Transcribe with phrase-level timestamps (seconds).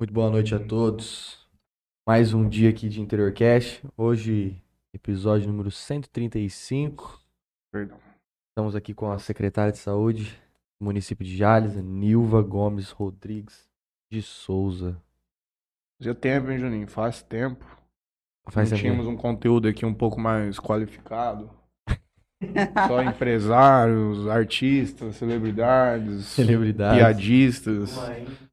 [0.00, 1.44] Muito boa noite a todos.
[2.06, 3.82] Mais um dia aqui de Interior Cash.
[3.96, 4.62] Hoje,
[4.94, 7.20] episódio número 135.
[7.72, 7.98] Perdão.
[8.50, 10.40] Estamos aqui com a secretária de saúde
[10.80, 13.68] do município de Jales, Nilva Gomes Rodrigues
[14.08, 14.96] de Souza.
[16.00, 16.86] Fazia tempo, hein, Juninho?
[16.86, 17.64] Faz tempo.
[18.50, 18.88] Faz Não tempo.
[18.88, 21.50] tínhamos um conteúdo aqui um pouco mais qualificado.
[22.86, 26.98] Só empresários, artistas, celebridades, celebridade.
[26.98, 27.96] piadistas.
[27.96, 28.49] Do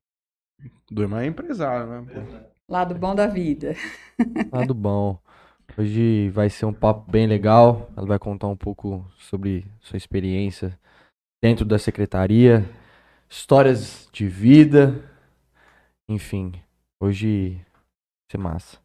[0.91, 2.05] irmão é empresário, né?
[2.13, 2.47] pô?
[2.69, 3.75] Lado bom da vida.
[4.51, 5.19] Lado bom.
[5.77, 7.89] Hoje vai ser um papo bem legal.
[7.95, 10.77] Ela vai contar um pouco sobre sua experiência
[11.41, 12.67] dentro da secretaria,
[13.29, 15.03] histórias de vida,
[16.09, 16.53] enfim.
[16.99, 18.77] Hoje vai ser massa.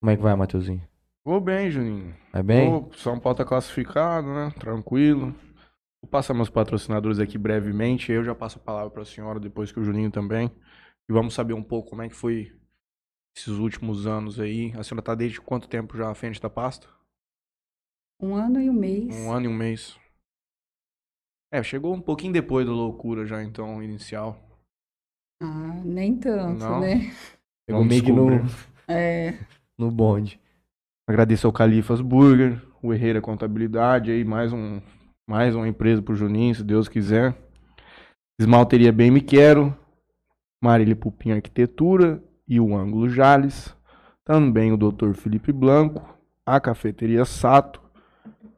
[0.00, 0.82] Como é que vai, Matheusinho?
[1.24, 2.14] Vou bem, Juninho.
[2.32, 2.70] Vai bem?
[2.70, 4.52] Vou, São Paulo tá classificado, né?
[4.58, 5.34] Tranquilo.
[6.02, 8.12] Vou passar meus patrocinadores aqui brevemente.
[8.12, 10.50] Eu já passo a palavra para a senhora, depois que o Juninho também.
[11.08, 12.56] E vamos saber um pouco como é que foi
[13.36, 14.72] esses últimos anos aí.
[14.76, 16.88] A senhora tá desde quanto tempo já à frente da pasta?
[18.20, 19.14] Um ano e um mês.
[19.14, 19.98] Um ano e um mês.
[21.52, 24.36] É, chegou um pouquinho depois da loucura já, então, inicial.
[25.42, 26.80] Ah, nem tanto, Não.
[26.80, 27.12] né?
[27.66, 28.28] Pegou Não meio que no.
[28.90, 29.38] É,
[29.78, 30.40] no bonde.
[31.06, 34.80] Agradecer ao Califas Burger, o Herreira Contabilidade, aí mais um
[35.28, 37.36] mais uma empresa pro Juninho, se Deus quiser.
[38.40, 39.76] Esmalteria Bem Me Quero,
[40.58, 43.76] Marília Pupim Arquitetura e o Ângulo Jales.
[44.24, 45.12] Também o Dr.
[45.12, 46.02] Felipe Blanco,
[46.46, 47.78] a Cafeteria Sato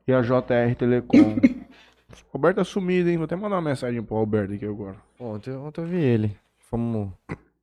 [0.06, 1.40] e a JR Telecom.
[2.32, 3.16] Roberto é sumido, hein?
[3.16, 4.96] Vou até mandar uma mensagem pro Roberto aqui agora.
[5.18, 6.36] Ontem, ontem eu vi ele.
[6.56, 7.10] Fomos,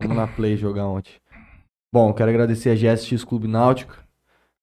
[0.02, 1.13] fomos na Play jogar ontem.
[1.94, 3.97] Bom, quero agradecer a GSX Clube Náutico.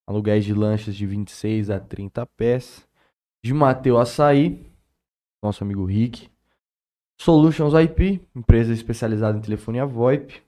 [0.07, 2.87] Aluguéis de lanchas de 26 a 30 pés.
[3.45, 4.59] De Mateu Açaí.
[5.43, 6.31] Nosso amigo Rick.
[7.21, 10.43] Solutions IP, empresa especializada em telefonia VoIP.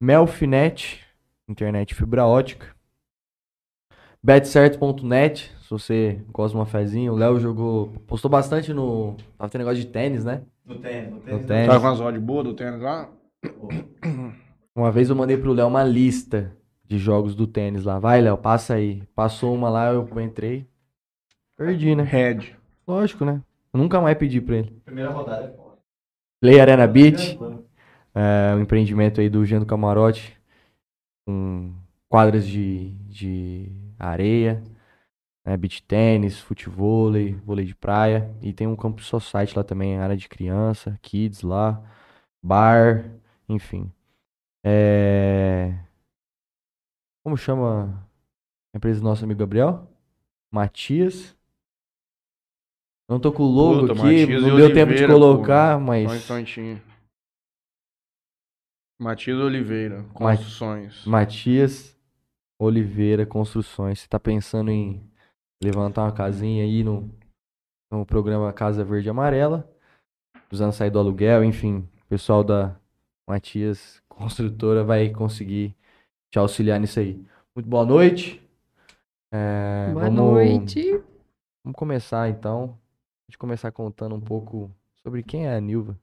[0.00, 1.00] Melfinet,
[1.48, 2.66] internet fibra ótica.
[4.20, 7.12] Betcerto.net, se você gosta de uma fezinha.
[7.12, 9.16] O Léo jogou, postou bastante no...
[9.38, 10.42] Tava tendo negócio de tênis, né?
[10.66, 11.46] No tênis, no No tênis.
[11.46, 11.68] tênis.
[11.68, 13.08] Tá com as odds boas do tênis lá?
[14.74, 16.52] Uma vez eu mandei pro Léo uma lista
[16.84, 18.00] de jogos do tênis lá.
[18.00, 19.04] Vai, Léo, passa aí.
[19.14, 20.66] Passou uma lá, eu entrei.
[21.56, 22.02] Perdi, né?
[22.02, 22.56] Red.
[22.86, 23.42] Lógico, né?
[23.72, 24.70] Eu nunca mais pedi pra ele.
[24.84, 25.78] Primeira rodada é foda.
[26.40, 27.38] Play Arena Beach,
[28.14, 30.36] é um empreendimento aí do Jean do Camarote.
[31.24, 31.72] Com
[32.08, 34.62] quadras de, de areia,
[35.46, 35.56] né?
[35.56, 38.34] beach tênis, futevôlei, vôlei de praia.
[38.42, 41.82] E tem um campus society lá também, área de criança, kids lá,
[42.42, 43.10] bar,
[43.48, 43.90] enfim.
[44.64, 45.74] É...
[47.24, 48.06] Como chama
[48.74, 49.88] a empresa do nosso amigo Gabriel?
[50.50, 51.36] Matias.
[53.12, 55.76] Não tô com o logo Puta, aqui, Matias não deu tempo de Oliveira, colocar, Só
[55.76, 56.82] um mas instantinho.
[58.98, 61.04] Matias Oliveira, Construções.
[61.04, 62.00] Matias
[62.58, 64.00] Oliveira Construções.
[64.00, 65.06] Você tá pensando em
[65.62, 67.10] levantar uma casinha aí no,
[67.92, 69.70] no programa Casa Verde e Amarela,
[70.48, 72.74] precisando sair do aluguel, enfim, o pessoal da
[73.28, 75.76] Matias Construtora vai conseguir
[76.30, 77.22] te auxiliar nisso aí.
[77.54, 78.42] Muito boa noite.
[79.30, 80.92] É, boa vamos- noite.
[81.62, 82.80] Vamos começar então.
[83.32, 84.70] Gente começar contando um pouco
[85.02, 85.98] sobre quem é a Nilva.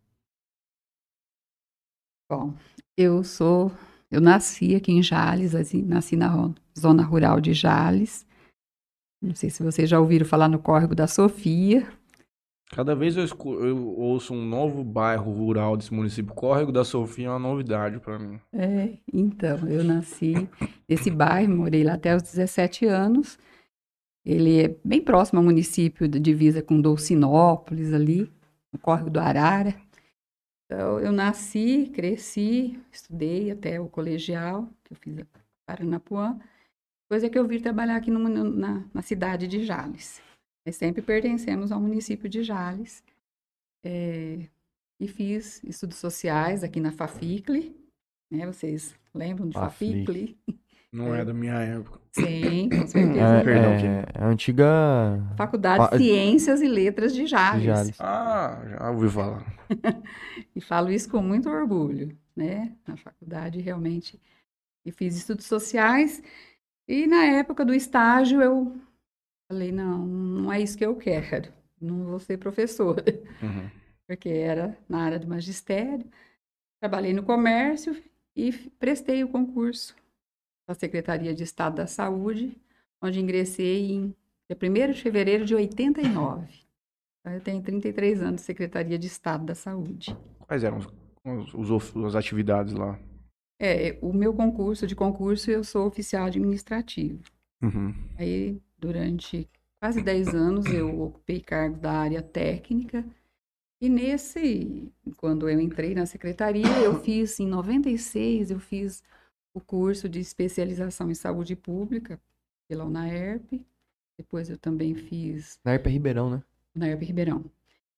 [2.27, 2.55] Bom,
[2.97, 3.71] eu sou.
[4.09, 6.31] Eu nasci aqui em Jales, assim, nasci na
[6.75, 8.25] zona rural de Jales.
[9.21, 11.87] Não sei se vocês já ouviram falar no córrego da Sofia.
[12.71, 16.33] Cada vez eu, escu- eu ouço um novo bairro rural desse município.
[16.33, 18.39] Córrego da Sofia é uma novidade pra mim.
[18.51, 20.33] É, então, eu nasci
[20.89, 23.37] nesse bairro, morei lá até os 17 anos.
[24.25, 28.31] Ele é bem próximo ao município de divisa com Dolcinópolis, ali,
[28.71, 29.75] no córrego do Arara.
[30.65, 35.25] Então, eu nasci, cresci, estudei até o colegial, que eu fiz a
[35.65, 36.39] Paranapuã.
[37.03, 40.21] Depois é que eu vim trabalhar aqui no na, na cidade de Jales.
[40.65, 43.03] Nós sempre pertencemos ao município de Jales.
[43.83, 44.47] É,
[44.99, 47.75] e fiz estudos sociais aqui na Faficle,
[48.29, 48.45] né?
[48.45, 50.03] Vocês lembram de Faficle.
[50.05, 50.59] Faficle?
[50.91, 51.98] Não é, da minha época.
[52.11, 53.19] Sim, com certeza.
[53.21, 53.85] É, Perdão, é, que-
[54.19, 54.65] é a antiga
[55.37, 57.63] Faculdade Fa- de Ciências e Letras de Jales.
[57.63, 58.01] Jales.
[58.01, 59.45] Ah, já ouvi falar.
[60.55, 62.75] E falo isso com muito orgulho, né?
[62.87, 64.19] Na faculdade, realmente.
[64.85, 66.21] E fiz estudos sociais.
[66.87, 68.75] E na época do estágio, eu
[69.47, 71.53] falei: não, não é isso que eu quero.
[71.79, 73.03] Não vou ser professora.
[73.41, 73.69] Uhum.
[74.07, 76.05] porque era na área do magistério.
[76.81, 77.95] Trabalhei no comércio
[78.35, 79.95] e prestei o concurso
[80.69, 82.55] da Secretaria de Estado da Saúde,
[83.01, 84.15] onde ingressei em
[84.47, 86.47] dia 1 de fevereiro de 89.
[87.19, 90.15] Então, eu tenho 33 anos de Secretaria de Estado da Saúde.
[90.39, 90.87] Quais eram os,
[91.25, 92.99] as, os of- as atividades lá?
[93.59, 97.23] É, o meu concurso de concurso, eu sou oficial administrativo.
[97.63, 97.93] Uhum.
[98.15, 99.49] Aí, durante
[99.81, 103.03] quase 10 anos, eu ocupei cargo da área técnica.
[103.81, 109.03] E nesse, quando eu entrei na secretaria, eu fiz, em 96, eu fiz
[109.59, 112.19] o curso de especialização em saúde pública
[112.67, 113.65] pela UNAERP.
[114.17, 116.43] Depois eu também fiz Na Herpa Ribeirão, né?
[116.75, 117.45] na UNAERP Ribeirão.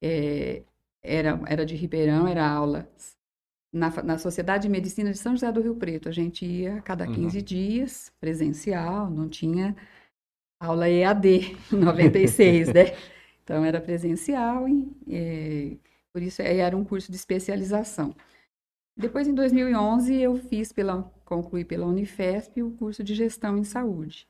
[0.01, 0.63] É,
[1.01, 2.87] era, era de Ribeirão, era aula
[3.73, 6.09] na, na Sociedade de Medicina de São José do Rio Preto.
[6.09, 7.13] A gente ia a cada Uhum.
[7.13, 9.75] 15 dias, presencial, não tinha
[10.59, 12.95] aula EAD em 96, né?
[13.43, 15.77] Então era presencial e é,
[16.13, 18.15] por isso aí era um curso de especialização.
[19.01, 24.27] Depois, em 2011, eu fiz pela, concluí pela Unifesp o curso de gestão em saúde.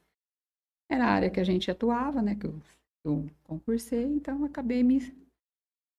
[0.90, 2.36] Era a área que a gente atuava, né?
[2.36, 2.62] Que eu,
[3.06, 5.14] eu concursei, então acabei me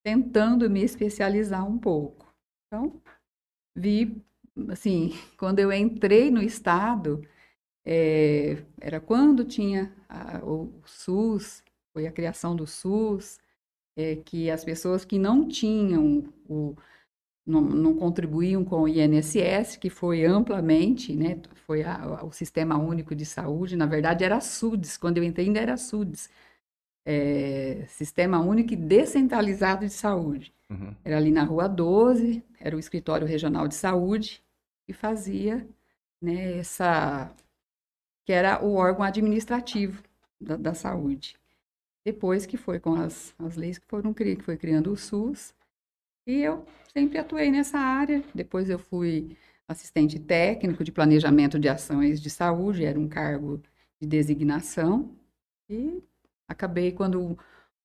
[0.05, 2.27] tentando me especializar um pouco.
[2.67, 3.01] Então,
[3.77, 4.23] vi,
[4.71, 7.23] assim, quando eu entrei no estado,
[7.87, 13.39] é, era quando tinha a- o SUS, foi a criação do SUS,
[13.97, 16.77] é, que as pessoas que não tinham o
[17.47, 23.15] não, não contribuíam com o INSS, que foi amplamente, né, foi a- o Sistema Único
[23.15, 26.31] de Saúde, na verdade era SUDES, quando eu entrei ainda era SUDES,
[27.05, 30.53] é, Sistema Único e Descentralizado de Saúde.
[30.71, 30.94] Uhum.
[31.05, 34.43] Era ali na Rua 12, era o Escritório Regional de Saúde,
[34.87, 35.67] que fazia,
[36.21, 37.31] né, essa,
[38.25, 40.03] que era o órgão administrativo
[40.41, 41.37] da, da saúde.
[42.05, 45.55] Depois que foi com as, as leis que foram que foi criando o SUS,
[46.27, 48.23] e eu sempre atuei nessa área.
[48.35, 49.37] Depois eu fui
[49.67, 53.63] assistente técnico de planejamento de ações de saúde, era um cargo
[54.01, 55.17] de designação.
[55.69, 56.03] E
[56.49, 57.37] acabei quando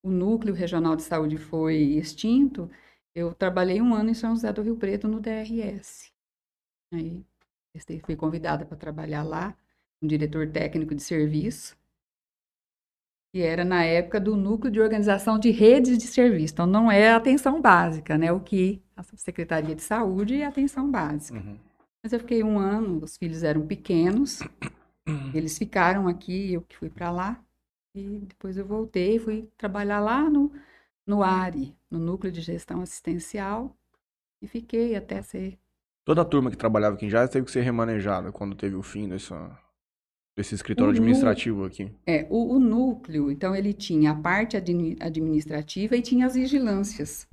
[0.04, 2.69] o, núcleo regional de saúde foi extinto,
[3.13, 6.12] eu trabalhei um ano em São José do Rio Preto no DRS.
[6.94, 7.25] Aí
[8.06, 9.56] fui convidada para trabalhar lá,
[10.01, 11.78] um diretor técnico de serviço,
[13.31, 16.53] que era na época do núcleo de organização de redes de serviço.
[16.53, 18.31] Então não é atenção básica, né?
[18.31, 21.38] O que a Secretaria de Saúde é atenção básica.
[21.38, 21.57] Uhum.
[22.03, 24.39] Mas eu fiquei um ano, os filhos eram pequenos,
[25.33, 27.44] eles ficaram aqui, eu que fui para lá.
[27.95, 30.51] E depois eu voltei, fui trabalhar lá no,
[31.06, 33.75] no ARI, no Núcleo de Gestão Assistencial,
[34.41, 35.57] e fiquei até ser.
[36.06, 38.83] Toda a turma que trabalhava aqui em Jales teve que ser remanejada quando teve o
[38.83, 39.57] fim dessa,
[40.38, 41.92] desse escritório O administrativo aqui.
[42.06, 47.28] É, o, o núcleo, então, ele tinha a parte admi- administrativa e tinha as vigilâncias.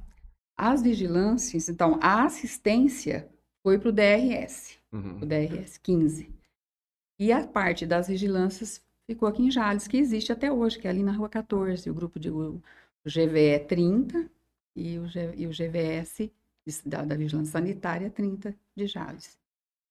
[0.56, 3.28] As vigilâncias, então, a assistência
[3.62, 4.78] foi para o DRS.
[4.90, 5.18] Uhum.
[5.22, 6.30] o DRS 15.
[7.18, 10.90] E a parte das vigilâncias ficou aqui em Jales, que existe até hoje, que é
[10.90, 12.62] ali na Rua 14, o grupo de o,
[13.04, 14.24] GVE 30
[14.76, 16.30] e o, G- e o GVS
[16.86, 19.36] da, da Vigilância Sanitária 30 de Jales.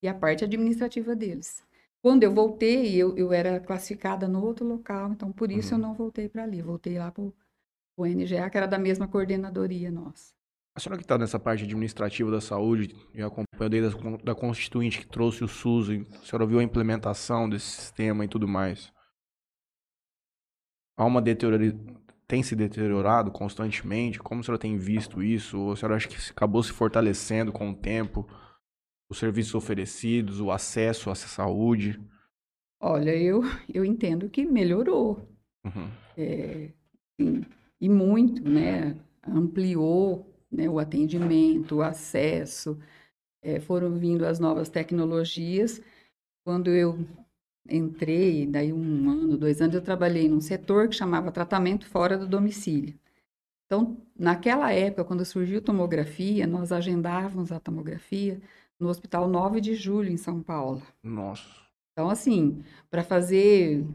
[0.01, 1.61] E a parte administrativa deles.
[2.03, 5.81] Quando eu voltei, eu, eu era classificada no outro local, então por isso Uhum.
[5.81, 9.89] eu não voltei para ali, voltei lá para o NGA, que era da mesma coordenadoria
[9.89, 10.33] nossa.
[10.75, 14.99] A senhora que está nessa parte administrativa da saúde e acompanhou desde a da Constituinte
[14.99, 18.91] que trouxe o SUS, a senhora viu a implementação desse sistema e tudo mais.
[20.97, 21.73] Há uma deteriori...
[22.27, 24.19] tem se deteriorado constantemente?
[24.19, 25.59] Como a senhora tem visto isso?
[25.59, 28.27] Ou a senhora acha que acabou se fortalecendo com o tempo?
[29.13, 32.01] Os serviços oferecidos, o acesso à saúde?
[32.81, 33.41] Olha, eu,
[33.71, 35.21] eu entendo que melhorou,
[35.63, 35.87] Uhum.
[36.17, 36.71] é,
[37.21, 37.45] sim,
[37.79, 38.97] e muito, né?
[39.27, 42.75] Ampliou, né, o atendimento, o acesso,
[43.43, 45.79] é, foram vindo as novas tecnologias.
[46.43, 46.97] Quando eu
[47.69, 52.27] entrei, daí um ano, dois anos, eu trabalhei num setor que chamava tratamento fora do
[52.27, 52.99] domicílio.
[53.65, 58.41] Então, naquela época, quando surgiu tomografia, nós agendávamos a tomografia
[58.79, 60.81] no Hospital 9 de Julho, em São Paulo.
[61.03, 61.43] Nossa.
[61.93, 63.85] Então, assim, para fazer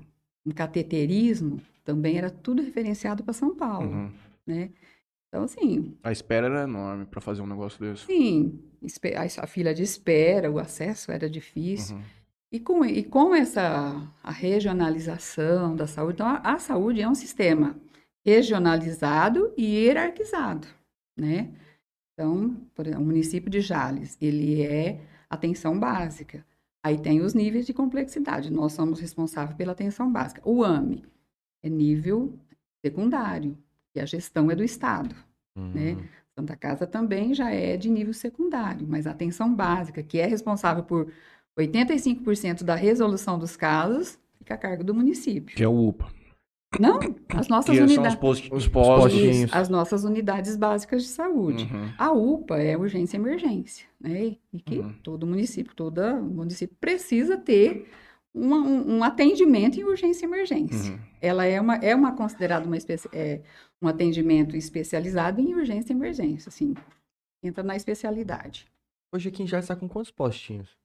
[0.47, 4.13] um cateterismo, também era tudo referenciado para São Paulo, Uhum.
[4.47, 4.71] né?
[5.29, 8.07] Então, assim, A espera era enorme para fazer um negócio desse.
[8.07, 8.59] sim,
[9.41, 11.97] a fila de espera, o acesso era difícil.
[11.97, 12.03] Uhum.
[12.51, 17.15] E com, e com essa a regionalização da saúde, então a, a saúde é um
[17.15, 17.77] sistema
[18.25, 20.67] regionalizado e hierarquizado,
[21.17, 21.51] né?
[22.19, 26.45] Então, por exemplo, o município de Jales, ele é atenção básica.
[26.83, 28.53] Aí tem os níveis de complexidade.
[28.53, 30.43] Nós somos responsáveis pela atenção básica.
[30.45, 31.05] O AME
[31.63, 32.37] é nível
[32.85, 33.57] secundário,
[33.95, 35.15] e a gestão é do Estado.
[35.55, 35.93] né?
[35.93, 36.05] Uhum.
[36.37, 40.83] Santa Casa também já é de nível secundário, mas a atenção básica, que é responsável
[40.83, 41.13] por
[41.57, 45.57] 85% da resolução dos casos, fica a cargo do município.
[45.57, 46.18] Que é o UPA.
[46.79, 46.99] Não,
[47.31, 48.19] as nossas Que unidades.
[48.23, 49.53] os Os postos.
[49.53, 51.65] as nossas unidades básicas de saúde.
[51.65, 51.93] Uhum.
[51.97, 54.37] A UPA é urgência e emergência, né?
[54.53, 54.93] E que Uhum.
[55.03, 57.89] todo município, todo município precisa ter
[58.35, 60.93] um, um atendimento em urgência e emergência.
[60.93, 60.99] Uhum.
[61.21, 62.77] Ela é uma, é uma considerada uma
[63.13, 63.41] é,
[63.81, 66.75] um atendimento especializado em urgência e emergência, assim,
[67.43, 68.67] entra na especialidade.
[69.13, 70.77] Hoje aqui em Jales está com quantos postinhos?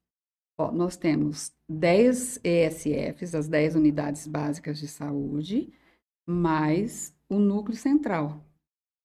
[0.58, 5.74] Ó, nós temos 10 ESFs, as 10 unidades básicas de saúde,
[6.28, 8.44] mais o núcleo central.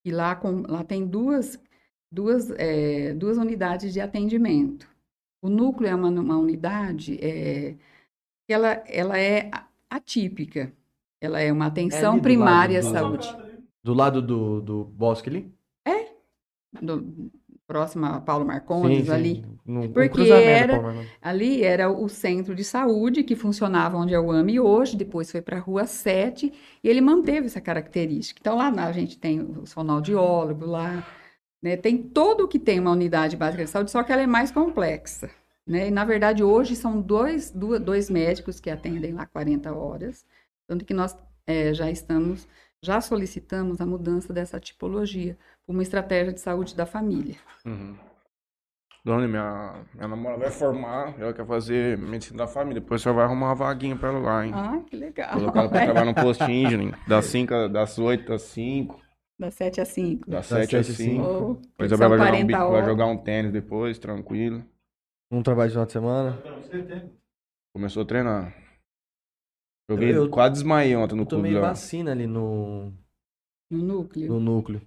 [0.05, 1.59] E lá, com- lá tem duas,
[2.11, 4.87] duas, é, duas unidades de atendimento.
[5.41, 7.73] O núcleo é uma, uma unidade é,
[8.47, 9.49] que ela, ela é
[9.89, 10.71] atípica.
[11.21, 13.27] Ela é uma atenção do primária à saúde.
[13.83, 15.51] Do lado do, do bosque ali?
[16.81, 17.31] Do,
[17.69, 19.45] próximo a Paulo Marcondes, ali.
[19.63, 21.05] No, no Porque cruzamento, era-.
[21.21, 25.39] Ali era o centro de saúde que funcionava onde é o AME hoje, depois foi
[25.39, 26.51] para a Rua 7,
[26.83, 28.39] e ele manteve essa característica.
[28.41, 31.05] Então, lá a gente tem os fonoaudiólogos lá,
[31.61, 34.27] né, tem todo o que tem uma unidade básica de saúde, só que ela é
[34.27, 35.29] mais complexa.
[35.67, 35.89] Né?
[35.89, 40.25] E, na verdade, hoje são dois, dois médicos que atendem lá 40 horas,
[40.67, 42.47] tanto que nós eh, já estamos,
[42.81, 45.37] já solicitamos a mudança dessa tipologia,
[45.69, 47.35] uma estratégia de saúde da família.
[47.65, 47.95] Uhum.
[49.05, 52.81] Dona, minha, minha namorada vai formar, ela quer fazer medicina da família.
[52.81, 54.51] Depois você vai arrumar uma vaguinha pra ela lá, hein?
[54.53, 55.33] Ah, que legal.
[55.39, 56.95] Colocar ela pra trabalhar no postinho, Juninho.
[57.07, 58.99] Das 5, das 8 às 5,
[59.39, 60.29] Das 7 às 5.
[60.29, 61.23] das Das 7 às 7 às 5.
[61.23, 64.65] Oh, Depois ela vai jogar, um, 40 bi- vai jogar um tênis depois, tranquilo.
[65.31, 66.43] Um trabalho de final de semana.
[67.73, 68.53] Começou a treinar.
[69.89, 71.69] Joguei, Eu- eu- quase desmaiei ontem no Eu tomei clube lá.
[71.69, 72.91] vacina ali no,
[73.71, 74.81] No núcleo, no núcleo.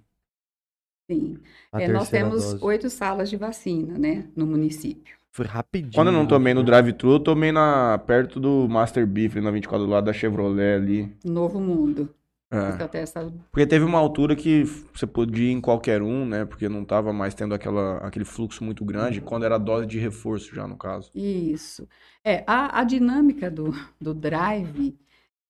[1.09, 1.37] Sim.
[1.73, 2.63] É, nós temos dose.
[2.63, 5.15] oito salas de vacina, né, no município.
[5.31, 5.93] Foi rapidinho.
[5.93, 6.29] Quando eu não né?
[6.29, 10.05] tomei no drive-thru, eu tomei na, perto do Master Beef, ali na 24 do lado
[10.05, 11.17] da Chevrolet ali.
[11.25, 12.13] Novo Mundo.
[12.51, 12.71] É.
[12.71, 13.33] Fica até essa...
[13.51, 16.45] Porque teve uma altura que você podia ir em qualquer um, né?
[16.45, 20.53] Porque não tava mais tendo aquela, aquele fluxo muito grande, quando era dose de reforço
[20.53, 21.09] já, no caso.
[21.15, 21.89] Isso.
[22.23, 24.95] É, a, a dinâmica do, do drive,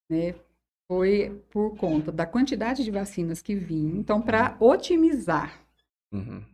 [0.09, 0.33] né,
[0.93, 3.97] foi por conta da quantidade de vacinas que vinham.
[3.97, 5.59] Então, para otimizar
[6.11, 6.45] Uhum.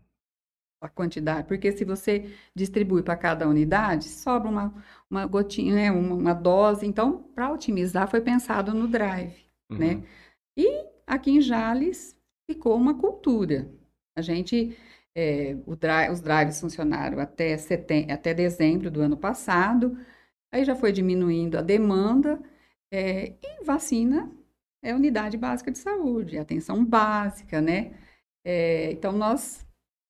[0.82, 4.74] a quantidade, porque se você distribui para cada unidade, sobra uma,
[5.10, 6.86] uma gotinha, né, uma, uma dose.
[6.86, 9.36] Então, para otimizar, foi pensado no drive.
[9.70, 9.78] Uhum.
[9.78, 10.04] né?
[10.58, 12.16] E aqui em Jales
[12.50, 13.70] ficou uma cultura.
[14.16, 14.78] A gente,
[15.16, 19.98] é, o dri- os drives funcionaram até, setem- até dezembro do ano passado,
[20.52, 22.40] aí já foi diminuindo a demanda,
[22.92, 24.32] é, e vacina
[24.82, 27.94] é unidade básica de saúde, atenção básica, né?
[28.46, 29.66] É, então, nós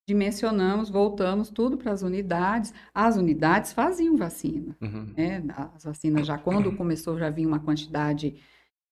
[0.08, 2.74] dimensionamos, voltamos tudo para as unidades.
[2.94, 5.14] As unidades faziam vacina Uhum.
[5.16, 5.44] né?
[5.76, 8.36] As vacinas já quando começou já vinha uma quantidade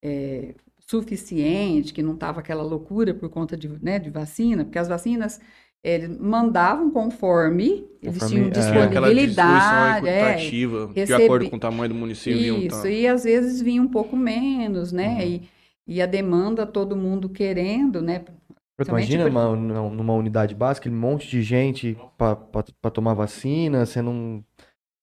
[0.04, 4.88] é, suficiente, que não estava aquela loucura por conta de, né, de vacina, porque as
[4.88, 5.40] vacinas
[5.84, 8.52] eles mandavam conforme eles Conforme, tinham é.
[8.52, 12.58] Disponibilidade, é, equitativa, de recebi- acordo com o tamanho do município.
[12.58, 12.90] isso, tá.
[12.90, 15.16] e às vezes vinha um pouco menos, né?
[15.16, 15.22] Uhum.
[15.22, 15.50] E,
[15.88, 18.24] e a demanda, todo mundo querendo, né?
[18.88, 19.56] Imagina por- uma-
[19.90, 24.44] numa, unidade básica, aquele monte de gente pra tomar vacina, sendo um,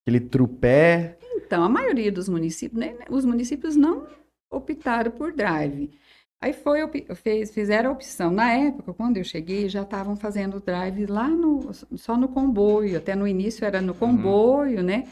[0.07, 1.19] aquele trupé.
[1.35, 4.07] Então, a maioria dos municípios, né, os municípios não
[4.51, 5.91] optaram por drive.
[6.41, 6.81] Aí foi,
[7.15, 8.31] fez, fizeram a opção.
[8.31, 12.99] Na época, quando eu cheguei, já estavam fazendo drive lá no, só no comboio.
[12.99, 15.09] Até no início era no comboio, né?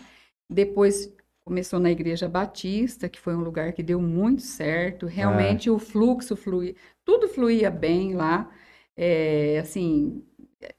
[0.49, 1.11] Depois
[1.45, 5.07] começou na Igreja Batista, que foi um lugar que deu muito certo.
[5.07, 6.75] Realmente o fluxo fluía,
[7.05, 8.51] tudo fluía bem lá.
[8.97, 10.23] É, assim,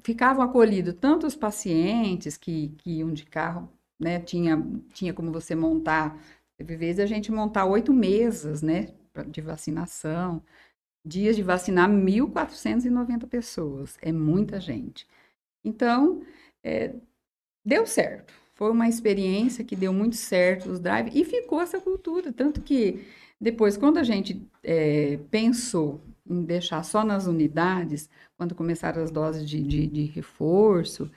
[0.04, 3.70] ficavam acolhidos tanto os pacientes que, que iam de carro,
[4.00, 4.20] né?
[4.20, 4.62] Tinha,
[4.94, 6.18] tinha como você montar,
[6.58, 8.90] teve vezes a gente montar oito mesas, né?
[9.28, 10.42] De vacinação.
[11.06, 13.98] Dias de vacinar 1.490 pessoas.
[14.02, 15.08] É muita gente.
[15.64, 16.24] Então,
[16.64, 16.96] é,
[17.66, 18.34] deu certo.
[18.56, 22.32] Foi uma experiência que deu muito certo os drive e ficou essa cultura.
[22.32, 23.06] Tanto que
[23.40, 29.48] depois, quando a gente é, pensou em deixar só nas unidades, quando começaram as doses
[29.50, 31.12] de, de, de reforço,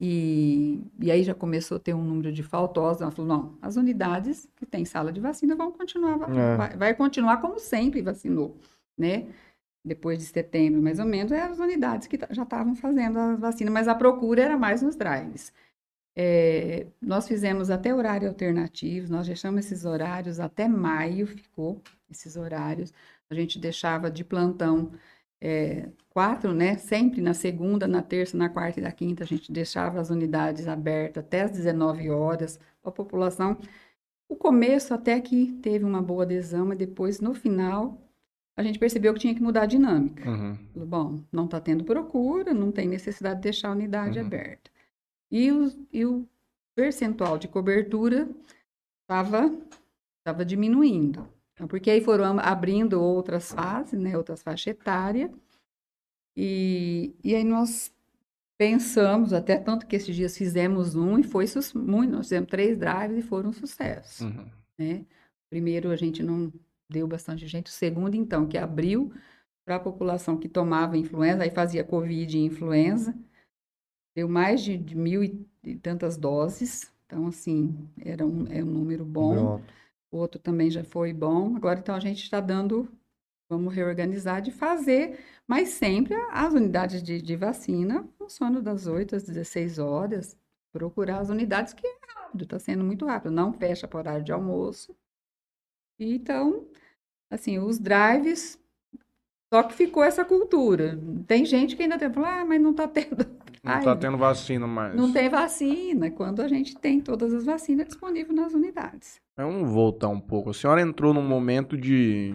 [0.00, 3.76] e, e aí já começou a ter um número de faltosos, ela falou, não, as
[3.76, 6.56] unidades que têm sala de vacina vão continuar, É.
[6.56, 8.56] vai, vai continuar como sempre vacinou,
[8.96, 9.26] né?
[9.84, 13.70] Depois de setembro, mais ou menos, eram as unidades que já estavam fazendo a vacina,
[13.70, 15.52] mas a procura era mais nos drives.
[16.16, 21.80] É, nós fizemos até horário alternativo, nós deixamos esses horários até maio, ficou
[22.10, 22.92] esses horários.
[23.30, 24.92] A gente deixava de plantão
[25.40, 26.76] é, quatro, né?
[26.76, 30.68] Sempre na segunda, na terça, na quarta e na quinta, a gente deixava as unidades
[30.68, 33.56] abertas até as 19 horas, a população.
[34.28, 37.98] O começo até que teve uma boa adesão, mas depois, no final,
[38.56, 40.28] a gente percebeu que tinha que mudar a dinâmica.
[40.30, 40.56] Uhum.
[40.86, 44.26] Bom, não está tendo procura, não tem necessidade de deixar a unidade Uhum.
[44.26, 44.70] aberta.
[45.30, 46.28] E o, e o
[46.74, 48.28] percentual de cobertura
[49.02, 49.50] estava
[50.24, 51.26] tava diminuindo.
[51.60, 55.30] Então, porque aí foram abrindo outras fases, né, outras faixas etárias,
[56.34, 57.92] e, e aí nós
[58.58, 63.18] pensamos, até tanto que esses dias fizemos um e foi muito, nós fizemos três drives
[63.18, 64.50] e foram um sucesso Uhum.
[64.78, 65.04] né?
[65.50, 66.50] Primeiro a gente não
[66.90, 69.12] deu bastante gente, o segundo então que abriu
[69.62, 73.14] para a população que tomava influenza, aí fazia covid e influenza,
[74.16, 78.70] deu mais de, de mil e, e tantas doses, então assim era um, é um
[78.70, 79.58] número bom.
[79.58, 79.79] Pronto.
[80.10, 81.56] O outro também já foi bom.
[81.56, 82.88] Agora então a gente está dando,
[83.48, 89.22] vamos reorganizar de fazer, mas sempre as unidades de, de vacina funcionam das 8 às
[89.24, 90.36] 16 horas.
[90.72, 93.32] Procurar as unidades que é rápido, está sendo muito rápido.
[93.32, 94.94] Não fecha para horário de almoço.
[95.98, 96.66] Então,
[97.30, 98.58] assim, os drives.
[99.52, 100.96] Só que ficou essa cultura.
[101.26, 103.26] Tem gente que ainda tem, ah, mas não está tendo.
[103.62, 104.94] Não Ai, tá tendo vacina mais.
[104.94, 109.20] não tem vacina, quando a gente tem todas as vacinas disponíveis nas unidades.
[109.44, 110.50] Vamos voltar um pouco.
[110.50, 112.34] A senhora entrou num momento de.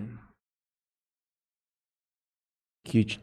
[2.84, 3.20] Que.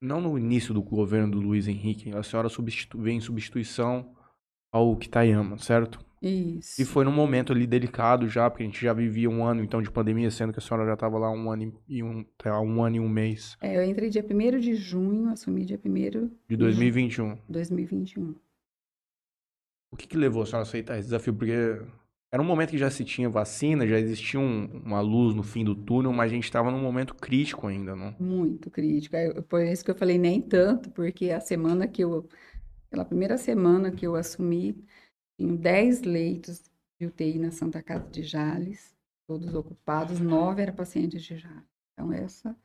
[0.00, 3.00] Não no início do governo do Luiz Henrique, a senhora substitu...
[3.00, 4.14] veio em substituição
[4.70, 6.04] ao Kitayama, certo?
[6.20, 6.80] Isso.
[6.80, 9.80] E foi num momento ali delicado já, porque a gente já vivia um ano então
[9.80, 12.82] de pandemia, sendo que a senhora já estava lá um ano e um, tá, um
[12.82, 16.56] ano e um mês É, eu entrei dia 1 de junho, assumi dia 1 de
[16.56, 17.34] 2021.
[17.34, 18.34] de 2021.
[19.92, 21.34] O que, que levou a senhora a aceitar esse desafio?
[21.34, 21.80] Porque
[22.34, 25.64] era um momento que já se tinha vacina, já existia um- uma luz no fim
[25.64, 28.12] do túnel, mas a gente estava num momento crítico ainda, não?
[28.18, 29.22] Muito crítica.
[29.22, 32.28] Eu- Por isso que eu falei nem tanto, porque a semana que eu,
[32.90, 34.76] pela primeira semana que eu assumi,
[35.38, 36.64] tinham 10 leitos
[36.98, 38.92] de UTI na Santa Casa de Jales,
[39.28, 41.62] todos ocupados, nove eram pacientes de Jales.
[41.92, 42.56] Então, essa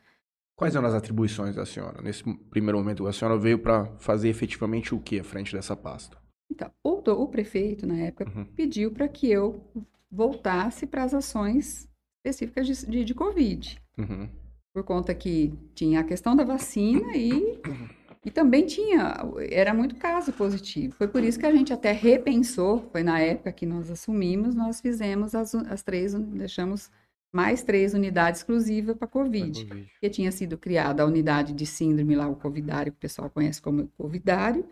[0.56, 3.06] Quais eram as atribuições da senhora nesse primeiro momento?
[3.06, 6.18] A senhora veio para fazer efetivamente o que à frente dessa pasta?
[6.60, 8.44] Então, o, do- o prefeito, na época, Uhum.
[8.56, 9.64] pediu para que eu
[10.12, 11.88] voltasse para as ações
[12.26, 13.80] específicas de, de, de Covid.
[13.98, 14.28] Uhum.
[14.74, 17.60] por conta que tinha a questão da vacina e,
[18.26, 19.16] e também tinha,
[19.50, 20.96] era muito caso positivo.
[20.96, 24.80] Foi por isso que a gente até repensou, foi na época que nós assumimos, nós
[24.80, 26.90] fizemos as, as três, deixamos
[27.34, 32.28] mais três unidades exclusivas para COVID, porque tinha sido criada a unidade de síndrome lá,
[32.28, 34.66] o covidário, que o pessoal conhece como covidário,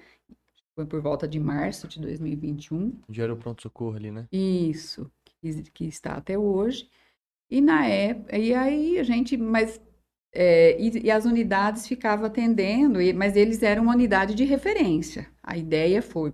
[0.78, 4.28] foi por volta de março de 2021, Já era o pronto-socorro ali, né?
[4.32, 5.12] isso,
[5.42, 6.88] que, que está até hoje.
[7.50, 9.82] E na época, e aí a gente, mas
[10.34, 15.30] é, e, e as unidades ficavam atendendo, e- mas eles eram uma unidade de referência.
[15.44, 16.34] A ideia foi,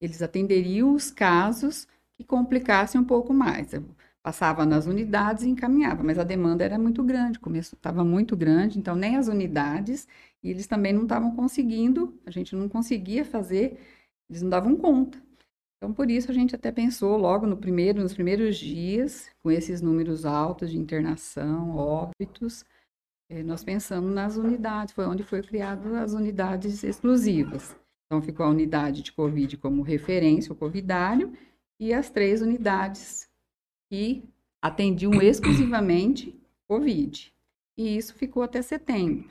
[0.00, 3.72] eles atenderiam os casos que complicassem um pouco mais.
[4.24, 8.96] Passava nas unidades e encaminhava, mas a demanda era muito grande, estava muito grande, então
[8.96, 10.08] nem as unidades,
[10.42, 13.78] e eles também não estavam conseguindo, a gente não conseguia fazer,
[14.30, 15.22] eles não davam conta.
[15.76, 19.82] Então, por isso, a gente até pensou logo no primeiro, nos primeiros dias, com esses
[19.82, 22.64] números altos de internação, óbitos,
[23.28, 27.76] eh, nós pensamos nas unidades, foi onde foi criado as unidades exclusivas.
[28.06, 31.34] Então, ficou a unidade de Covid como referência, o covidário,
[31.78, 33.28] e as três unidades
[33.90, 34.24] que
[34.62, 37.32] atendiam exclusivamente Covid.
[37.76, 39.28] E isso ficou até setembro,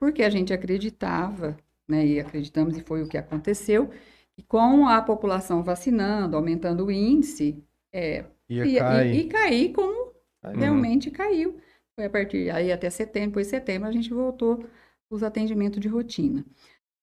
[0.00, 1.56] porque a gente acreditava,
[1.88, 3.90] né, e acreditamos, e foi o que aconteceu,
[4.36, 7.62] e com a população vacinando, aumentando o índice,
[7.92, 9.14] é, Ia ia- cair.
[9.14, 10.12] e, cair como
[10.42, 11.58] Aí, realmente caiu.
[11.94, 14.64] Foi a partir aí até setembro, depois de setembro a gente voltou
[15.10, 16.44] os atendimentos de rotina.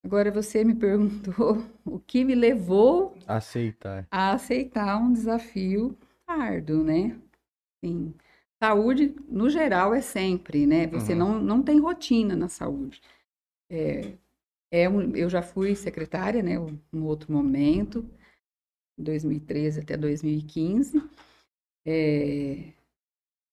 [0.04, 4.08] Agora você me perguntou o que me levou Aceitar.
[4.12, 5.98] a aceitar um desafio
[6.30, 7.20] árduo, né?
[7.84, 8.14] Sim.
[8.64, 10.88] Saúde, no geral, é sempre, né?
[10.88, 11.16] Você Uhum.
[11.16, 13.02] não, não tem rotina na saúde.
[13.70, 14.14] É,
[14.72, 16.60] é um, eu já fui secretária, né?
[16.94, 18.10] Um outro momento,
[18.98, 21.02] 2013 até 2015.
[21.86, 22.74] É,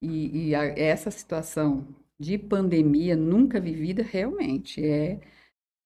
[0.03, 1.87] e e a- essa situação
[2.21, 5.21] de pandemia nunca vivida realmente é.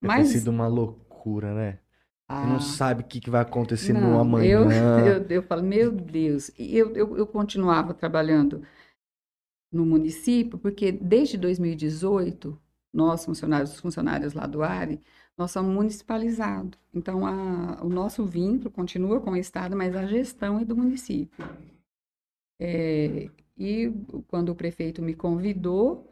[0.03, 1.79] Deve Mas ter sido uma loucura, né?
[2.33, 4.61] Você a- não sabe o que, que vai acontecer no não, amanhã.
[4.61, 4.71] Eu,
[5.23, 6.51] eu, eu falo, meu Deus.
[6.59, 8.63] E eu, eu, eu continuava trabalhando
[9.73, 12.59] no município, porque desde 2018,
[12.93, 15.01] nós, funcionários, os funcionários lá do ARE,
[15.37, 16.79] nós somos municipalizados.
[16.93, 21.45] Então, a, o nosso vínculo continua com o Estado, mas a gestão é do município.
[22.59, 23.91] É, e
[24.29, 26.11] quando o prefeito me convidou,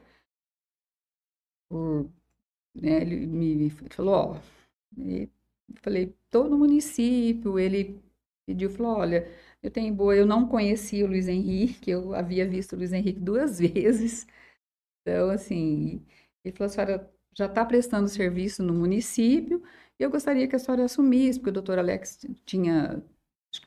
[1.68, 2.10] por,
[2.74, 4.40] né, ele me falou, ó,
[5.82, 8.00] falei, estou no município, ele
[8.46, 9.28] pediu, falou, olha,
[9.62, 13.20] eu tenho boa, eu não conhecia o Luiz Henrique, eu havia visto o Luiz Henrique
[13.20, 14.26] duas vezes,
[15.02, 16.04] Então, assim,
[16.44, 19.62] ele falou, a senhora já está prestando serviço no município
[19.98, 23.02] e eu gostaria que a senhora assumisse, porque o doutor Alex tinha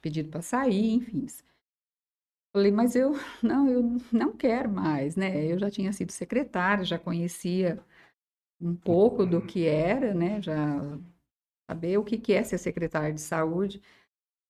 [0.02, 1.26] pedido para sair, enfim.
[2.54, 5.46] Falei, mas eu não, eu não quero mais, né?
[5.46, 7.80] Eu já tinha sido secretária, já conhecia
[8.62, 10.42] um pouco do que era, né?
[10.42, 10.56] Já
[11.72, 13.82] saber o que que é ser secretária de saúde.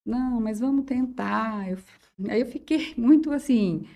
[0.04, 1.70] Não, mas vamos tentar.
[1.70, 1.78] Eu,
[2.30, 3.88] aí eu fiquei muito assim.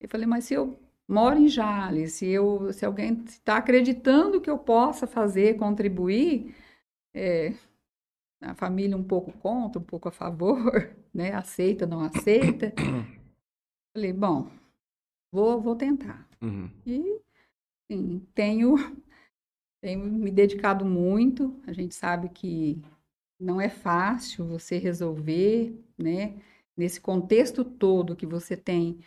[0.00, 0.76] Eu falei, mas se eu
[1.08, 6.54] moro em Jales, se eu, se alguém está acreditando que eu possa fazer, contribuir,
[7.14, 7.54] é,
[8.40, 11.32] a família um pouco contra, um pouco a favor, né?
[11.32, 12.72] Aceita, não aceita.
[13.94, 14.50] Falei, bom,
[15.30, 16.26] vou, vou tentar.
[16.40, 16.68] Uhum.
[16.84, 17.20] E,
[17.88, 18.74] sim, tenho,
[19.82, 21.60] tenho me dedicado muito.
[21.66, 22.80] A gente sabe que
[23.38, 26.34] não é fácil você resolver, né?
[26.76, 29.00] Nesse contexto todo que você tem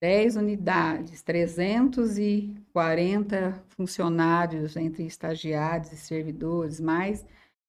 [0.00, 7.26] 10 unidades, 340 funcionários entre estagiários e servidores, mais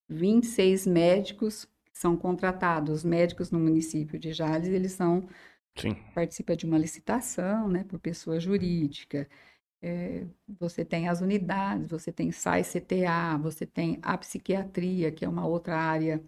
[0.08, 2.98] 26 médicos que são contratados.
[2.98, 5.28] Os médicos no município de Jales, eles são
[5.76, 5.96] Sim.
[6.14, 9.28] participa de uma licitação, né, por pessoa jurídica.
[9.82, 10.26] É,
[10.60, 15.46] você tem as unidades, você tem SAI CTA, você tem a psiquiatria, que é uma
[15.46, 16.22] outra área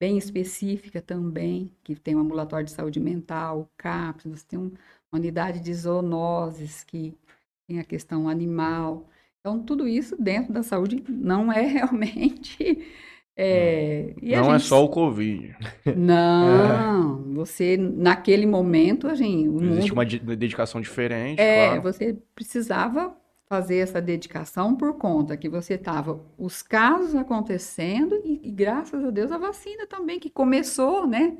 [0.00, 4.72] bem específica também, que tem um ambulatório de saúde mental, o CAPS, você tem um,
[5.12, 7.14] uma unidade de zoonoses, que
[7.68, 9.08] tem a questão animal.
[9.40, 12.86] Então, tudo isso dentro da saúde não é realmente
[13.42, 15.56] é, Não é gente- só o Covid.
[15.96, 21.82] Não, você, naquele momento, a gente, o Existe mundo uma de- dedicação diferente, é, claro.
[21.82, 23.16] você precisava
[23.48, 29.10] fazer essa dedicação por conta que você estava os casos acontecendo e, e graças a
[29.10, 31.36] Deus a vacina também que começou, né?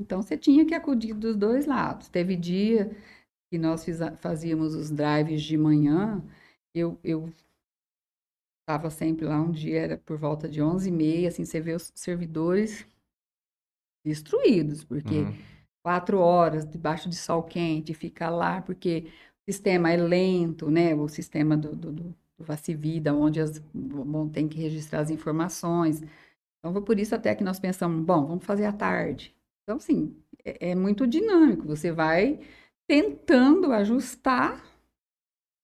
[0.00, 2.08] Então você tinha que acudir dos dois lados.
[2.08, 2.90] Teve dia
[3.52, 3.86] que nós
[4.20, 6.22] fazíamos os drives de manhã,
[6.74, 7.28] eu, eu
[8.70, 12.86] estava sempre lá, um dia era por volta de 11h30, assim, você vê os servidores
[14.04, 15.60] destruídos, porque Uhum.
[15.82, 19.06] quatro horas debaixo de sol quente, fica lá, porque
[19.48, 20.94] o sistema é lento, né?
[20.94, 22.04] O sistema do, do, do,
[22.38, 26.02] do Vacivida, onde as, bom, tem que registrar as informações.
[26.58, 29.34] Então, foi por isso até que nós pensamos, bom, vamos fazer à tarde.
[29.64, 31.66] Então, assim, é, é muito dinâmico.
[31.68, 32.40] Você vai
[32.88, 34.64] tentando ajustar,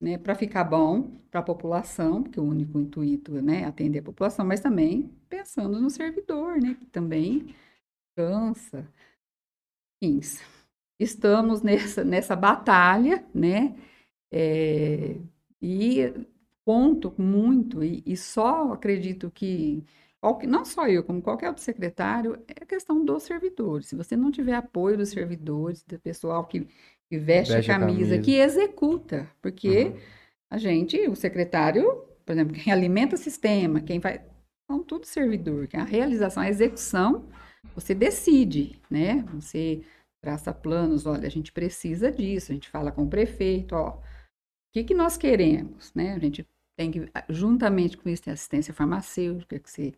[0.01, 4.03] né, para ficar bom para a população, porque o único intuito, né, é atender a
[4.03, 7.55] população, mas também pensando no servidor, né, que também
[8.17, 8.87] cansa.
[10.03, 10.21] Enfim,
[10.99, 13.77] estamos nessa, nessa batalha, né?
[14.33, 15.17] É,
[15.63, 16.13] e
[16.65, 19.85] conto muito, e, e só acredito que,
[20.49, 23.87] não só eu, como qualquer outro secretário, é a questão dos servidores.
[23.87, 26.69] Se você não tiver apoio dos servidores, do pessoal que,
[27.11, 28.19] que veste, Veste a a camisa, camisa.
[28.19, 30.01] que executa, porque Uhum.
[30.51, 31.85] a gente, o secretário,
[32.25, 34.21] por exemplo, quem alimenta o sistema, quem faz,
[34.71, 37.29] são tudo servidor, que a realização, a execução,
[37.75, 39.23] você decide, né?
[39.35, 39.83] Você
[40.23, 44.03] traça planos, olha, a gente precisa disso, a gente fala com o prefeito, ó, o
[44.73, 46.15] que que nós queremos, né?
[46.15, 46.47] A gente
[46.79, 49.93] tem que, juntamente com isso, tem assistência farmacêutica, que você,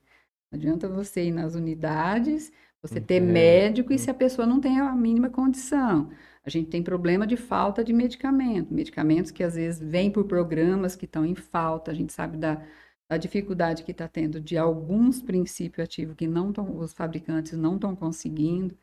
[0.52, 3.20] não adianta você ir nas unidades, você ter É.
[3.20, 6.10] médico e se a pessoa não tem a mínima condição.
[6.48, 10.96] A gente tem problema de falta de medicamento, medicamentos que às vezes vêm por programas
[10.96, 12.66] que estão em falta, a gente sabe da,
[13.06, 17.74] da dificuldade que está tendo de alguns princípios ativos que não tão, os fabricantes não
[17.74, 18.74] estão conseguindo.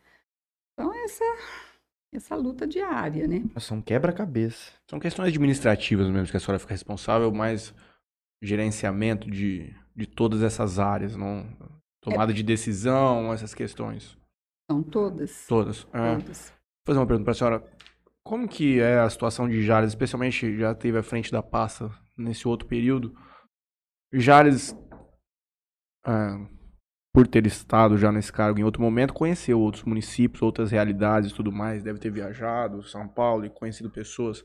[0.73, 1.23] Então, essa,
[2.13, 3.43] essa luta diária, né?
[3.71, 4.73] Um quebra-cabeça.
[4.87, 7.73] São questões administrativas mesmo que a senhora fica responsável, mas
[8.43, 11.47] gerenciamento de, de todas essas áreas, não
[11.99, 14.15] tomada de decisão, essas questões
[14.69, 15.47] São todas.
[15.47, 15.87] todas.
[15.91, 16.15] É.
[16.15, 16.54] Todas.
[16.85, 17.75] Fazer uma pergunta para a senhora.
[18.23, 22.47] Como que é a situação de Jales, especialmente já teve à frente da pasta nesse
[22.47, 23.15] outro período?
[24.13, 24.75] Jales,
[26.05, 26.11] é,
[27.13, 31.33] por ter estado já nesse cargo em outro momento, conheceu outros municípios, outras realidades e
[31.33, 34.43] tudo mais, deve ter viajado São Paulo e conhecido pessoas.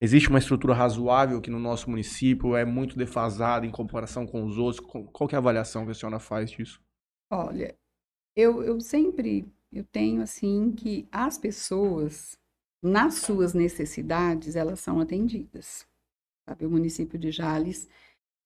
[0.00, 4.58] Existe uma estrutura razoável que no nosso município é muito defasada em comparação com os
[4.58, 4.84] outros?
[5.12, 6.82] Qual é a avaliação que a senhora faz disso?
[7.30, 7.78] Olha,
[8.36, 12.38] eu, eu sempre eu tenho assim que as pessoas,
[12.82, 15.86] nas suas necessidades, elas são atendidas.
[16.48, 16.66] Sabe?
[16.66, 17.88] O município de Jales,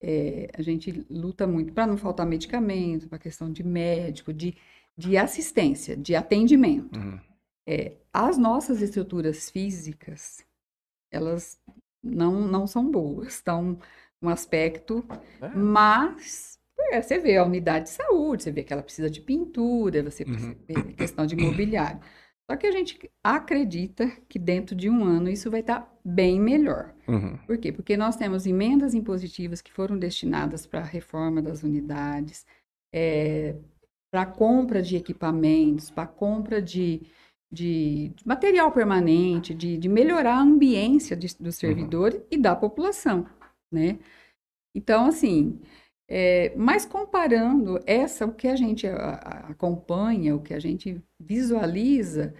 [0.01, 4.57] é, a gente luta muito para não faltar medicamento, para a questão de médico, de,
[4.97, 6.99] de assistência, de atendimento.
[6.99, 7.19] Uhum.
[7.67, 10.45] É, as nossas estruturas físicas,
[11.11, 11.59] elas
[12.03, 13.79] não, não são boas, estão
[14.23, 15.05] um aspecto,
[15.41, 15.49] É.
[15.49, 20.03] mas é, você vê a unidade de saúde, você vê que ela precisa de pintura,
[20.03, 20.33] você Uhum.
[20.33, 22.01] precisa ver a questão de mobiliário.
[22.51, 26.95] Só que a gente acredita que dentro de um ano isso vai estar bem melhor.
[27.09, 27.37] Uhum.
[27.47, 27.73] Por quê?
[27.73, 32.47] Porque nós temos emendas impositivas que foram destinadas para a reforma das unidades,
[34.11, 37.03] para a compra de equipamentos, para a compra de,
[37.51, 43.27] de material permanente, de, de melhorar a ambiência de, dos servidores e da população,
[43.71, 43.99] né?
[44.75, 45.61] Então, assim,
[46.09, 52.35] é, mas comparando essa, o que a gente acompanha, o que a gente visualiza,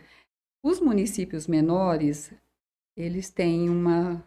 [0.63, 2.33] os municípios menores,
[2.97, 4.25] eles têm uma,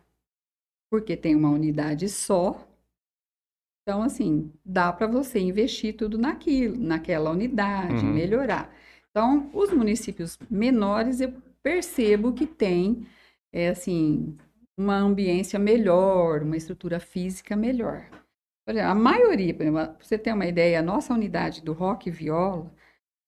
[0.91, 2.67] porque tem uma unidade só,
[3.83, 8.13] então, assim, dá para você investir tudo naquilo, naquela unidade, Uhum.
[8.13, 8.71] melhorar.
[9.09, 13.07] Então, os municípios menores, eu percebo que tem,
[13.51, 14.37] é, assim,
[14.77, 18.07] uma ambiência melhor, uma estrutura física melhor.
[18.77, 22.71] A maioria, por exemplo, pra você ter uma ideia, a nossa unidade do Rock Viola,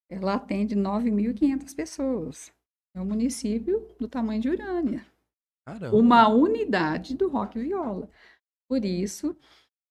[0.09, 2.53] ela atende 9.500 pessoas.
[2.93, 5.05] É um município do tamanho de Urânia
[5.65, 5.95] Caramba.
[5.95, 8.09] uma unidade do rock viola.
[8.67, 9.35] Por isso,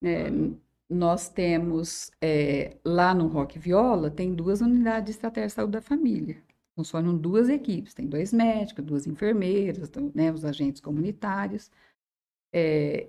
[0.02, 0.28] é,
[0.88, 5.82] nós temos é, lá no rock viola tem duas unidades de estratégia de saúde da
[5.82, 6.42] família.
[6.76, 11.70] Funcionam duas equipes, tem dois médicos, duas enfermeiras, então, né, os agentes comunitários.
[12.52, 13.08] É,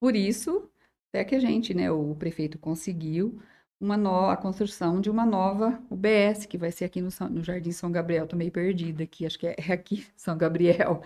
[0.00, 0.68] por isso,
[1.12, 3.40] até que a gente, né, o prefeito conseguiu
[3.80, 7.72] uma no- a construção de uma nova UBS, que vai ser aqui no, no Jardim
[7.72, 8.24] São Gabriel.
[8.24, 11.02] Estou meio perdida aqui, acho que é, é aqui, São Gabriel.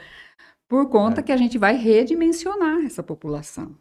[0.69, 3.77] Por conta que a gente vai redimensionar essa população.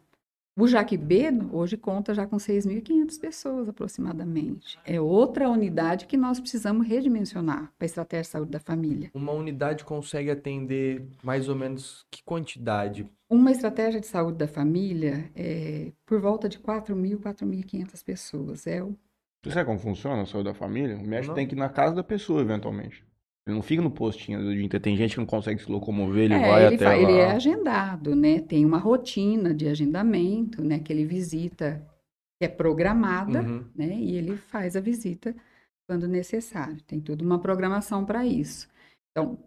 [0.58, 4.78] O Jaquibeno hoje conta já com 6.500 pessoas aproximadamente.
[4.86, 9.10] É outra unidade que nós precisamos redimensionar para a estratégia de saúde da família.
[9.12, 13.06] Uma unidade consegue atender mais ou menos que quantidade?
[13.28, 18.66] Uma estratégia de saúde da família é por volta de 4.000, 4.500 pessoas.
[18.66, 18.96] É o
[19.44, 20.96] Você sabe como funciona a saúde da família?
[20.96, 21.34] O médico Não.
[21.34, 23.04] tem que ir na casa da pessoa, eventualmente.
[23.46, 24.82] Ele não fica no postinho do dia inteiro.
[24.82, 26.96] Tem gente que não consegue se locomover, ele É, vai ele, até fa- lá.
[26.96, 28.40] ele é agendado, né?
[28.40, 30.80] Tem uma rotina de agendamento, né?
[30.80, 31.80] Que ele visita,
[32.40, 33.64] que é programada, Uhum.
[33.74, 33.94] né?
[33.96, 35.34] E ele faz a visita
[35.88, 36.82] quando necessário.
[36.82, 38.68] Tem toda uma programação para isso.
[39.12, 39.38] Então,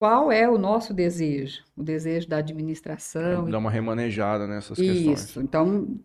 [0.00, 1.64] qual é o nosso desejo?
[1.76, 3.50] O desejo da administração.
[3.50, 5.20] Dá uma remanejada nessas questões.
[5.24, 5.40] Isso.
[5.40, 5.98] Então,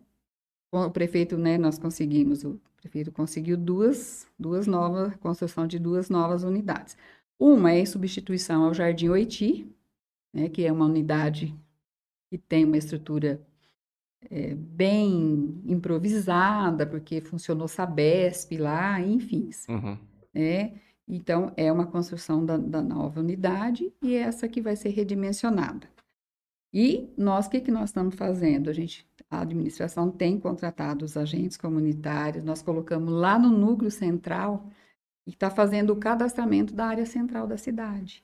[0.74, 1.60] com o prefeito, né?
[1.60, 6.98] Nós conseguimos, o prefeito conseguiu duas, duas novas, construção de duas novas unidades.
[7.40, 9.66] Uma é em substituição ao Jardim Oiti,
[10.34, 10.50] né?
[10.50, 11.56] Que é uma unidade
[12.30, 13.42] que tem uma estrutura
[14.30, 19.98] é, bem improvisada, porque funcionou Sabesp lá, enfim, Uhum.
[20.34, 20.74] né?
[21.08, 25.90] Então, é uma construção da, da nova unidade e essa que vai ser redimensionada.
[26.72, 28.70] E nós, o que, que nós estamos fazendo?
[28.70, 34.70] A gente, a administração tem contratado os agentes comunitários, nós colocamos lá no núcleo central
[35.30, 38.24] e está fazendo o cadastramento da área central da cidade.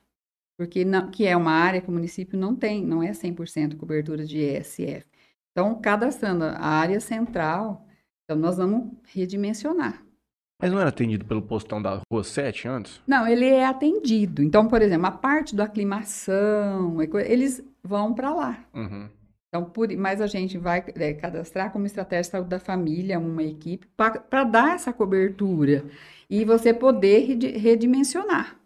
[0.58, 4.24] Porque não, que é uma área que o município não tem, não é 100% cobertura
[4.24, 5.06] de ESF.
[5.52, 7.86] Então, cadastrando a área central,
[8.24, 10.02] então nós vamos redimensionar.
[10.60, 13.00] Mas não era atendido pelo postão da Rua 7 antes?
[13.06, 14.42] Não, ele é atendido.
[14.42, 18.64] Então, por exemplo, a parte da aclimação, eles vão para lá.
[18.74, 19.08] Uhum.
[19.56, 23.42] Então, por, mas a gente vai é, cadastrar como estratégia de saúde da família uma
[23.42, 25.84] equipe para dar essa cobertura
[26.28, 28.58] e você poder redi- redimensionar,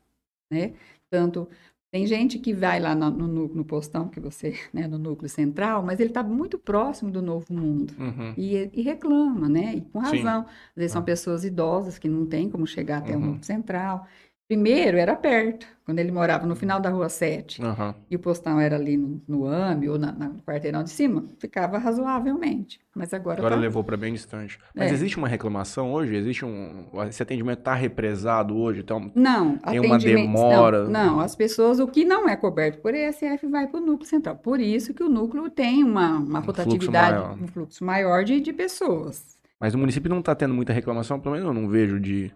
[0.51, 0.75] né?
[1.11, 1.49] Tanto
[1.93, 5.83] tem gente que vai lá no, no, no postão que você, né, no núcleo central,
[5.83, 7.95] mas ele está muito próximo do novo mundo.
[7.99, 8.35] Uhum.
[8.37, 9.75] E, e reclama, né?
[9.77, 10.19] E com Sim.
[10.19, 10.41] razão.
[10.43, 13.27] Às vezes são pessoas idosas que não têm como chegar até o Uhum.
[13.27, 14.07] núcleo central.
[14.51, 17.95] Primeiro era perto, quando ele morava no final da rua 7, Aham.
[18.11, 21.25] e o postão era ali no, no AME ou na, na- no quarteirão de cima,
[21.39, 22.81] ficava razoavelmente.
[22.93, 24.59] Mas agora, Agora tá- levou para bem distante.
[24.75, 24.95] Mas É.
[24.95, 26.17] existe uma reclamação hoje?
[26.17, 26.87] Existe um.
[27.09, 28.81] Esse atendimento tá represado hoje?
[28.81, 30.83] Então, Não, Tem uma demora.
[30.89, 34.09] Não, não, as pessoas, o que não é coberto por ESF vai para o núcleo
[34.09, 34.35] central.
[34.35, 37.39] Por isso que o núcleo tem uma, uma Um fluxo rotatividade, maior.
[37.41, 39.39] um fluxo maior de, de pessoas.
[39.61, 42.33] mas o município não tá tendo muita reclamação, pelo menos eu não vejo de,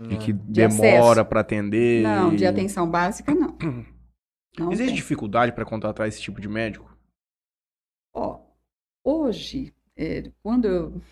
[0.00, 2.02] de que De demora para atender.
[2.02, 3.56] Não, de atenção básica, não.
[4.58, 4.96] Não Existe tem.
[4.96, 6.94] dificuldade para contratar esse tipo de médico?
[8.14, 8.40] Ó,
[9.04, 11.02] hoje, é, quando eu,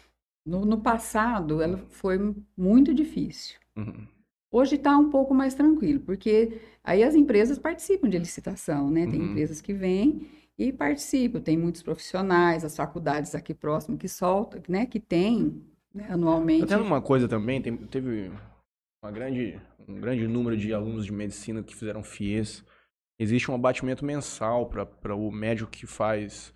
[0.44, 2.18] no, no passado, ela foi
[2.56, 3.58] muito difícil.
[3.76, 4.06] Uhum.
[4.52, 9.06] Hoje está um pouco mais tranquilo, porque aí as empresas participam de licitação, né?
[9.06, 9.30] Tem Uhum.
[9.30, 14.86] empresas que vêm e participam, tem muitos profissionais, as faculdades aqui próximo que soltam, né?
[14.86, 15.62] Que tem
[15.94, 16.64] né, anualmente.
[16.64, 18.30] Até uma coisa também, tem- teve
[19.02, 19.58] uma grande,
[19.88, 22.62] um grande número de alunos de medicina que fizeram FIES.
[23.18, 26.52] Existe um abatimento mensal para o médico que faz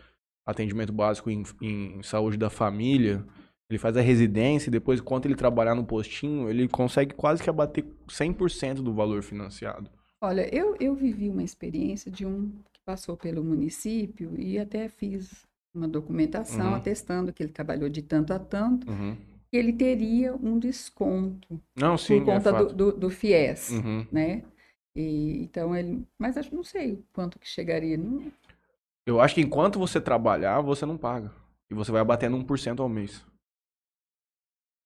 [0.46, 3.24] atendimento básico em, em saúde da família.
[3.70, 7.48] Ele faz a residência e depois, enquanto ele trabalhar no postinho, ele consegue quase que
[7.50, 9.90] abater 100% do valor financiado.
[10.22, 15.46] Olha, eu, eu vivi uma experiência de um que passou pelo município e até fiz
[15.74, 16.74] uma documentação Uhum.
[16.74, 19.16] atestando que ele trabalhou de tanto a tanto, Uhum.
[19.54, 22.74] Que ele teria um desconto Não, sim, por é conta do, fato.
[22.74, 24.04] do, do FIES, Uhum.
[24.10, 24.42] né?
[24.96, 27.96] E, então ele, mas acho não sei quanto que chegaria.
[27.96, 28.32] Não,
[29.06, 31.32] Eu acho que enquanto você trabalhar, você não paga.
[31.70, 33.24] E você vai abatendo 1% ao mês.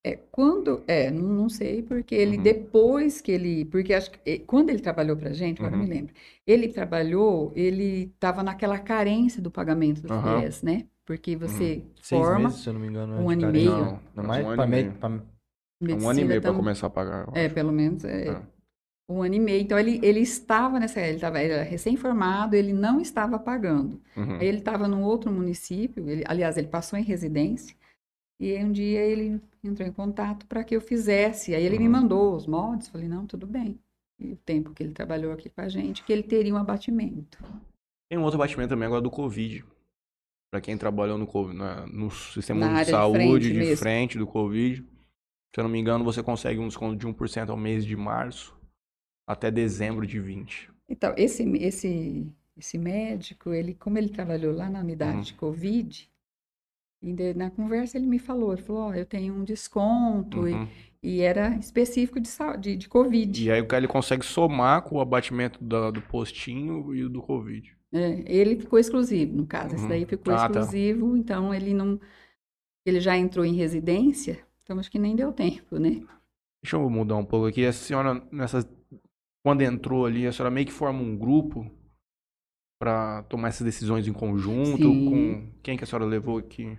[0.04, 2.42] É, quando, é, não, não sei, porque ele Uhum.
[2.42, 5.84] depois que ele, porque acho que quando ele trabalhou pra gente, agora eu Uhum.
[5.84, 6.14] me lembro,
[6.46, 10.42] ele trabalhou, ele estava naquela carência do pagamento do Aham.
[10.42, 10.86] FIES, né?
[11.08, 13.14] Porque você Seis forma meses, se eu não me engano.
[13.14, 13.70] é um de ano e meio.
[13.70, 14.92] Não, Não, mais um ano e meio.
[14.92, 17.28] pra- um ano e meio pra tam- começar a pagar.
[17.34, 18.42] É, pelo menos é, É.
[19.10, 19.62] um ano e meio.
[19.62, 23.98] Então ele, ele estava nessa, ele estava ele era recém-formado, ele não estava pagando.
[24.14, 24.34] Uhum.
[24.34, 27.74] Aí ele estava num outro município, ele, aliás, ele passou em residência,
[28.38, 31.54] e aí um dia ele entrou em contato para que eu fizesse.
[31.54, 31.90] Aí ele me Uhum.
[31.92, 33.78] mandou os moldes, falei, não, tudo bem.
[34.20, 37.38] E o tempo que ele trabalhou aqui com a gente, que ele teria um abatimento.
[38.10, 39.64] Tem um outro batimento também agora do Covid.
[40.50, 43.76] Pra quem trabalhou no, Covid, na- no sistema Na de área de saúde, frente de
[43.76, 44.82] frente do Covid.
[45.54, 48.56] Se eu não me engano, você consegue um desconto de 1% ao mês de março
[49.26, 50.70] até dezembro de 20.
[50.88, 55.22] Então, esse, esse, esse médico, ele, como ele trabalhou lá na unidade Uhum.
[55.22, 56.10] de Covid,
[57.36, 60.68] na conversa ele me falou, ele falou, ó, eu tenho um desconto, e, Uhum.
[61.02, 62.28] e era específico de,
[62.60, 63.44] de, de Covid.
[63.44, 67.20] E aí o cara ele consegue somar com o abatimento da- do postinho e do
[67.22, 67.76] Covid.
[67.92, 69.88] É, ele ficou exclusivo, no caso, esse Uhum.
[69.88, 70.60] daí ficou Ah, tá.
[70.60, 71.98] exclusivo, então ele não,
[72.86, 76.02] ele já entrou em residência, então acho que nem deu tempo, né?
[76.62, 77.64] Deixa eu mudar um pouco aqui.
[77.64, 78.68] A senhora, nessas,
[79.44, 81.70] quando entrou ali, a senhora meio que forma um grupo
[82.80, 84.76] pra tomar essas decisões em conjunto?
[84.76, 85.04] Sim.
[85.08, 86.78] Com quem que a senhora levou aqui?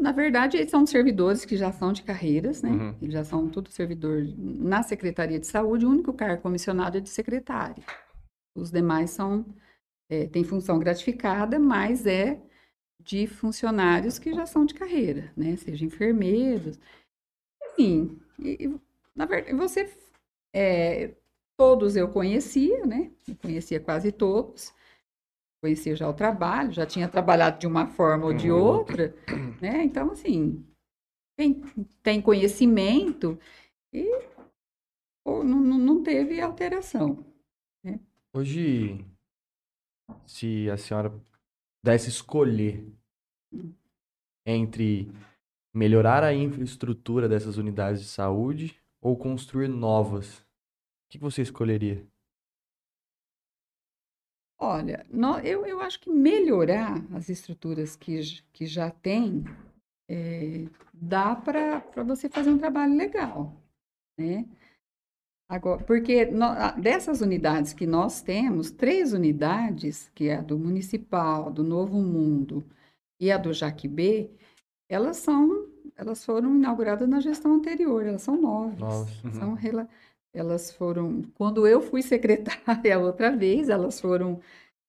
[0.00, 2.70] Na verdade, eles são servidores que já são de carreiras, né?
[2.70, 2.94] Uhum.
[3.02, 7.08] Eles já são tudo servidor na Secretaria de Saúde, o único cargo comissionado é de
[7.10, 7.82] secretário.
[8.56, 9.44] Os demais são,
[10.08, 12.40] é, têm função gratificada, mas é
[13.00, 15.56] de funcionários que já são de carreira, né?
[15.56, 16.78] Seja enfermeiros.
[17.72, 18.80] Enfim, e- e,
[19.14, 19.90] na verdade, você,
[20.54, 21.14] é,
[21.56, 23.12] todos eu conhecia, né?
[23.28, 24.72] Eu conhecia quase todos.
[25.62, 28.58] Conhecia já o trabalho, já tinha trabalhado de uma forma ou de Uhum.
[28.62, 29.14] outra,
[29.60, 29.84] né?
[29.84, 30.64] Então, assim,
[31.36, 31.62] quem
[32.02, 33.38] tem conhecimento
[33.92, 34.04] e
[35.24, 37.24] pô, não, não não teve alteração.
[38.32, 39.04] Hoje,
[40.26, 41.12] se a senhora
[41.82, 42.86] pudesse escolher
[44.46, 45.10] entre
[45.74, 52.06] melhorar a infraestrutura dessas unidades de saúde ou construir novas, o que você escolheria?
[54.60, 55.06] Olha,
[55.44, 58.20] eu, eu acho que melhorar as estruturas que,
[58.52, 59.44] que já tem,
[60.08, 63.56] é, dá para você fazer um trabalho legal,
[64.18, 64.44] né?
[65.48, 71.50] Agora, porque nó- dessas unidades que nós temos, três unidades, que é a do Municipal,
[71.50, 72.64] do Novo Mundo
[73.20, 74.30] e a do Jaquibê,
[74.88, 78.78] elas são, elas foram inauguradas na gestão anterior, elas são novas.
[78.78, 79.24] Novas.
[79.24, 79.32] Uhum.
[79.34, 79.88] São rela-
[80.34, 82.02] elas foram, quando eu fui
[82.92, 84.40] secretária outra vez, elas foram,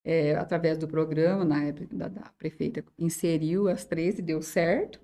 [0.06, 5.00] é, através do programa, na época da, da prefeita inseriu as três e deu certo.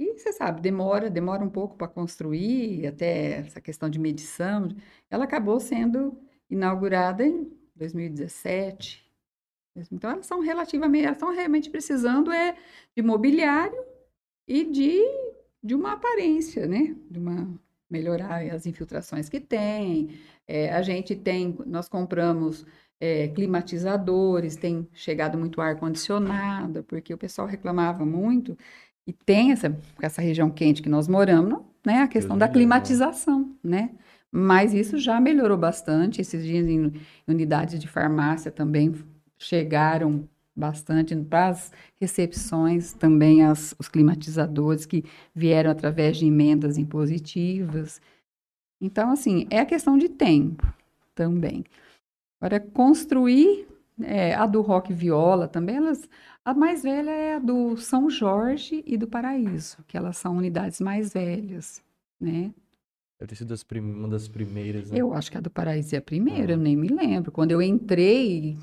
[0.00, 4.74] E você sabe, demora, demora um pouco para construir, até essa questão de medição.
[5.10, 9.06] Ela acabou sendo inaugurada em 2017.
[9.92, 12.56] Então, elas são relativamente, elas estão realmente precisando é
[12.96, 13.78] de mobiliário
[14.48, 15.02] e de,
[15.62, 16.96] de uma aparência, né?
[17.10, 17.60] De uma
[17.90, 20.18] melhorar as infiltrações que tem.
[20.48, 22.64] É, a gente tem, nós compramos
[23.00, 28.56] é, climatizadores, tem chegado muito ar condicionado, porque o pessoal reclamava muito.
[29.10, 32.02] E tem essa, essa região quente que nós moramos, né?
[32.02, 32.52] A questão da né?
[32.52, 33.90] climatização, né?
[34.30, 36.20] Mas isso já melhorou bastante.
[36.20, 36.92] Esses dias em
[37.26, 38.94] unidades de farmácia também
[39.36, 48.00] chegaram bastante para as recepções, também as, os climatizadores que vieram através de emendas impositivas.
[48.80, 50.72] Então, assim, é a questão de tempo
[51.16, 51.64] também.
[52.40, 53.66] Agora, construir
[54.02, 56.08] é, a do Rock Viola também, elas,
[56.44, 60.80] a mais velha é a do São Jorge e do Paraíso, que elas são unidades
[60.80, 61.82] mais velhas,
[62.20, 62.52] né?
[63.18, 64.98] Deve ter sido prim- uma das primeiras, né?
[64.98, 66.56] Eu acho que a do Paraíso é a primeira, Ah.
[66.56, 67.30] eu nem me lembro.
[67.30, 68.56] Quando eu entrei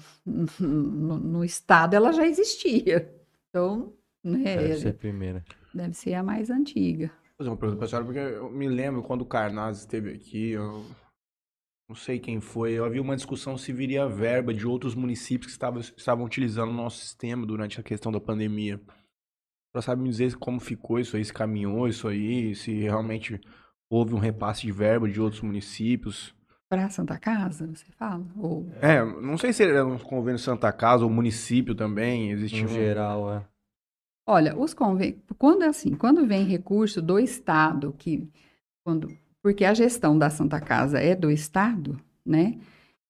[0.59, 3.13] no, no estado, ela já existia.
[3.49, 5.45] Então, né, Deve ser a primeira.
[5.73, 7.07] deve ser a mais antiga.
[7.07, 10.49] Vou fazer uma pergunta pra senhora, porque eu me lembro quando o Carnaz esteve aqui,
[10.51, 10.83] eu
[11.87, 15.53] não sei quem foi, eu havia uma discussão se viria verba de outros municípios que
[15.53, 18.79] estavam, estavam utilizando o nosso sistema durante a questão da pandemia.
[19.71, 23.39] Pra sabe me dizer como ficou isso aí, se caminhou isso aí, se realmente
[23.89, 26.35] houve um repasse de verba de outros municípios.
[26.69, 28.25] Para Santa Casa, você fala?
[28.35, 28.67] Ou...
[28.81, 32.67] É, não sei se era um convênio Santa Casa ou município também, existia Em um...
[32.67, 33.47] geral, é.
[34.27, 38.29] Olha, os convênios, quando é assim, quando vem recurso do Estado, que
[38.85, 39.07] quando,
[39.47, 42.59] porque a gestão da Santa Casa é do Estado, né?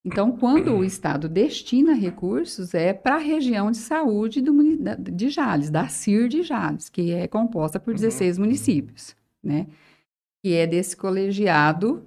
[0.05, 4.53] Então, quando o Estado destina recursos, é para a região de saúde do,
[4.99, 9.65] de Jales, da CIR de Jales, que é composta por 16 municípios, né?
[10.43, 12.05] Que é desse colegiado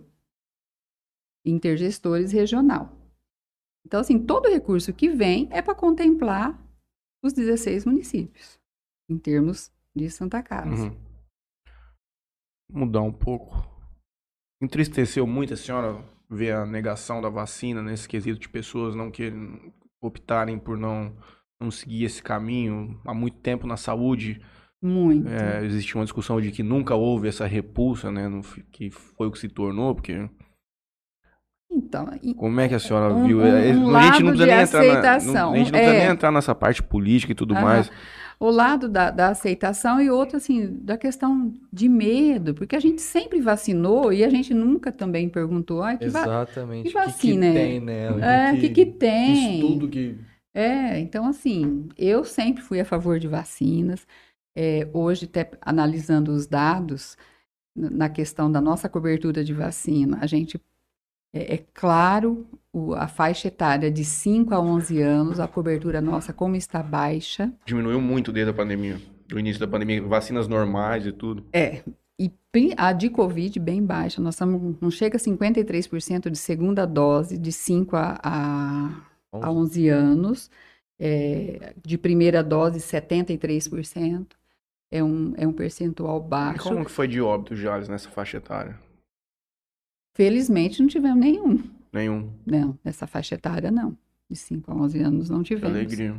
[1.45, 2.97] intergestores regional.
[3.85, 6.57] Então, assim, todo recurso que vem é para contemplar
[7.21, 8.61] os 16 municípios,
[9.09, 10.85] em termos de Santa Casa.
[10.85, 10.97] Uhum.
[12.73, 13.70] Mudar um pouco.
[14.61, 15.97] Entristeceu muito a senhora
[16.29, 19.33] ver a negação da vacina nesse quesito de pessoas não que
[20.01, 21.13] optarem por não,
[21.61, 24.41] não seguir esse caminho há muito tempo na saúde.
[24.83, 25.29] Muito.
[25.29, 28.29] É, existe uma discussão de que nunca houve essa repulsa, né?
[28.29, 30.29] no que foi o que se tornou, porque
[31.71, 32.07] Então,
[32.37, 33.39] como é que a senhora Um- viu?
[33.41, 35.95] um- É, um a gente não precisa nem entrar na, não, a gente não precisa
[35.95, 35.99] é.
[36.05, 37.63] nem entrar nessa parte política e tudo Aham.
[37.63, 37.91] mais.
[38.41, 43.03] O lado da, da aceitação e outro, assim, da questão de medo, porque a gente
[43.03, 46.85] sempre vacinou e a gente nunca também perguntou, ai, que Exatamente.
[46.91, 47.53] que O que, vacina que é?
[47.53, 48.25] tem nela?
[48.25, 49.57] É, o que, que tem?
[49.57, 50.19] Estudo que.
[50.55, 54.07] É, então assim, eu sempre fui a favor de vacinas.
[54.57, 57.17] É, hoje, até analisando os dados
[57.77, 60.61] na questão da nossa cobertura de vacina, a gente
[61.35, 66.33] é, é claro o- a faixa etária de 5 a 11 anos, a cobertura nossa
[66.33, 67.53] como está baixa.
[67.67, 71.45] Diminuiu muito desde a pandemia, do início da pandemia, vacinas normais e tudo.
[71.53, 71.83] É,
[72.19, 72.31] e
[72.77, 77.53] a de Covid bem baixa, nós estamos, não chega a 53% de segunda dose de
[77.53, 78.91] 5 a, a,
[79.33, 80.51] a 11 anos,
[81.01, 84.27] é, de primeira dose 73%,
[84.93, 86.65] é um, é um percentual E baixo.
[86.69, 88.79] como que foi de óbito, Jales, nessa faixa etária?
[90.17, 91.63] Felizmente não tivemos nenhum,
[91.93, 92.31] Nenhum.
[92.47, 93.97] não, nessa faixa etária não,
[94.31, 95.77] de 5 a 11 anos não Que tivemos.
[95.77, 96.15] alegria.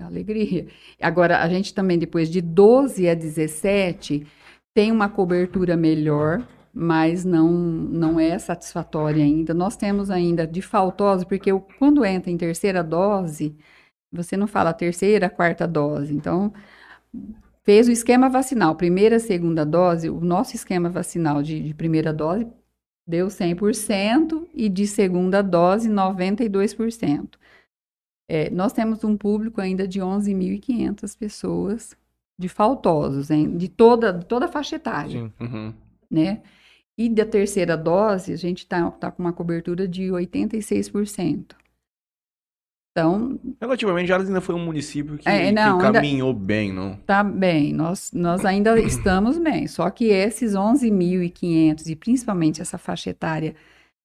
[0.00, 0.66] Alegria.
[1.00, 4.26] Agora, a gente também, depois de 12 a 17,
[4.74, 9.54] tem uma cobertura melhor, mas não, não é satisfatória ainda.
[9.54, 13.54] Nós temos ainda de faltosa, porque o- quando entra em terceira dose,
[14.12, 16.12] você não fala terceira, quarta dose.
[16.12, 16.52] Então,
[17.62, 22.46] fez o esquema vacinal, primeira, segunda dose, o nosso esquema vacinal de, de primeira dose
[23.06, 27.36] deu 100% e de segunda dose 92%.
[28.28, 31.96] É, nós temos um público ainda de 11.500 pessoas
[32.38, 35.30] de faltosos, hein, de toda, de toda a faixa etária.
[35.40, 35.72] Uhum.
[36.10, 36.42] né?
[36.96, 41.56] E da terceira dose, a gente está tá com uma cobertura de 86%.
[42.96, 46.94] Então, Relativamente, Jales ainda foi um município que, É, que não, ainda- caminhou bem, não?
[47.04, 53.10] tá bem, nós, nós ainda estamos bem, só que esses 11.500 e principalmente essa faixa
[53.10, 53.56] etária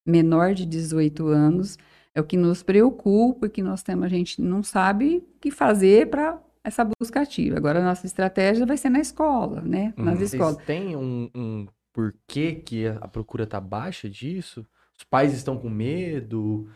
[0.04, 1.78] menor de 18 anos
[2.16, 6.10] é o que nos preocupa, que nós temos, a gente não sabe o que fazer
[6.10, 7.58] para essa busca ativa.
[7.58, 9.94] Agora, a nossa estratégia vai ser na escola, né?
[10.00, 10.06] Uhum.
[10.06, 10.58] Nas Vocês escolas.
[10.66, 14.66] têm um, um porquê que a procura tá baixa disso?
[14.98, 16.68] Os pais estão com medo?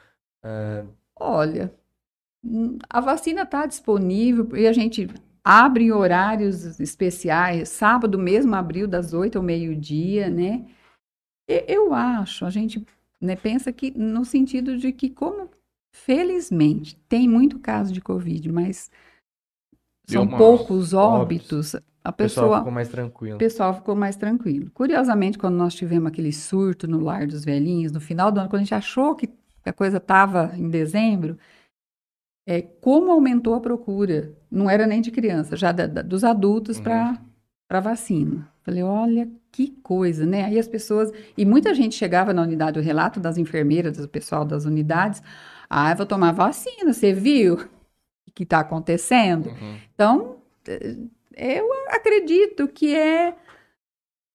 [1.19, 1.82] Olha, hum,
[2.89, 5.07] a vacina está disponível e a gente
[5.43, 7.69] abre horários especiais.
[7.69, 10.65] Sábado mesmo abriu das 8 ao meio-dia, né?
[11.49, 12.85] E- Eu acho, a gente
[13.21, 15.49] né, pensa que no sentido de que, como
[15.95, 18.89] felizmente tem muito caso de Covid, mas
[20.07, 21.75] são poucos óbitos.
[21.75, 23.35] óbitos, a O pessoal pessoa ficou mais tranquilo.
[23.35, 24.71] o pessoal ficou mais tranquilo.
[24.71, 28.61] Curiosamente, quando nós tivemos aquele surto no Lar dos Velhinhos, no final do ano, quando
[28.61, 29.29] a gente achou que
[29.65, 31.37] a coisa estava em dezembro,
[32.45, 36.77] é, como aumentou a procura, não era nem de criança, já da- da- dos adultos
[36.77, 36.83] Uhum.
[37.67, 38.51] para vacina.
[38.63, 40.43] Falei, olha que coisa, né?
[40.45, 44.43] Aí as pessoas, e muita gente chegava na unidade, o relato das enfermeiras, do pessoal
[44.45, 45.21] das unidades,
[45.69, 47.55] ah, eu vou tomar vacina, você viu
[48.27, 49.47] o que está acontecendo?
[49.49, 49.77] Uhum.
[49.93, 50.37] Então,
[50.67, 50.97] eh,
[51.35, 53.35] eu acredito que é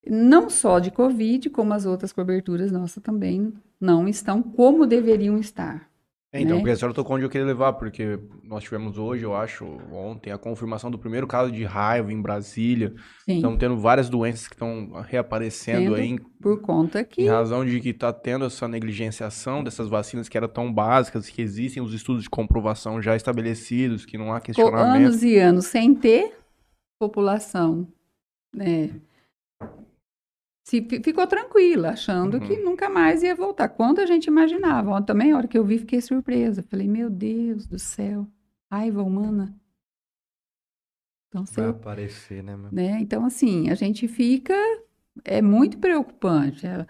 [0.06, 5.87] não só de Covid, como as outras coberturas nossas também não estão como deveriam estar.
[6.30, 6.60] É, então, né?
[6.60, 10.30] porque a senhora tocou onde eu queria levar, porque nós tivemos hoje, eu acho, ontem,
[10.30, 12.94] a confirmação do primeiro caso de raiva em Brasília.
[13.24, 17.64] Sim, Estão tendo várias doenças que estão reaparecendo aí em, por conta em que razão
[17.64, 21.94] de que está tendo essa negligenciação dessas vacinas que eram tão básicas, que existem os
[21.94, 25.06] estudos de comprovação já estabelecidos, que não há ficou questionamento.
[25.06, 26.34] anos e anos sem ter
[27.00, 27.88] população,
[28.54, 28.90] né?
[30.68, 32.40] Se, fi- ficou tranquila, achando Uhum.
[32.46, 33.70] que nunca mais ia voltar.
[33.70, 34.90] Quando a gente imaginava.
[34.90, 36.62] Ontem também, a hora que eu vi, fiquei surpresa.
[36.62, 38.26] Falei, meu Deus do céu,
[38.70, 39.54] raiva humana.
[41.28, 42.70] Então, Vai aparecer, né, meu?
[42.72, 42.98] né?
[43.00, 44.54] Então, assim, a gente fica.
[45.24, 46.66] É muito preocupante.
[46.66, 46.86] É,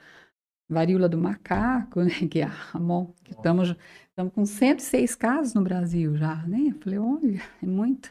[0.69, 2.11] varíola do macaco, né?
[2.29, 3.75] Que é a mão, que estamos,
[4.11, 6.69] estamos com 106 casos no Brasil já, né?
[6.71, 8.11] Eu falei, olha, é muito.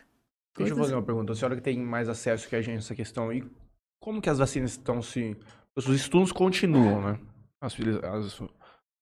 [0.58, 1.34] Deixa eu Coisas- fazer uma pergunta.
[1.34, 3.44] A senhora que tem mais acesso que a gente nessa questão aí,
[4.00, 5.36] como que as vacinas estão se...
[5.76, 7.20] Os estudos continuam, né?
[7.62, 8.42] As, as,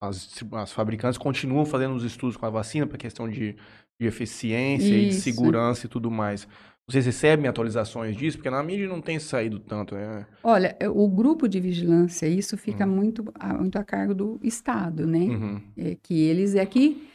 [0.02, 3.56] as, as fabricantes continuam fazendo os estudos com a vacina para questão de,
[4.00, 5.22] de eficiência e de Isso.
[5.22, 6.48] segurança e tudo mais.
[6.88, 8.38] Vocês recebem atualizações disso?
[8.38, 10.28] Porque na mídia não tem saído tanto, né?
[10.44, 12.94] Olha, é, o grupo de vigilância, isso fica Uhum.
[12.96, 15.20] muito, a, muito a cargo do Estado, né?
[15.20, 15.62] Uhum.
[15.78, 17.08] É, que eles é que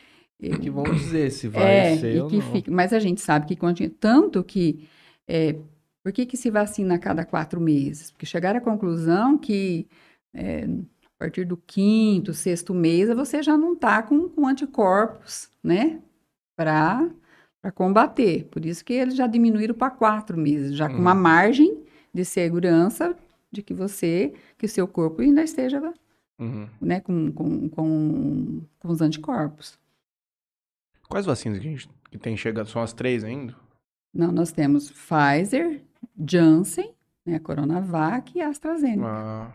[0.43, 2.53] É que vão dizer se vai É, ser ou que não.
[2.53, 3.89] fica, mas a gente sabe que.
[3.91, 4.89] Tanto que.
[5.29, 5.55] é,
[6.03, 8.11] por que, que se vacina a cada quatro meses?
[8.11, 9.87] Porque chegaram à conclusão que
[10.35, 16.01] é, a partir do quinto, sexto mês, você já não está com, com anticorpos, né?
[16.57, 17.11] Para
[17.75, 18.45] combater.
[18.47, 21.21] Por isso que eles já diminuíram para quatro meses, já com uma Uhum.
[21.21, 21.83] margem
[22.13, 23.15] de segurança
[23.53, 25.81] de que você, que o seu corpo ainda esteja
[26.39, 26.67] Uhum.
[26.81, 29.79] né, com, com, com, com os anticorpos.
[31.07, 32.69] Quais vacinas que a gente que tem chegado?
[32.69, 33.55] São as três ainda?
[34.15, 35.83] Não, nós temos Pfizer,
[36.29, 36.95] Janssen,
[37.27, 39.07] né, Coronavac e AstraZeneca.
[39.07, 39.53] Ah.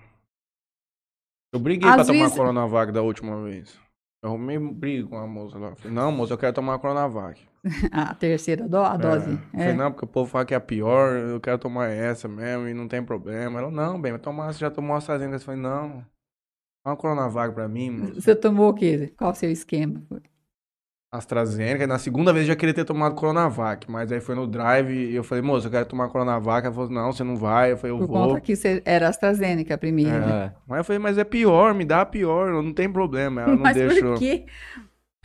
[1.53, 3.79] Eu briguei Às pra tomar vezes- a Coronavac da última vez.
[4.23, 5.75] Eu arrumei briga com a moça lá.
[5.75, 7.39] Falei, não, moça, eu quero tomar a Coronavac.
[7.91, 9.31] A terceira do, a dose.
[9.53, 9.57] É.
[9.57, 9.59] É.
[9.59, 12.67] Falei, não, porque o povo fala que é a pior, eu quero tomar essa mesmo
[12.67, 13.59] e não tem problema.
[13.59, 15.37] Ela, não, bem, mas tomar, você já tomou a AstraZeneca?
[15.37, 15.99] Eu falei, não,
[16.83, 18.21] dá uma Coronavac pra mim, moça.
[18.21, 19.13] Você tomou o quê?
[19.17, 20.03] Qual o seu esquema?
[21.11, 24.45] AstraZeneca, e na segunda vez eu já queria ter tomado Coronavac, mas aí foi no
[24.45, 26.65] drive e eu falei, moça, eu quero tomar Coronavac.
[26.65, 27.71] Ela falou, não, você não vai.
[27.71, 28.27] Eu falei, eu Por vou.
[28.27, 30.15] conta que você era AstraZeneca a primeira.
[30.25, 30.53] É.
[30.67, 33.41] Mas eu falei, mas é pior, me dá a pior, não tem problema.
[33.41, 34.11] Ela não Mas deixou.
[34.13, 34.45] por quê?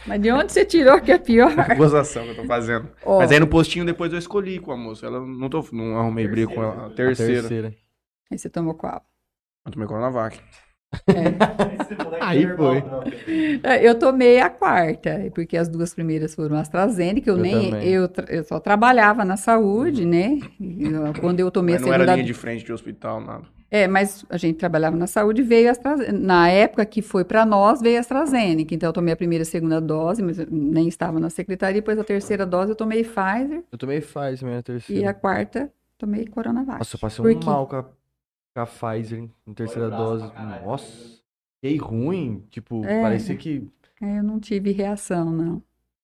[0.07, 1.53] Mas de onde você tirou que é pior?
[1.76, 2.89] Gozação que eu tô fazendo.
[3.05, 5.05] Ó, Mas aí no postinho depois eu escolhi com a moça.
[5.07, 6.85] Ela não, tô, não arrumei briga com ela.
[6.85, 7.41] A A terceira.
[7.41, 7.74] terceira.
[8.31, 9.05] aí você tomou qual?
[9.66, 10.41] Eu tomei Coronavac.
[12.20, 12.84] Aí foi.
[13.62, 17.30] É, Eu tomei a quarta, porque as duas primeiras foram AstraZeneca.
[17.30, 20.38] Eu, Eu nem, eu, eu só trabalhava na saúde, né?
[20.61, 23.45] Eu- quando eu tomei Mas a não era segunda linha de frente de hospital, nada.
[23.72, 26.12] É, mas a gente trabalhava na saúde e veio a AstraZeneca.
[26.12, 28.74] Na época que foi para nós, veio a AstraZeneca.
[28.74, 31.80] Então, eu tomei a primeira e a segunda dose, mas eu nem estava na secretaria.
[31.80, 33.62] Depois, a terceira dose, eu tomei Pfizer.
[33.70, 35.03] Eu tomei Pfizer na terceira.
[35.03, 36.78] E a quarta, tomei Coronavac.
[36.78, 37.47] Nossa, eu passei um quê?
[37.47, 37.84] mal com a,
[38.55, 40.25] com a Pfizer na terceira dose.
[40.65, 41.21] Nossa.
[41.63, 42.45] Fiquei ruim.
[42.51, 43.03] Tipo, É.
[43.03, 43.69] parecia que.
[44.01, 45.63] É, Eu não tive reação, não.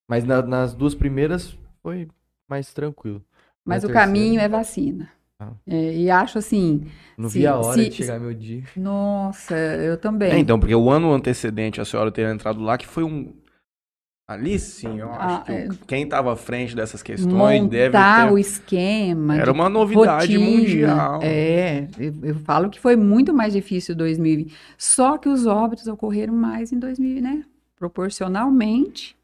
[0.09, 2.09] Mas na- nas duas primeiras foi
[2.49, 3.25] mais tranquilo.
[3.65, 5.11] Mas Na o terceira, caminho é vacina.
[5.39, 5.53] Ah.
[5.67, 6.87] É, e acho assim,
[7.19, 8.63] Não se- vi a hora se- de chegar meu dia.
[8.77, 10.31] nossa, eu também.
[10.33, 13.35] É, então, porque o ano antecedente a senhora ter entrado lá, que foi um.
[14.29, 15.69] Ali sim, eu acho Ah, que é.
[15.87, 17.97] quem estava à frente dessas questões deve
[18.27, 18.33] ter.
[18.33, 19.37] o esquema.
[19.37, 20.51] Era uma novidade rotina.
[20.59, 21.21] mundial.
[21.23, 24.53] É, eu, eu falo que foi muito mais difícil 2020.
[24.77, 27.45] Só que os óbitos ocorreram mais em 2000, né?
[27.79, 29.15] Proporcionalmente.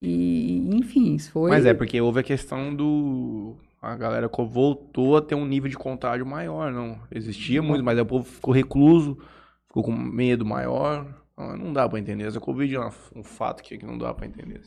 [0.00, 1.50] E, enfim, foi.
[1.50, 3.54] Mas é porque houve a questão do.
[3.80, 6.98] A galera voltou a ter um nível de contágio maior, não.
[7.12, 9.18] Existia muito, mas aí o povo ficou recluso,
[9.68, 11.06] ficou com medo maior.
[11.56, 12.26] Não, dá pra entender.
[12.26, 14.60] Essa Covid é uma- um fato que, que não dá pra entender.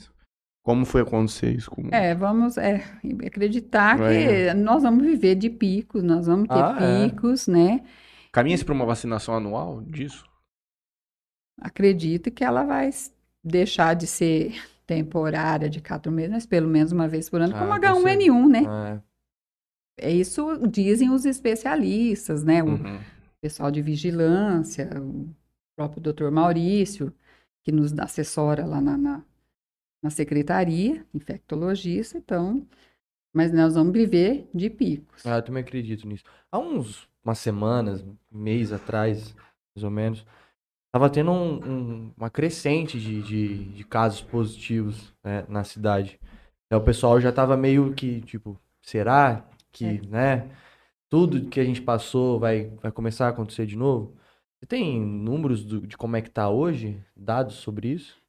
[0.64, 1.90] Como foi acontecer isso com.
[1.92, 2.84] É, vamos é,
[3.26, 4.48] acreditar É.
[4.48, 7.10] que nós vamos viver de picos, nós vamos ter Ah, é.
[7.10, 7.84] picos, né?
[8.32, 10.26] Caminha-se pra uma vacinação anual disso?
[11.62, 12.90] Acredito que ela vai
[13.44, 14.56] deixar de ser
[14.86, 17.76] temporária de quatro meses, mas pelo menos uma vez por ano, Ah, como com
[18.08, 18.64] H1N1, né?
[18.68, 19.02] Ah,
[19.98, 22.62] É isso dizem os especialistas, né?
[22.62, 23.00] O Uhum.
[23.42, 25.30] pessoal de vigilância, o
[25.76, 27.14] próprio doutor Maurício,
[27.64, 29.24] que nos assessora lá na, na,
[30.02, 32.66] na secretaria, infectologista, então,
[33.34, 35.26] mas nós vamos viver de picos.
[35.26, 36.24] Ah, eu também acredito nisso.
[36.52, 39.36] Há uns umas semanas, um mês atrás,
[39.76, 40.24] mais ou menos,
[40.94, 46.20] tava tendo um- um- uma crescente de, de, de casos positivos né, na cidade.
[46.68, 50.08] Então, o pessoal já tava meio que, tipo, será que, É.
[50.08, 50.50] né,
[51.10, 54.16] tudo que a gente passou vai, vai começar a acontecer de novo?
[54.60, 57.02] Você tem números do- de como é que tá hoje?
[57.16, 58.22] Dados sobre isso?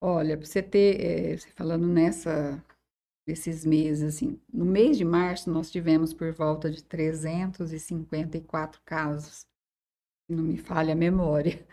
[0.00, 2.62] Olha, para você ter, eh, você falando nessa,
[3.28, 9.46] nesses meses, assim, no mês de março nós tivemos por volta de 354 casos,
[10.30, 11.66] se não me falha a memória.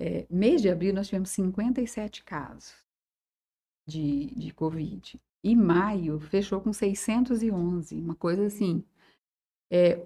[0.00, 2.74] Eh, mês de abril nós tivemos 57 casos
[3.86, 5.20] de, de Covid.
[5.44, 8.84] E maio fechou com 611, uma coisa assim.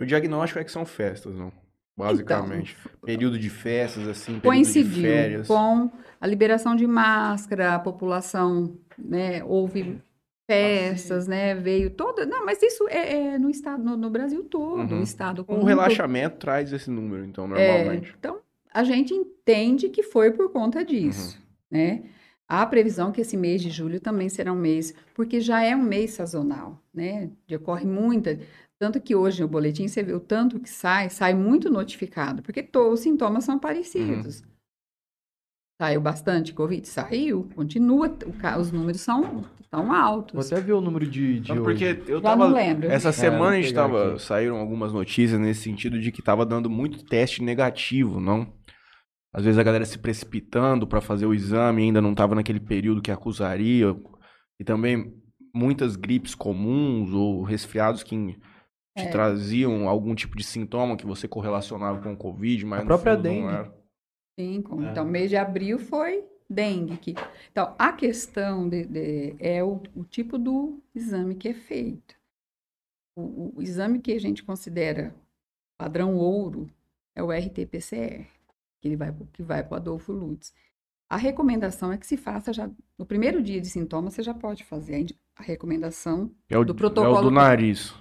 [0.00, 1.52] O diagnóstico é que são festas, não?
[1.96, 2.76] Basicamente.
[3.04, 5.46] Período de festas, assim, período de coincidiu férias.
[5.46, 5.90] com
[6.20, 10.00] a liberação de máscara, a população, né, houve
[10.46, 14.92] festas, né, veio toda, não, mas isso é, é no estado, no, no Brasil todo,
[14.94, 15.00] Uhum.
[15.00, 15.64] o estado um todo.
[15.64, 18.14] relaxamento traz esse número, então, É, normalmente.
[18.18, 18.38] então,
[18.72, 21.38] a gente entende que foi por conta disso,
[21.70, 22.02] né?
[22.46, 25.82] Há previsão que esse mês de julho também será um mês, porque já é um
[25.82, 27.30] mês sazonal, né?
[27.54, 28.38] Ocorre muita,
[28.84, 32.62] tanto que hoje no boletim você vê o tanto que sai, sai muito notificado, porque
[32.62, 34.42] todos os sintomas são parecidos.
[35.80, 36.86] Saiu bastante Covid?
[36.86, 40.34] Saiu, continua, o os números são tão altos.
[40.34, 41.94] Vou até ver o número de, de Não, hoje.
[41.96, 42.46] porque eu Já tava.
[42.48, 42.86] não lembro.
[42.88, 44.10] Essa semana a gente tava.
[44.12, 44.22] aqui.
[44.22, 48.52] Saíram algumas notícias nesse sentido de que tava dando muito teste negativo, não?
[49.32, 53.00] Às vezes a galera se precipitando pra fazer o exame, ainda não tava naquele período
[53.00, 53.96] que acusaria.
[54.60, 55.12] E também
[55.54, 58.36] muitas gripes comuns ou resfriados que
[58.96, 59.08] te É.
[59.10, 63.24] traziam algum tipo de sintoma que você correlacionava com o Covid, mas A própria fundo
[63.28, 63.48] não dengue.
[63.54, 63.74] era.
[64.38, 64.90] Sim, com- É.
[64.90, 66.96] então mês de abril foi dengue.
[66.98, 67.14] Que,
[67.50, 72.14] então, a questão de, de- é o, o tipo do exame que é feito.
[73.16, 75.14] O, o- exame que a gente considera
[75.78, 76.68] padrão ouro
[77.16, 78.26] é o RT-PCR,
[78.80, 80.52] que ele vai, que vai para o Adolfo Lutz.
[81.10, 82.68] A recomendação é que se faça já
[82.98, 86.30] no primeiro dia de sintomas, você já pode fazer a recomendação.
[86.48, 87.94] É o Do é o protocolo do que- nariz.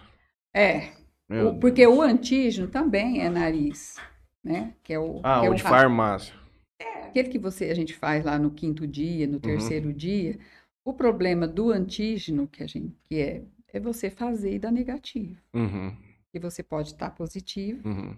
[0.55, 0.91] É,
[1.29, 3.95] o- porque o antígeno também é nariz,
[4.43, 4.73] né?
[4.83, 6.33] Que é o, Ah, que é o de farmácia.
[7.07, 9.33] Aquele que você a gente faz lá no quinto dia, Uhum.
[9.33, 10.37] no terceiro dia,
[10.85, 13.43] o problema do antígeno que a gente que é
[13.75, 15.35] é você fazer e dar negativo.
[15.51, 15.95] Uhum,
[16.31, 18.15] E você pode estar positivo uhum.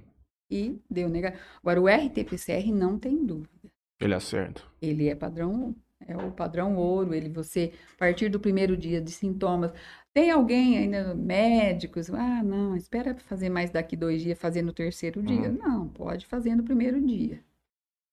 [0.51, 1.41] e deu negativo.
[1.61, 3.49] Agora o RT-PCR não tem dúvida.
[4.01, 4.61] Ele acerta.
[4.81, 5.73] Ele é padrão
[6.07, 9.71] é o padrão ouro, ele você a partir do primeiro dia de sintomas.
[10.15, 15.21] Tem alguém ainda médicos, ah, não, espera fazer mais daqui dois dias, fazer no terceiro
[15.21, 15.49] dia.
[15.49, 15.57] Uhum.
[15.61, 17.41] Não, pode fazer no primeiro dia.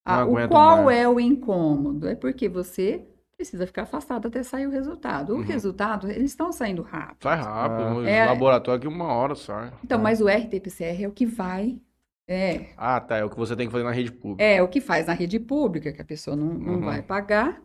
[0.05, 0.99] Não Ah, o aguento qual mais.
[0.99, 2.09] é o incômodo?
[2.09, 3.05] É porque você
[3.37, 5.33] precisa ficar afastado até sair o resultado.
[5.33, 5.43] O Uhum.
[5.43, 7.23] resultado, eles estão saindo rápido.
[7.23, 7.87] Sai rápido.
[7.87, 7.95] Ah.
[7.95, 8.27] no É.
[8.27, 9.73] laboratório aqui uma hora sai.
[9.85, 10.03] Então, Ah.
[10.03, 11.79] mas o RT-PCR é o que vai,
[12.27, 13.17] é, Ah, tá.
[13.19, 14.43] É o que você tem que fazer na rede pública.
[14.43, 16.81] é o que faz na rede pública, que a pessoa não, não Uhum.
[16.81, 17.63] vai pagar.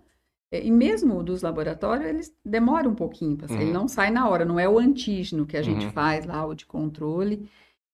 [0.51, 3.57] É, E mesmo dos laboratórios, eles demoram um pouquinho para sair.
[3.57, 3.63] Uhum.
[3.63, 5.91] Ele não sai na hora, não é o antígeno que a gente Uhum.
[5.91, 7.49] faz lá, o de controle.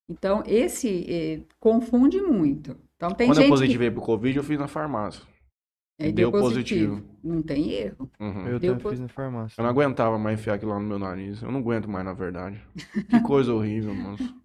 [0.09, 2.77] Então, esse eh, confunde muito.
[2.95, 5.23] Então, tem Quando gente eu que positivei pro Covid, eu fiz na farmácia.
[5.99, 7.01] é, deu positivo.
[7.23, 8.09] Não tem erro.
[8.19, 8.47] Uhum.
[8.47, 9.59] Eu Deu também fiz na farmácia.
[9.59, 11.41] Eu não aguentava mais enfiar aquilo lá no meu nariz.
[11.41, 12.61] Eu não aguento mais, na verdade.
[13.09, 14.17] Que coisa horrível, mano.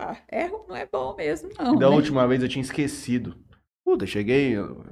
[0.00, 1.74] Ah, erro não é bom mesmo, não.
[1.74, 1.96] E da né?
[1.96, 3.36] última vez eu tinha esquecido.
[3.88, 4.84] Puta, cheguei, eu,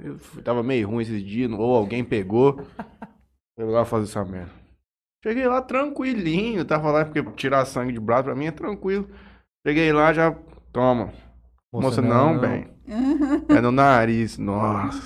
[0.43, 2.65] tava meio ruim esses dias, ou alguém pegou.
[3.55, 4.49] Eu lá fazer essa merda.
[5.23, 9.07] Cheguei lá tranquilinho, tava lá porque tirar sangue de braço pra mim é tranquilo.
[9.65, 10.35] Cheguei lá já,
[10.73, 11.09] toma.
[11.71, 12.67] Moça, não, bem.
[13.49, 14.99] É no nariz, nossa.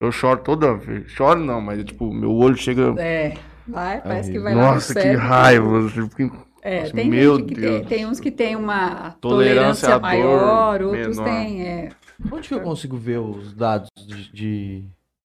[0.00, 1.10] Eu choro toda vez.
[1.10, 2.94] Choro não, mas tipo, meu olho chega.
[2.98, 3.34] É,
[3.66, 5.66] vai, parece que vai lá Nossa, que raiva.
[5.66, 7.80] eu fico- É, Nossa, tem meu gente que Deus.
[7.80, 11.24] tem, tem uns que tem uma Tolerância tolerância, à dor maior, outros menor.
[11.24, 11.88] têm, é,
[12.32, 14.84] Onde que eu consigo ver os dados de, de,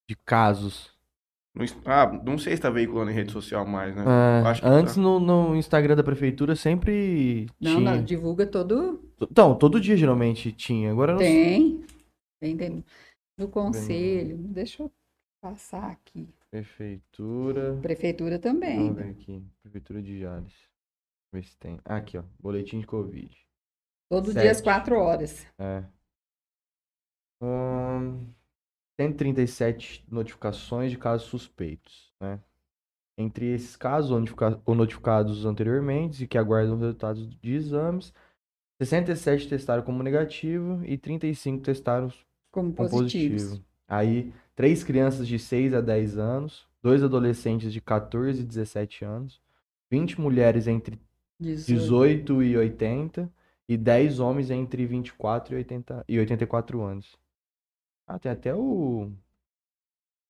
[0.10, 0.91] de casos?
[1.56, 4.04] no Ah, não sei se tá veiculando em rede social mais, né?
[4.06, 5.02] Ah, Acho que antes tá.
[5.02, 7.96] no, no Instagram da prefeitura sempre não, tinha.
[7.96, 10.91] não, divulga todo, Então, todo dia geralmente tinha.
[10.91, 11.86] Agora eu não tem,
[12.41, 12.86] tem, tem,
[13.38, 14.91] no conselho, deixa eu
[15.41, 17.78] passar aqui, Prefeitura.
[17.82, 19.44] prefeitura também, Vamos ver aqui.
[19.62, 20.54] Prefeitura de Jales.
[21.34, 21.80] Ver se tem.
[21.86, 22.24] Ah, aqui, ó.
[22.39, 23.36] Boletim de Covid.
[24.10, 24.41] todo Sete.
[24.41, 25.84] dia às quatro horas, É.
[27.46, 28.20] Ahn,
[29.00, 32.39] 137 notificações de casos suspeitos, né?
[33.18, 38.14] Entre esses casos, ou notifica- ou notificados anteriormente e que aguardam resultados de exames,
[38.82, 42.12] 67 testaram como negativo e 35 testaram
[42.52, 43.44] como com positivos.
[43.44, 43.66] positivo.
[43.88, 49.39] Aí, três crianças de 6 a 10 anos, dois adolescentes de 14 e 17 anos,
[49.91, 51.00] 20 mulheres entre
[51.39, 53.32] 18 e 80
[53.70, 57.16] e 10 homens entre 24 e, 80, e 84 anos.
[58.14, 59.11] Ah, tem até o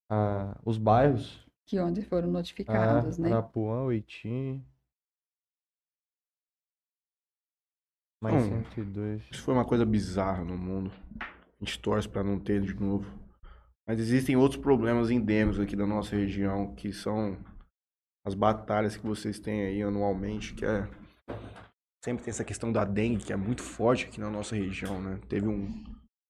[0.09, 1.45] ah, os bairros.
[1.65, 3.27] que onde foram Ah, notificados, né?
[3.29, 4.63] Arapuã, Oiti.
[8.21, 8.63] Mais Hum.
[8.63, 9.21] 102.
[9.29, 10.93] Isso foi uma coisa bizarra no mundo.
[11.19, 13.05] A gente torce pra não ter de novo.
[13.85, 17.37] Mas existem outros problemas endêmicos aqui da nossa região, que são
[18.25, 20.87] as batalhas que vocês têm aí anualmente, que é
[22.01, 25.19] sempre tem essa questão da dengue, que é muito forte aqui na nossa região, né?
[25.27, 25.83] Teve um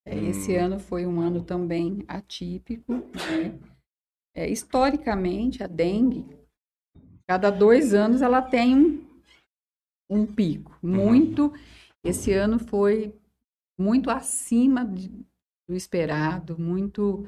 [0.06, 0.66] Esse Hum.
[0.66, 3.60] ano foi um ano também atípico, né?
[4.36, 6.26] É, historicamente, a dengue,
[7.28, 9.06] cada dois anos ela tem um,
[10.10, 10.78] um pico.
[10.84, 10.92] Uhum.
[10.96, 11.54] Muito.
[12.04, 13.14] Esse ano foi
[13.80, 15.10] muito acima de-
[15.68, 17.28] do esperado, muito.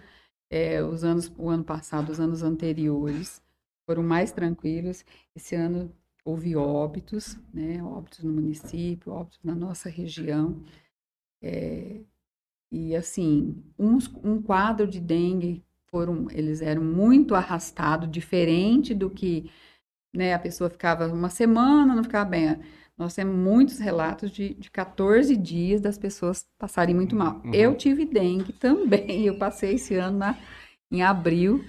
[0.51, 3.41] é, os anos, o ano passado, os anos anteriores
[3.85, 5.05] foram mais tranquilos.
[5.35, 5.91] Esse ano
[6.25, 7.83] houve óbitos, né?
[7.83, 10.63] Óbitos no município, óbitos na nossa região.
[11.43, 12.01] É,
[12.71, 19.49] E assim, uns, um quadro de dengue foram, eles eram muito arrastados, diferente do que,
[20.13, 22.59] né, a pessoa ficava uma semana, não ficava bem.
[22.97, 27.41] Nós temos muitos relatos de, de 14 dias das pessoas passarem muito mal.
[27.43, 27.53] Uhum.
[27.53, 30.37] Eu tive dengue também, eu passei esse ano na,
[30.91, 31.63] em abril.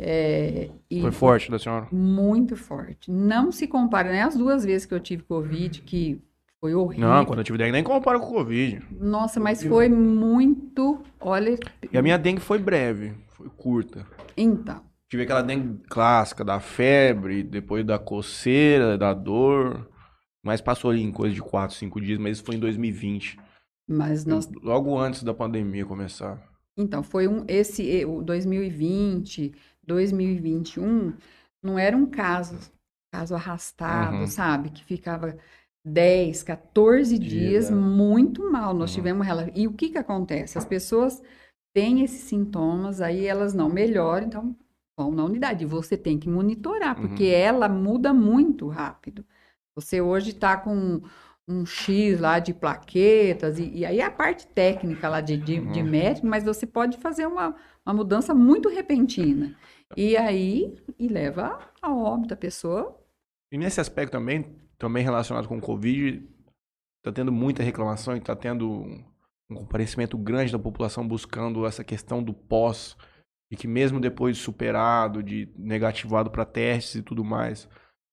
[0.00, 0.70] É,
[1.00, 1.88] Foi forte da senhora?
[1.90, 3.10] muito forte.
[3.10, 4.22] Não se compara, né?
[4.22, 6.22] As duas vezes que eu tive Covid, que
[6.60, 7.08] foi horrível.
[7.08, 8.82] Não, quando eu tive dengue nem compara com o Covid.
[8.90, 11.02] Nossa, mas foi muito.
[11.20, 11.56] Olha.
[11.92, 14.06] E a minha dengue foi breve, foi curta.
[14.36, 19.88] Então, Tive aquela dengue clássica da febre, depois da coceira, da dor.
[20.44, 23.38] Mas passou ali em coisa de 4, 5 dias, mas isso foi em 2020.
[23.88, 24.46] mas nós.
[24.62, 26.42] Logo antes da pandemia começar.
[26.76, 27.44] Então, foi um.
[27.48, 29.52] Esse, o 2020,
[29.82, 31.14] 2021,
[31.62, 32.58] não era um caso,
[33.12, 34.26] caso arrastado, Uhum.
[34.26, 34.70] sabe?
[34.70, 35.36] Que ficava
[35.88, 37.74] 10, 14 Dias, é.
[37.74, 38.74] muito mal.
[38.74, 38.94] Nós Uhum.
[38.96, 39.26] tivemos.
[39.54, 40.58] E o que que acontece?
[40.58, 41.22] As pessoas
[41.74, 44.56] têm esses sintomas, aí elas não melhoram, então
[44.98, 45.64] vão na unidade.
[45.64, 47.30] Você tem que monitorar, porque Uhum.
[47.30, 49.24] ela muda muito rápido.
[49.76, 51.00] Você hoje está com
[51.46, 55.80] um X lá de plaquetas, e, e aí a parte técnica lá de, de, de
[55.80, 55.86] Uhum.
[55.88, 57.54] médico, mas você pode fazer uma,
[57.86, 59.56] uma mudança muito repentina.
[59.96, 62.94] E aí, e leva a óbito a pessoa.
[63.50, 64.44] E nesse aspecto também,
[64.78, 66.26] também relacionado com o Covid,
[67.02, 68.84] tá tendo muita reclamação e tá tendo
[69.50, 72.96] um comparecimento grande da população buscando essa questão do pós.
[73.50, 77.66] E que mesmo depois de superado, de negativado para testes e tudo mais,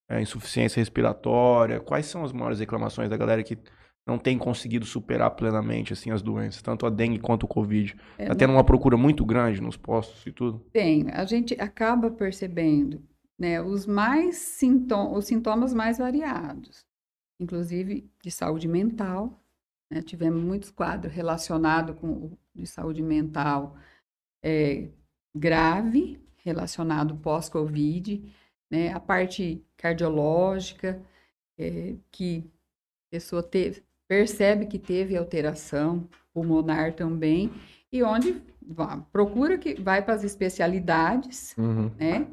[0.10, 3.58] é, insuficiência respiratória, quais são as maiores reclamações da galera que
[4.08, 7.96] não tem conseguido superar plenamente assim as doenças, tanto a dengue quanto o Covid?
[8.18, 10.60] é, Tá tendo uma procura muito grande nos postos e tudo?
[10.72, 13.02] Tem, a gente acaba percebendo,
[13.40, 16.86] né, os mais sintomas, os sintomas mais variados,
[17.40, 19.40] inclusive de saúde mental,
[19.92, 23.76] né, tivemos muitos quadros relacionados com de saúde mental
[24.44, 24.90] é,
[25.36, 28.24] grave, relacionado pós-Covid,
[28.72, 31.02] né, a parte cardiológica,
[31.58, 32.50] é, que
[33.08, 37.52] a pessoa teve, percebe que teve alteração pulmonar também,
[37.92, 38.42] e onde
[39.12, 41.90] procura que vai para as especialidades, Uhum.
[41.98, 42.28] né?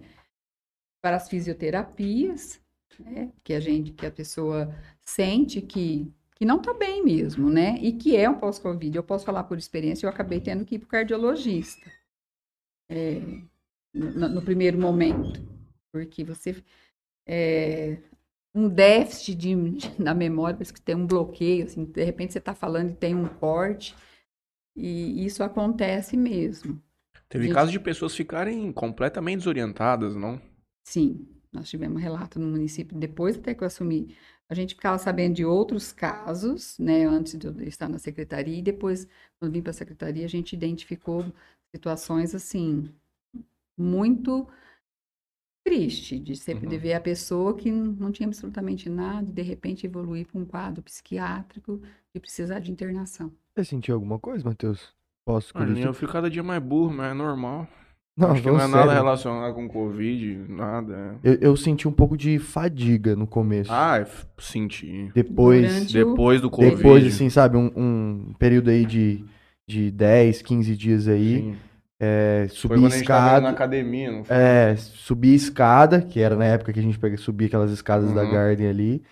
[1.03, 2.61] Para as fisioterapias,
[2.99, 3.31] né?
[3.45, 7.77] Que a gente, que a pessoa sente que, que não está bem mesmo, né?
[7.83, 8.97] E que é um pós-Covid.
[8.97, 11.91] Eu posso falar por experiência, eu acabei tendo que ir para o cardiologista
[12.89, 13.21] é,
[13.93, 15.43] no, no primeiro momento,
[15.91, 16.63] porque você
[17.27, 17.99] é,
[18.55, 19.55] um déficit de,
[19.99, 23.15] na memória, parece que tem um bloqueio, assim, de repente você está falando e tem
[23.15, 23.95] um corte,
[24.77, 26.81] e isso acontece mesmo.
[27.29, 30.41] Teve Gente- casos de pessoas ficarem completamente desorientadas, não?
[30.85, 34.17] Sim, nós tivemos relato no município, depois até que eu assumi,
[34.49, 38.63] a gente ficava sabendo de outros casos, né, antes de eu estar na secretaria, e
[38.63, 39.07] depois,
[39.39, 41.25] quando vim para a secretaria, a gente identificou
[41.75, 42.89] situações, assim,
[43.79, 44.47] muito
[45.65, 46.83] triste, de sempre Uhum.
[46.83, 50.83] ver a pessoa que não tinha absolutamente nada, e de repente evoluir para um quadro
[50.83, 51.81] psiquiátrico
[52.15, 53.33] e precisar de internação.
[53.55, 54.93] Você sentiu alguma coisa, Matheus?
[55.25, 57.69] Posso Mano, eu fico cada dia mais burro, mas é normal.
[58.17, 58.93] Não, Acho que não é nada sério.
[58.93, 61.19] relacionado com Covid, nada.
[61.25, 61.31] é.
[61.31, 63.71] Eu, eu senti um pouco de fadiga no começo.
[63.73, 65.11] Ah, eu f- senti.
[65.15, 66.77] Depois, Durante o- Depois do Covid.
[66.77, 69.25] depois assim, sabe, um, um período aí de,
[69.67, 71.57] de 10, 15 dias aí, sim.
[71.99, 74.37] é, Foi subir quando a gente tava indo na escada, academia, não foi?
[74.37, 78.23] é, subir escada, que era na época que a gente pega, subia aquelas escadas da
[78.25, 78.31] Uhum.
[78.31, 79.03] Garden ali,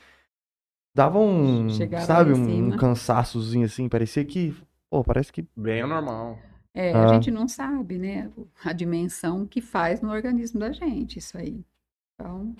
[0.94, 2.76] dava um, Chegar lá sabe, um, cima.
[2.76, 4.54] cansaçozinho assim, parecia que,
[4.90, 6.38] pô, parece que Bem normal.
[6.74, 7.04] É, Ah.
[7.04, 8.30] a gente não sabe, né,
[8.64, 11.64] a dimensão que faz no organismo da gente, isso aí.
[12.14, 12.54] Então,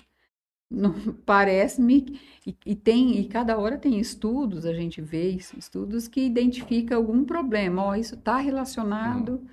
[0.69, 0.93] não-
[1.25, 6.21] parece-me e, e tem e cada hora tem estudos, a gente vê isso, estudos que
[6.25, 7.83] identificam algum problema.
[7.83, 9.45] Ó, isso está relacionado.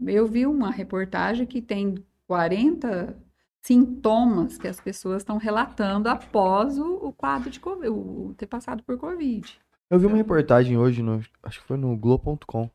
[0.00, 1.96] Eu vi uma reportagem que tem
[2.26, 3.16] 40
[3.62, 8.46] sintomas que as pessoas estão relatando após o, o quadro de Covid, o, o ter
[8.46, 9.58] passado por Covid.
[9.90, 12.70] Eu vi uma reportagem hoje, no, acho que foi no Globo.com,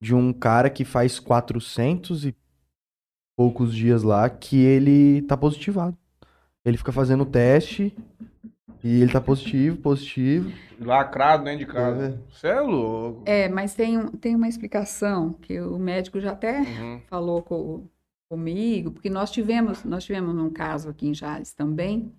[0.00, 2.34] de um cara que faz 400 e
[3.36, 5.96] poucos dias lá que ele tá positivado.
[6.64, 7.94] Ele fica fazendo teste
[8.82, 10.50] e ele tá positivo, positivo.
[10.78, 12.20] Lacrado dentro de casa.
[12.30, 13.22] Você é louco.
[13.26, 17.00] É, mas tem, tem uma explicação que o médico já até Uhum.
[17.08, 17.84] falou co-
[18.28, 22.12] comigo, porque nós tivemos, nós tivemos um caso aqui em Jales também,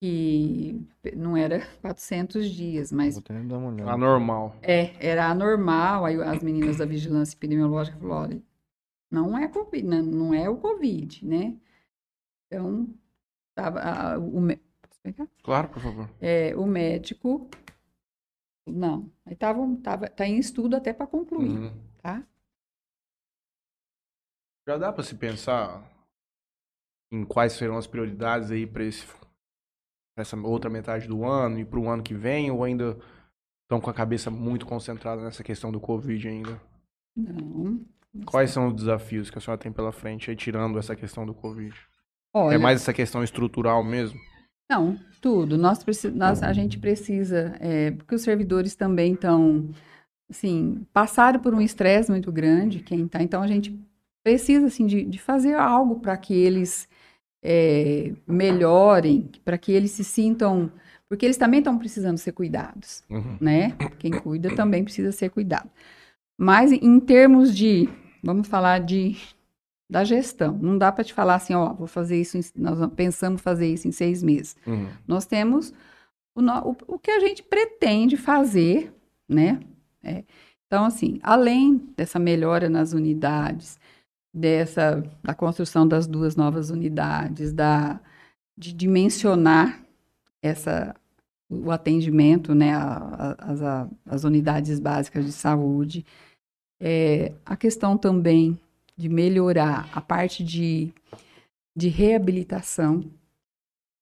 [0.00, 0.80] que
[1.16, 3.92] não era 400 dias, mas Vou até dar uma olhada.
[3.92, 4.54] Anormal.
[4.62, 8.42] é, era anormal, aí as meninas da vigilância epidemiológica falaram, olha,
[9.10, 11.56] não é Covid, não, não é o Covid, né?
[12.46, 12.88] Então,
[13.54, 15.28] tava, a- o, mé- posso pegar?
[15.42, 16.08] Claro, por favor.
[16.20, 17.48] É, o médico
[18.66, 21.72] Não, aí tava, tava, tá em estudo até para concluir, Uhum.
[22.02, 22.22] tá?
[24.68, 25.82] Já dá pra se pensar
[27.10, 29.04] em quais serão as prioridades aí pra esse
[30.22, 32.96] essa outra metade do ano e pro ano que vem ou ainda
[33.64, 36.60] estão com a cabeça muito concentrada nessa questão do Covid ainda?
[37.16, 37.80] Não.
[38.24, 41.34] Quais são os desafios que a senhora tem pela frente aí tirando essa questão do
[41.34, 41.74] Covid?
[42.34, 44.18] Olha, É mais essa questão estrutural mesmo?
[44.70, 45.56] Não, tudo.
[45.56, 49.68] Nós, nós- a gente precisa, é, porque os servidores também estão,
[50.30, 53.78] assim, passaram por um estresse muito grande, quem tá, então a gente
[54.22, 56.88] precisa, assim, de, de fazer algo para que eles
[57.42, 60.70] é, melhorem, para que eles se sintam,
[61.08, 63.36] porque eles também estão precisando ser cuidados, Uhum.
[63.40, 63.74] né?
[63.98, 65.68] Quem cuida também precisa ser cuidado.
[66.38, 67.88] Mas em termos de,
[68.22, 69.16] vamos falar de
[69.90, 73.40] da gestão, não dá para te falar assim, ó, vou fazer isso, em- nós pensamos
[73.40, 74.54] fazer isso em seis meses.
[74.66, 74.86] Uhum.
[75.06, 75.72] Nós temos
[76.36, 78.92] o, o- o que a gente pretende fazer,
[79.26, 79.58] né?
[80.02, 80.24] É.
[80.66, 83.78] Então, assim, além dessa melhora nas unidades,
[84.32, 88.00] dessa da construção das duas novas unidades, da
[88.56, 89.82] de dimensionar
[90.42, 90.94] essa
[91.50, 96.04] o atendimento, né, a- a- as, a- as unidades básicas de saúde,
[96.80, 98.58] é, a questão também
[98.96, 100.92] de melhorar a parte de,
[101.76, 103.04] de reabilitação,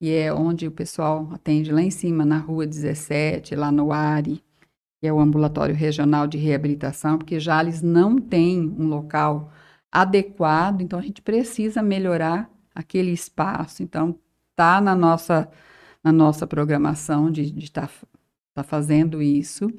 [0.00, 4.42] que é onde o pessoal atende lá em cima, na Rua 17, lá no ARI,
[5.00, 9.52] que é o Ambulatório Regional de Reabilitação, porque Jales não tem um local
[9.90, 13.82] adequado, então a gente precisa melhorar aquele espaço.
[13.82, 14.18] Então,
[14.50, 15.50] está na nossa,
[16.02, 17.90] na nossa programação de estar
[18.54, 19.70] tá fazendo isso.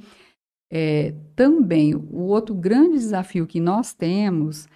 [0.71, 4.67] É, também, o outro grande desafio que nós temos,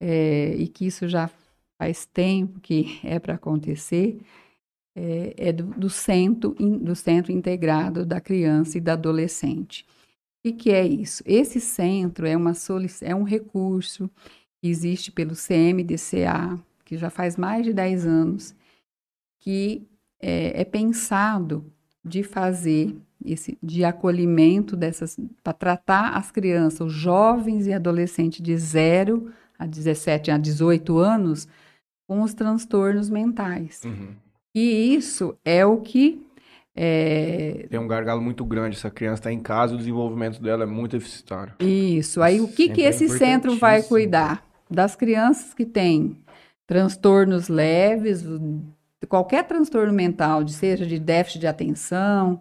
[0.00, 1.30] é, e que isso já
[1.78, 4.18] faz tempo que é para acontecer,
[4.96, 9.84] é, é do, do, centro, in, do Centro Integrado da Criança e da Adolescente.
[10.38, 11.22] O que, que é isso?
[11.26, 12.52] Esse centro é, uma
[13.02, 14.10] é um recurso
[14.66, 18.54] que existe pelo CMDCA, que já faz mais de 10 anos,
[19.38, 19.86] que
[20.20, 21.64] é, é pensado
[22.04, 28.56] de fazer esse de acolhimento dessas para tratar as crianças, os jovens e adolescentes de
[28.56, 31.48] 0 a 17 a 18 anos
[32.06, 33.82] com os transtornos mentais.
[33.84, 34.14] Uhum.
[34.54, 36.22] E isso é o que
[36.74, 37.66] é...
[37.70, 38.76] tem um gargalo muito grande.
[38.76, 41.54] Essa criança está em casa, o desenvolvimento dela é muito deficitário.
[41.60, 42.20] Isso.
[42.20, 44.46] Aí o que, que esse centro vai cuidar?
[44.68, 46.16] Das crianças que têm
[46.66, 48.24] transtornos leves,
[49.08, 52.40] qualquer transtorno mental, seja de déficit de atenção.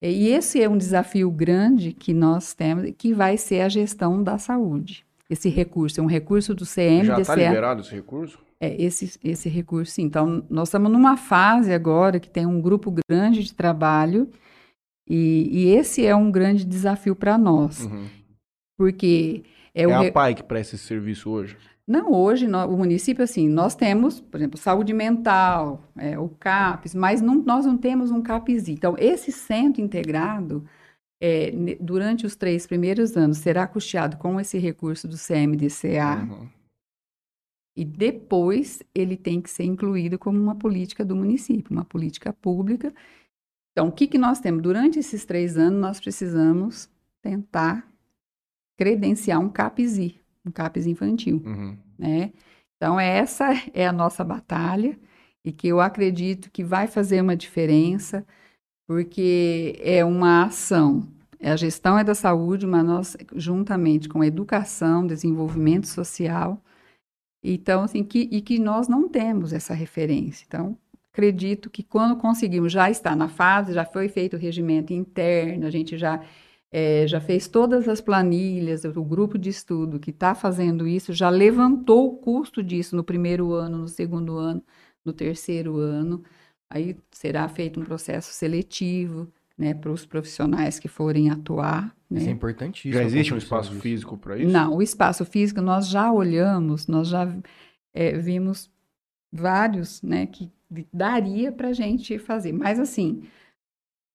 [0.00, 4.36] E esse é um desafio grande que nós temos, que vai ser a gestão da
[4.36, 5.06] saúde.
[5.30, 7.04] Esse recurso é um recurso do CMDCA.
[7.04, 8.38] Já está liberado esse recurso?
[8.60, 10.02] É, esse, esse recurso, sim.
[10.02, 14.28] Então, nós estamos numa fase agora que tem um grupo grande de trabalho
[15.08, 17.84] e, e esse é um grande desafio para nós.
[17.84, 18.06] Uhum.
[18.76, 19.44] Porque...
[19.74, 20.12] É, é a re...
[20.12, 21.56] PAI que presta esse serviço hoje?
[21.86, 26.94] Não, hoje no, o município, assim, nós temos, por exemplo, saúde mental, é, o CAPES,
[26.94, 28.68] mas não, nós não temos um CAPES.
[28.68, 30.64] Então, esse centro integrado,
[31.20, 31.50] é,
[31.80, 36.28] durante os três primeiros anos, será custeado com esse recurso do CMDCA.
[36.30, 36.48] Uhum.
[37.76, 42.94] E depois ele tem que ser incluído como uma política do município, uma política pública.
[43.72, 44.62] Então, o que, que nós temos?
[44.62, 46.88] Durante esses três anos, nós precisamos
[47.22, 47.91] tentar
[48.82, 51.76] credenciar um CAPESI, um CAPES infantil, uhum.
[51.96, 52.32] né?
[52.76, 54.98] Então, essa é a nossa batalha
[55.44, 58.26] e que eu acredito que vai fazer uma diferença,
[58.88, 61.06] porque é uma ação.
[61.40, 66.60] A gestão é da saúde, mas nós, juntamente com a educação, desenvolvimento social,
[67.40, 70.44] então, assim, que, e que nós não temos essa referência.
[70.48, 70.76] Então,
[71.12, 75.70] acredito que quando conseguimos, já está na fase, já foi feito o regimento interno, a
[75.70, 76.20] gente já
[76.72, 81.28] é, já fez todas as planilhas, o grupo de estudo que está fazendo isso já
[81.28, 84.62] levantou o custo disso no primeiro ano, no segundo ano,
[85.04, 86.24] no terceiro ano.
[86.70, 91.94] Aí será feito um processo seletivo né, para os profissionais que forem atuar.
[92.08, 92.20] Né?
[92.20, 92.94] Isso é importantíssimo.
[92.94, 94.50] Já existe um espaço físico para isso?
[94.50, 97.30] Não, o espaço físico nós já olhamos, nós já
[97.92, 98.70] é, vimos
[99.30, 100.50] vários né, que
[100.90, 102.52] daria para a gente fazer.
[102.52, 103.24] Mas assim,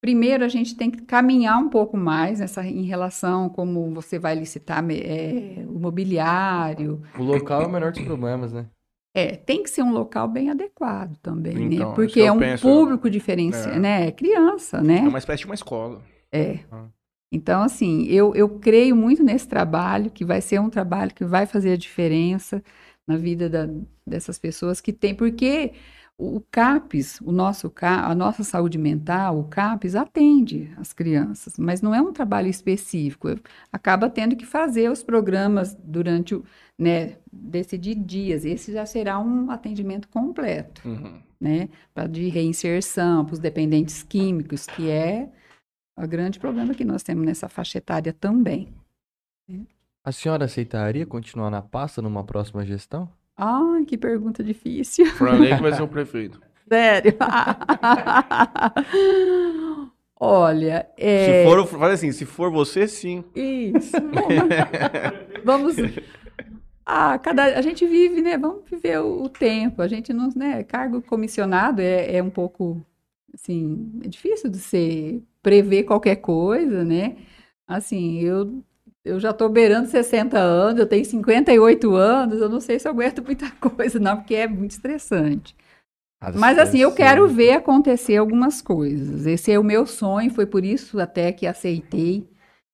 [0.02, 4.36] Primeiro, a gente tem que caminhar um pouco mais nessa, em relação como você vai
[4.36, 7.02] licitar é, o mobiliário.
[7.18, 8.68] O local é o menor dos problemas, né?
[9.16, 11.96] É, tem que ser um local bem adequado também, então, né?
[11.96, 13.80] Porque é um penso, público diferenciado, é.
[13.80, 14.08] né?
[14.08, 15.00] É criança, né?
[15.00, 16.04] É uma espécie de uma escola.
[16.32, 16.60] É.
[16.72, 16.86] Ah.
[17.32, 21.48] Então, assim, eu, eu creio muito nesse trabalho, que vai ser um trabalho que vai
[21.48, 22.64] fazer a diferença
[23.08, 23.68] na vida da,
[24.06, 25.74] dessas pessoas que tem, porque
[26.20, 31.94] o CAPES, o nosso, a nossa saúde mental, o CAPES atende as crianças, mas não
[31.94, 33.28] é um trabalho específico.
[33.72, 36.44] Acaba tendo que fazer os programas durante o,
[36.78, 38.46] né, decidir dias.
[38.46, 41.22] Esse já será um atendimento completo, Uhum.
[41.40, 45.30] né, para de reinserção para os dependentes químicos, que é
[45.96, 48.74] o grande problema que nós temos nessa faixa etária também.
[50.04, 53.08] A senhora aceitaria continuar na pasta numa próxima gestão?
[53.38, 55.06] Ai, que pergunta difícil.
[55.06, 56.42] Franley que vai ser o prefeito.
[56.68, 57.16] Sério.
[60.20, 61.44] Olha, é...
[61.44, 63.24] Se for, faz assim, se for você, sim.
[63.36, 63.92] Isso.
[65.46, 65.76] Vamos.
[66.84, 67.56] Ah, cada...
[67.56, 68.36] a gente vive, né?
[68.36, 69.80] Vamos viver o, o tempo.
[69.82, 70.64] A gente não, né?
[70.64, 72.84] Cargo comissionado é, é um pouco,
[73.32, 77.18] assim, é difícil de ser prever qualquer coisa, né?
[77.68, 78.64] Assim, eu
[79.08, 82.92] eu já estou beirando 60 anos, eu tenho 58 anos, eu não sei se eu
[82.92, 85.56] aguento muita coisa, não, porque é muito estressante.
[86.36, 89.28] Mas assim, eu quero ver acontecer algumas coisas.
[89.28, 92.28] Esse é o meu sonho, foi por isso até que aceitei,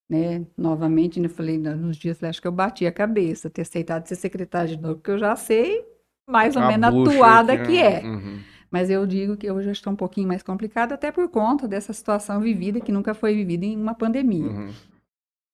[0.09, 0.45] né?
[0.57, 4.75] Novamente, eu falei, nos dias, acho que eu bati a cabeça, ter aceitado ser secretária
[4.75, 5.85] de novo, porque eu já sei
[6.27, 8.01] mais ou A menos a toada aqui, que é.
[8.01, 8.39] Uhum.
[8.71, 11.93] Mas eu digo que hoje já estou um pouquinho mais complicada, até por conta dessa
[11.93, 14.45] situação vivida, que nunca foi vivida em uma pandemia.
[14.45, 14.69] Uhum.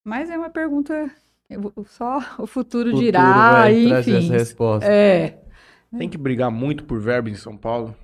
[0.03, 1.11] Mas é uma pergunta,
[1.49, 4.19] eu- só o futuro, Futuro dirá, vai trazer enfim.
[4.19, 4.91] essa resposta.
[4.91, 5.39] É.
[5.97, 7.95] Tem que brigar muito por verba em São Paulo?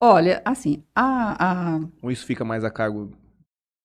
[0.00, 3.12] Olha, assim, a, a, Ou isso fica mais a cargo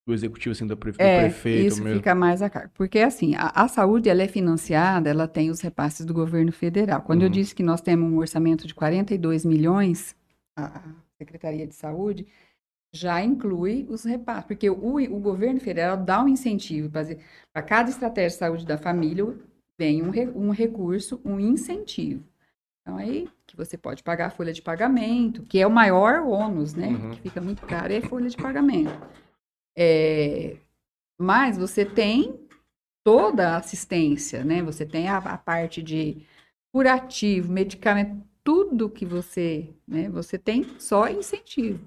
[0.08, 2.02] do executivo, assim, do, prefe- do É, prefeito isso mesmo?
[2.02, 2.72] fica mais a cargo.
[2.76, 7.02] Porque, assim, a, a saúde, ela é financiada, ela tem os repasses do governo federal.
[7.02, 7.30] Quando eu Uhum.
[7.30, 10.16] disse que nós temos um orçamento de 42 milhões,
[10.56, 10.82] a
[11.18, 12.28] Secretaria de Saúde
[12.94, 14.46] já inclui os repasses.
[14.46, 19.26] Porque o, o governo federal dá um incentivo para cada estratégia de saúde da família,
[19.78, 22.24] vem um, um recurso, um incentivo.
[22.82, 26.74] Então, aí que você pode pagar a folha de pagamento, que é o maior ônus,
[26.74, 26.88] né?
[26.88, 27.12] Uhum.
[27.12, 28.92] Que fica muito caro, é a folha de pagamento.
[29.76, 30.58] É,
[31.20, 32.40] mas você tem
[33.04, 34.62] toda a assistência, né?
[34.62, 36.26] Você tem a, a parte de
[36.74, 40.10] curativo, medicamento, tudo que você, né?
[40.10, 41.80] Você tem só incentivo.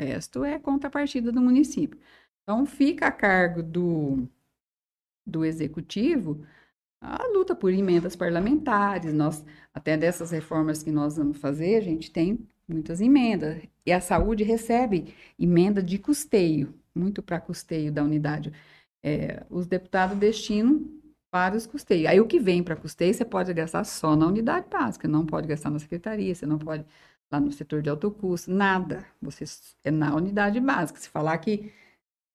[0.00, 1.98] O resto é contrapartida do município.
[2.42, 4.26] Então, fica a cargo do,
[5.26, 6.44] do executivo
[7.00, 9.12] a luta por emendas parlamentares.
[9.12, 13.62] Nós, até dessas reformas que nós vamos fazer, a gente tem muitas emendas.
[13.86, 18.52] E a saúde recebe emenda de custeio, muito para custeio da unidade.
[19.02, 20.84] É, os deputados destinam
[21.30, 22.06] para os custeios.
[22.10, 25.46] Aí o que vem para custeio, você pode gastar só na unidade básica, não pode
[25.46, 26.84] gastar na secretaria, você não pode
[27.30, 29.04] lá no setor de alto custo, nada.
[29.22, 29.44] Você
[29.84, 30.98] é na unidade básica.
[30.98, 31.72] Se falar que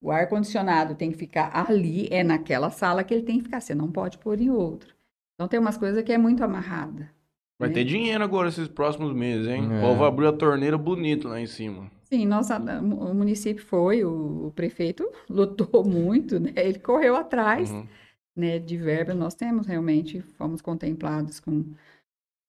[0.02, 3.76] o ar-condicionado tem que ficar ali, é naquela sala que ele tem que ficar, você
[3.76, 4.90] não pode pôr em outra.
[5.36, 7.10] Então tem umas coisas que é muito amarrada.
[7.60, 7.76] Vai né?
[7.76, 9.64] ter dinheiro agora esses próximos meses, hein?
[9.72, 9.78] É.
[9.78, 11.90] O povo abriu a torneira bonito lá em cima.
[12.04, 16.54] Sim, nossa, o município foi, o, o prefeito lutou muito, né?
[16.56, 17.88] Ele correu atrás, Uhum.
[18.36, 19.14] né, de verba.
[19.14, 21.66] Nós temos realmente, fomos contemplados com,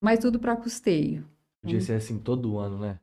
[0.02, 1.24] mas tudo para custeio.
[1.66, 2.98] Podia ser assim todo ano, né?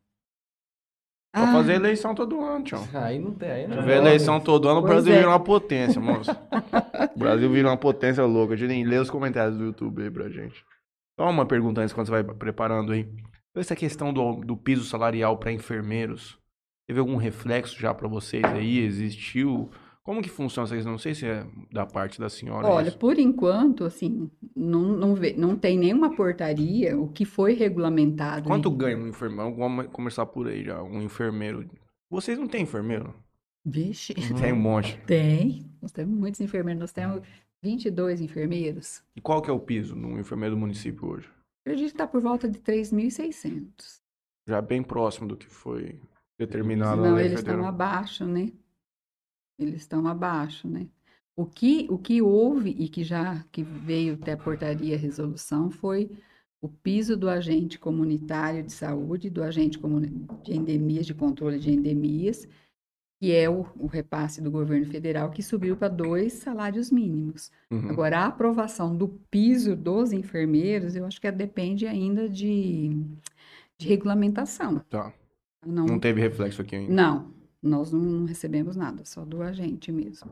[1.33, 2.81] Pra Ah, fazer eleição todo ano, tchau.
[2.93, 3.49] Aí não tem.
[3.49, 5.17] Aí Se não tiver eleição todo ano, o Brasil é.
[5.17, 6.31] vira uma potência, moço.
[7.15, 8.53] o Brasil vira uma potência louca.
[8.53, 10.63] A gente nem lê os comentários do YouTube aí pra gente.
[11.19, 13.07] Só uma pergunta antes, quando você vai preparando aí.
[13.55, 16.37] Essa questão do, do piso salarial para enfermeiros,
[16.87, 18.79] teve algum reflexo já pra vocês aí?
[18.79, 19.69] Existiu?
[20.03, 20.91] Como que funciona essa questão?
[20.91, 22.67] Não sei se é da parte da senhora.
[22.67, 22.97] Olha, isso.
[22.97, 28.47] por enquanto, assim, não, não, vê- não tem nenhuma portaria, o que foi regulamentado.
[28.49, 29.55] Quanto ganha um enfermeiro?
[29.55, 30.83] Vamos começar por aí já.
[30.83, 31.65] Um enfermeiro.
[32.09, 33.13] Vocês não têm enfermeiro?
[33.65, 34.99] Vixe, Tem um monte.
[35.07, 35.65] tem.
[35.81, 37.21] Nós temos muitos enfermeiros, nós temos
[37.63, 39.01] 22 enfermeiros.
[39.15, 41.29] E qual que é o piso no enfermeiro do município hoje?
[41.65, 44.01] Acredito que está por volta de 3.600.
[44.47, 45.97] Já bem próximo do que foi
[46.37, 47.69] determinado na Não, eles estão federal.
[47.69, 48.51] abaixo, né?
[49.57, 50.87] Eles estão abaixo, né?
[51.35, 56.11] O que, o que houve e que já que veio até a portaria, resolução, foi
[56.61, 59.79] o piso do agente comunitário de saúde, do agente
[60.43, 62.47] de endemias, de controle de endemias,
[63.19, 67.51] que é o, o repasse do governo federal, que subiu para dois salários mínimos.
[67.71, 67.89] Uhum.
[67.89, 72.95] Agora, a aprovação do piso dos enfermeiros, eu acho que depende ainda de,
[73.77, 74.79] de regulamentação.
[74.89, 75.13] Tá.
[75.65, 76.93] Não, Não teve reflexo aqui ainda.
[76.93, 77.33] não,
[77.63, 80.29] nós não recebemos nada, só do agente mesmo.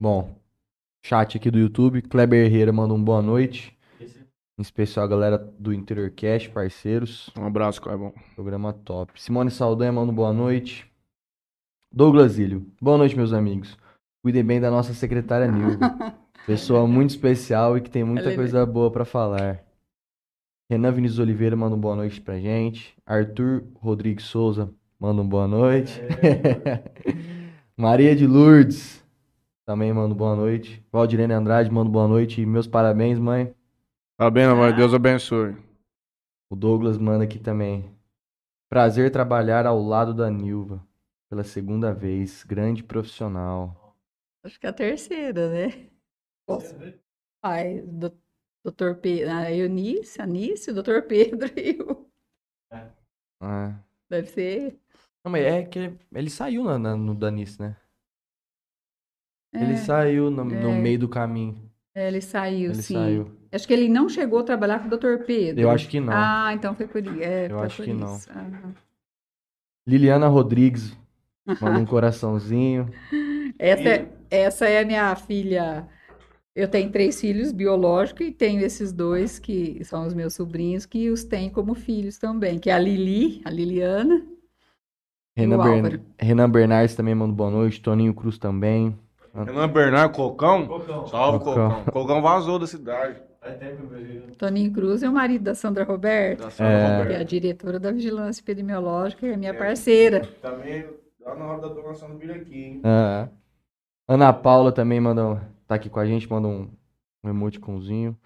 [0.00, 0.34] Bom,
[1.04, 2.00] chat aqui do YouTube.
[2.00, 3.76] Kleber Herrera manda um boa noite.
[4.00, 7.30] Em especial a galera do Interiorcast, parceiros.
[7.38, 8.14] Um abraço, Clebão.
[8.34, 9.20] Programa top.
[9.20, 10.90] Simone Saldanha manda um boa noite.
[11.92, 12.66] Douglas Ilho.
[12.80, 13.76] Boa noite, meus amigos.
[14.22, 16.14] Cuidem bem da nossa secretária Nilva.
[16.46, 19.62] Pessoa muito especial e que tem muita é- coisa boa pra falar.
[20.70, 22.96] Renan Vinícius Oliveira manda um boa noite pra gente.
[23.04, 26.00] Arthur Rodrigues Souza manda um boa noite.
[27.74, 29.02] Maria de Lourdes
[29.64, 30.84] também manda um boa noite.
[30.92, 32.42] Valdirene Andrade manda um boa noite.
[32.42, 33.54] E meus parabéns, mãe.
[34.18, 34.74] Parabéns, amor.
[34.74, 35.56] Deus abençoe.
[36.50, 37.90] O Douglas manda aqui também.
[38.68, 40.86] Prazer trabalhar ao lado da Nilva.
[41.30, 42.44] Pela segunda vez.
[42.44, 43.96] Grande profissional.
[44.44, 45.88] Acho que é a terceira, né?
[46.46, 46.74] Posso?
[47.42, 48.12] Ai, do,
[48.62, 52.06] doutor Pedro, a Eunice, a Nice, o doutor Pedro e o...
[53.42, 53.74] É.
[54.10, 54.80] Deve ser...
[55.24, 55.78] Não, mas é que
[56.12, 57.76] ele saiu na, na- no Danice, né?
[59.52, 60.74] É, Ele saiu no, no é.
[60.74, 61.70] meio do caminho.
[61.94, 62.84] é, ele saiu, Ele sim.
[62.84, 63.38] saiu.
[63.52, 65.62] Acho que ele não chegou a trabalhar com o doutor Pedro.
[65.62, 66.36] Eu acho que não.
[66.40, 68.22] Ah, então foi por, é, Eu foi acho por que não.
[68.22, 68.30] isso.
[68.30, 68.74] Aham.
[69.86, 70.96] Liliana Rodrigues
[71.60, 72.94] manda um coraçãozinho.
[73.58, 75.88] Essa, é, essa é a minha filha.
[76.54, 81.10] Eu tenho três filhos biológicos e tenho esses dois que são os meus sobrinhos que
[81.10, 84.26] os têm como filhos também, que é a Lili, a Liliana.
[85.40, 86.00] Renan, Bern-.
[86.18, 87.80] Renan Bernardes também manda boa noite.
[87.80, 88.96] Toninho Cruz também.
[89.34, 90.66] Renan Bernardo Cocão?
[91.08, 91.70] Salve, Cocão.
[91.70, 91.84] Cocão.
[91.92, 93.16] Cocão vazou da cidade.
[94.38, 97.06] Toninho Cruz é o marido da Sandra Roberta, Da Sandra É.
[97.06, 100.28] que é a diretora da Vigilância Epidemiológica e é minha parceira.
[100.42, 100.86] Também
[101.24, 102.80] lá na hora da donação do vir aqui, hein?
[102.84, 103.28] Ah,
[104.08, 106.68] Ana Paula também manda, tá aqui com a gente, manda um,
[107.24, 108.16] um emoticonzinho.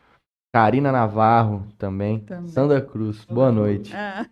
[0.55, 2.21] Karina Navarro também.
[2.21, 2.47] Também.
[2.47, 3.93] Sandra Cruz, boa noite.
[3.93, 4.25] Ah,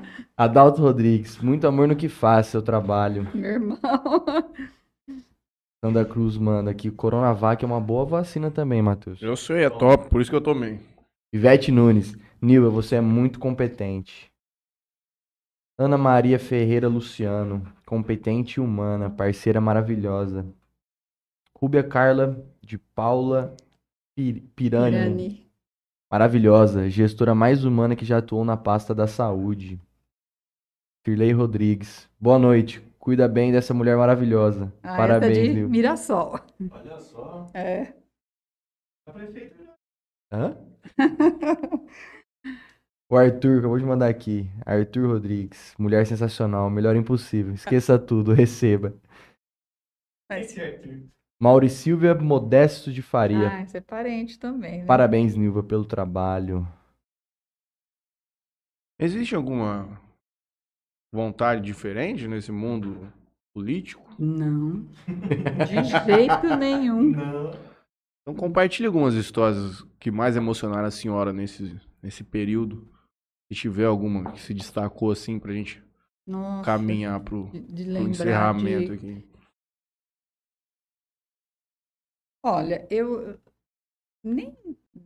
[0.34, 3.28] Adalto Rodrigues, muito amor no que faz, seu trabalho.
[3.36, 3.78] meu irmão.
[5.84, 6.90] Sandra Cruz manda aqui.
[6.90, 9.20] Coronavac é uma boa vacina também, Matheus.
[9.20, 10.80] Eu sei, é top, por isso que eu tomei.
[11.30, 14.32] Ivete Nunes, Nilva, você é muito competente.
[15.78, 20.46] Ana Maria Ferreira Luciano, competente e humana, parceira maravilhosa.
[21.54, 23.54] Rúbia Carla de Paula
[24.16, 25.49] Pir- Pirani, Irani.
[26.10, 29.80] Maravilhosa, gestora mais humana que já atuou na pasta da saúde.
[31.06, 34.72] Firley Rodrigues, boa noite, cuida bem dessa mulher maravilhosa.
[34.82, 35.60] Ah, Parabéns, essa de.
[35.66, 36.40] Mirassol.
[36.70, 37.46] Olha só.
[37.54, 37.94] É.
[39.06, 39.56] A prefeita.
[40.32, 40.56] Hã?
[43.10, 44.48] O Arthur, acabou de mandar aqui.
[44.64, 45.74] Arthur Rodrigues.
[45.78, 47.54] Mulher sensacional, melhor impossível.
[47.54, 48.94] Esqueça tudo, receba.
[50.30, 51.10] Mas- Mauri
[51.68, 53.48] Silvia Modesto de Faria.
[53.48, 54.84] Ah, você é parente também, né?
[54.86, 56.66] Parabéns, Nilva, pelo trabalho.
[58.98, 60.00] Existe alguma
[61.12, 63.10] vontade diferente nesse mundo
[63.54, 64.14] político?
[64.18, 64.86] Não.
[65.66, 67.12] De jeito nenhum.
[68.22, 72.86] Então compartilhe algumas histórias que mais emocionaram a senhora nesse, nesse período.
[73.50, 75.82] Se tiver alguma que se destacou assim pra gente
[76.26, 76.64] Nossa.
[76.64, 78.92] caminhar pro, De, de pro encerramento de...
[78.92, 79.29] aqui.
[82.42, 83.38] Olha, eu
[84.24, 84.56] nem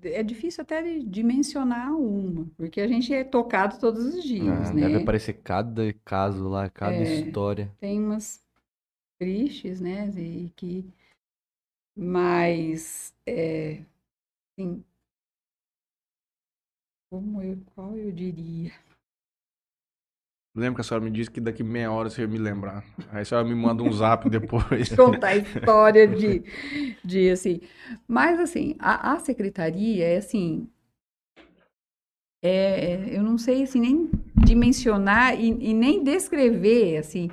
[0.04, 4.72] é difícil até de dimensionar uma, porque a gente é tocado todos os dias, Ah,
[4.72, 4.82] né?
[4.82, 7.02] Deve aparecer cada caso lá, cada É.
[7.02, 7.70] história.
[7.80, 8.42] Tem umas
[9.18, 10.08] tristes, né?
[10.18, 10.84] E que
[11.96, 13.84] mas é,
[14.58, 14.84] assim,
[17.08, 18.70] como eu, qual eu diria?
[20.54, 22.84] Lembra que a senhora me disse que daqui meia hora você ia me lembrar.
[23.10, 24.88] Aí a senhora me manda um zap depois.
[24.94, 26.44] contar a história de,
[27.04, 27.60] de assim.
[28.06, 30.68] Mas assim, a, a secretaria é assim.
[32.42, 37.30] É, eu não sei assim, nem dimensionar e, e nem descrever assim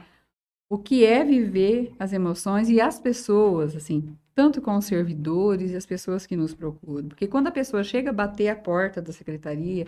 [0.71, 5.75] o que é viver as emoções e as pessoas, assim, tanto com os servidores e
[5.75, 7.09] as pessoas que nos procuram.
[7.09, 9.85] Porque quando a pessoa chega a bater a porta da secretaria,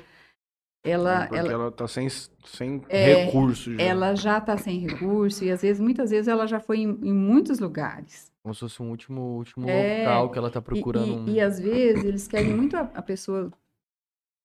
[0.84, 3.84] ela, Porque ela, ela tá sem, sem É, recurso já.
[3.86, 7.14] ela já está sem recurso e às vezes, muitas vezes, ela já foi em, em
[7.14, 8.32] muitos lugares.
[8.42, 11.14] Como se fosse um último, último É, local que ela tá E- procurando.
[11.30, 13.52] E, um- e, às vezes eles querem muito a, a pessoa.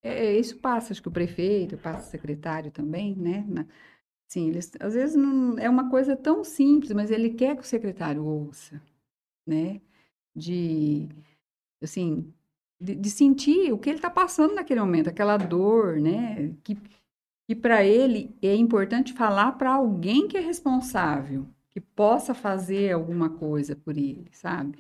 [0.02, 3.44] É, isso passa, acho que o prefeito, passa o secretário também, né?
[3.48, 3.66] Na-
[4.28, 7.66] sim, eles, às vezes não é uma coisa tão simples, mas ele quer que o
[7.66, 8.80] secretário ouça,
[9.46, 9.80] né?
[10.36, 11.08] De,
[11.82, 12.32] assim,
[12.80, 16.54] de, de sentir o que ele está passando naquele momento, aquela dor, né?
[16.64, 16.76] Que,
[17.48, 23.30] que para ele é importante falar para alguém que é responsável, que possa fazer alguma
[23.30, 24.78] coisa por ele, sabe?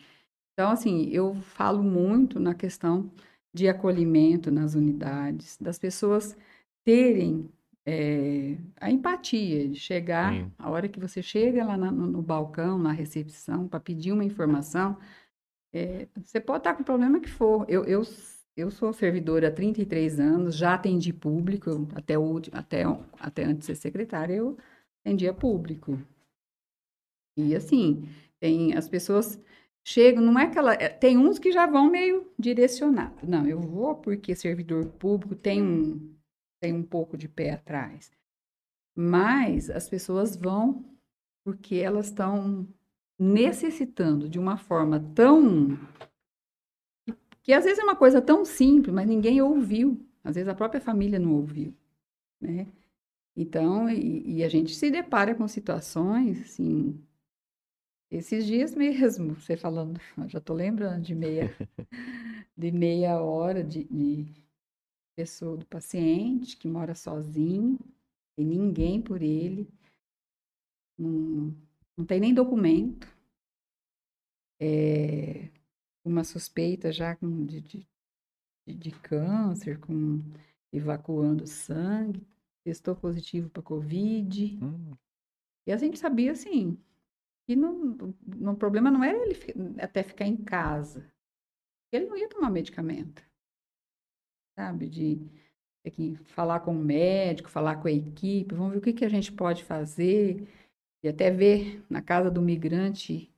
[0.52, 3.10] Então, assim, eu falo muito na questão
[3.54, 6.36] de acolhimento nas unidades, das pessoas
[6.84, 7.48] terem
[7.86, 10.52] eh, a empatia de chegar, Sim.
[10.58, 14.24] a hora que você chega lá na- no, no balcão, na recepção, para pedir uma
[14.24, 14.98] informação,
[15.72, 17.64] eh, você pode estar com o problema que for.
[17.68, 18.02] Eu, eu,
[18.56, 22.84] eu sou servidora há 33 anos, já atendi público, até, o, até,
[23.18, 24.56] até antes de ser secretária, eu
[25.04, 25.98] atendia público.
[27.36, 28.08] E assim,
[28.40, 29.40] tem as pessoas
[29.84, 30.74] chegam, não é aquela.
[30.74, 33.22] é, Tem uns que já vão meio direcionados.
[33.28, 36.14] Não, eu vou porque servidor público tem um,
[36.60, 38.10] tem um pouco de pé atrás.
[38.96, 40.84] Mas as pessoas vão
[41.44, 42.68] porque elas estão
[43.18, 45.78] necessitando de uma forma tão.
[47.42, 50.00] que às vezes é uma coisa tão simples, mas ninguém ouviu.
[50.22, 51.74] Às vezes a própria família não ouviu,
[52.40, 52.66] né?
[53.36, 57.00] Então, e, e a gente se depara com situações, assim,
[58.10, 61.54] esses dias mesmo, você falando, já estou lembrando de meia,
[62.56, 64.26] de meia hora de, de
[65.14, 67.78] pessoa, do paciente que mora sozinho,
[68.36, 69.68] tem ninguém por ele,
[70.98, 71.54] não,
[71.98, 73.08] não tem nem documento,
[74.60, 75.50] é,
[76.04, 77.88] uma suspeita já com, de, de,
[78.68, 80.22] de- câncer, com
[80.72, 82.26] evacuando sangue,
[82.64, 84.58] testou positivo para Covid.
[84.62, 84.94] Hum,
[85.66, 86.78] E a gente sabia, assim,
[87.46, 87.96] que não,
[88.38, 89.36] não- o problema não era ele
[89.80, 91.10] até ficar em casa.
[91.92, 93.22] Ele não ia tomar medicamento.
[94.54, 94.88] Sabe?
[94.88, 95.16] De
[95.82, 99.04] ter que falar com o médico, falar com a equipe, vamos ver o que, que
[99.04, 100.48] a gente pode fazer.
[101.02, 103.30] E até ver na casa do migrante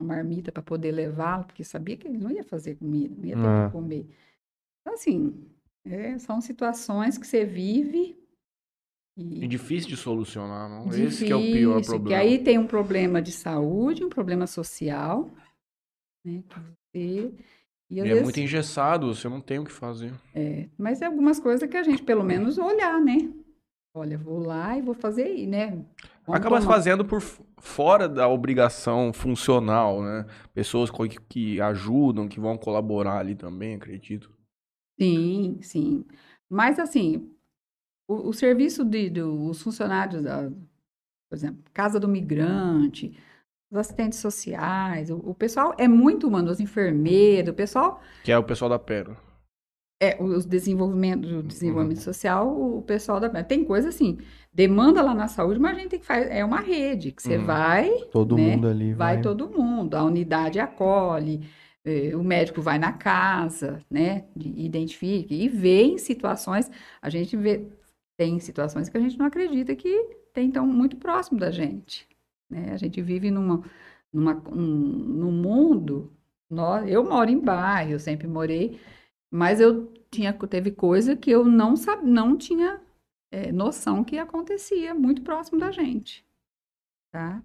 [0.00, 3.36] uma marmita para poder levá-lo, porque sabia que ele não ia fazer comida, não ia
[3.36, 3.66] ter Ah.
[3.66, 4.06] que comer.
[4.80, 5.48] Então, assim,
[5.84, 8.18] é, são situações que você vive
[9.16, 10.88] E e difícil de solucionar, não?
[10.92, 12.08] Esse que é o pior Difícil, problema.
[12.08, 15.30] Que aí tem um problema de saúde, um problema social,
[16.24, 16.42] né?
[16.94, 17.30] e
[17.90, 20.12] E às é vezes- muito engessado, você não tem o que fazer.
[20.34, 23.32] é, mas é algumas coisas que a gente, pelo menos, olhar, né?
[23.94, 25.66] Olha, vou lá e vou fazer aí, né?
[26.26, 30.24] Vamos Acaba tomar- fazendo por fora da obrigação funcional, né?
[30.54, 34.32] Pessoas que, que ajudam, que vão colaborar ali também, acredito.
[34.98, 36.04] Sim, sim.
[36.48, 37.30] Mas, assim,
[38.08, 40.50] o, o serviço de, dos funcionários, da,
[41.28, 43.18] por exemplo, Casa do Migrante,
[43.70, 48.38] os assistentes sociais, o, o pessoal é muito humano, os enfermeiros, o pessoal Que é
[48.38, 49.18] o pessoal da Pérola.
[50.04, 52.48] É, os desenvolvimento, o desenvolvimento social,
[52.78, 53.44] o pessoal da.
[53.44, 54.18] Tem coisa assim,
[54.52, 56.28] demanda lá na saúde, mas a gente tem que fazer.
[56.32, 57.44] É uma rede, que você Uhum.
[57.44, 58.56] vai, todo Né?
[58.56, 59.22] mundo ali vai vai.
[59.22, 61.40] todo mundo, a unidade acolhe,
[61.84, 64.24] eh, o médico vai na casa, né?
[64.36, 66.68] Identifica e vê em situações.
[67.00, 67.64] A gente vê,
[68.16, 69.88] tem situações que a gente não acredita que
[70.32, 72.08] tem tão muito próximo da gente.
[72.50, 72.70] Né?
[72.72, 73.62] A gente vive numa,
[74.12, 76.10] numa, um, num mundo.
[76.50, 78.78] Nós, eu moro em bairro, eu sempre morei.
[79.32, 82.82] Mas eu tinha, teve coisa que eu não, sab, não tinha
[83.32, 86.26] eh, noção que acontecia muito próximo da gente,
[87.12, 87.42] tá?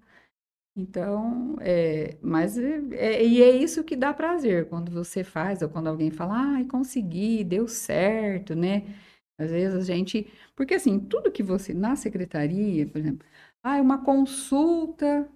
[0.76, 5.68] Então, é, mas é, é- e é isso que dá prazer quando você faz, ou
[5.68, 8.84] quando alguém fala, ai, consegui, deu certo, né?
[9.38, 13.26] Às vezes a gente, porque assim, tudo que você, na secretaria, por exemplo,
[13.62, 15.28] ah, uma consulta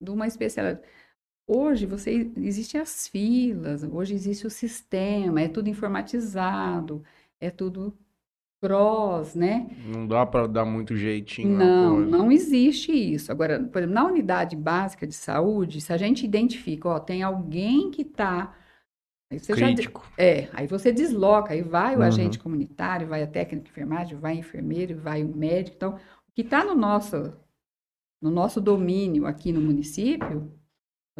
[0.00, 0.86] de uma especialidade.
[1.52, 7.02] Hoje você existem as filas, hoje existe o sistema, é tudo informatizado,
[7.40, 7.92] é tudo
[8.62, 9.68] cross, né?
[9.86, 13.32] Não dá pra dar muito jeitinho Não, não existe isso.
[13.32, 17.90] Agora, por exemplo, na unidade básica de saúde, se a gente identifica, ó, tem alguém
[17.90, 18.54] que está
[19.52, 20.02] Crítico.
[20.18, 22.04] é, aí você desloca, aí vai o Uhum.
[22.06, 25.76] agente comunitário, vai a técnica de enfermagem, vai o enfermeiro, vai o médico.
[25.76, 27.32] Então, o que está no nosso,
[28.20, 30.52] no nosso domínio aqui no município,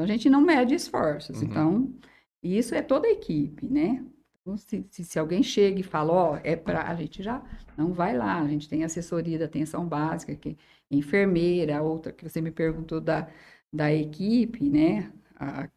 [0.03, 1.41] a gente não mede esforços.
[1.41, 1.49] Uhum.
[1.49, 1.95] Então,
[2.43, 4.05] isso é toda a equipe, né?
[4.41, 7.43] Então, se, se, se alguém chega e fala, ó, é para a gente já
[7.77, 10.57] não vai lá, a gente tem assessoria da atenção básica, que é
[10.91, 13.29] enfermeira, outra que você me perguntou da,
[13.73, 15.13] da equipe, né?
[15.37, 15.69] A,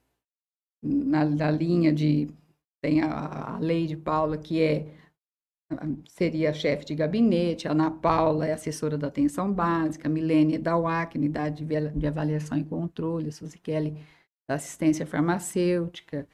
[0.81, 2.27] na, na linha de
[2.81, 4.87] tem a, a Leide Paula, que é
[6.07, 10.57] seria chefe de gabinete, a Ana Paula é assessora da atenção básica, a Milene é
[10.57, 13.97] da UAC, unidade de, avaliação e controle, a Suzy Kelly
[14.47, 16.27] da assistência farmacêutica,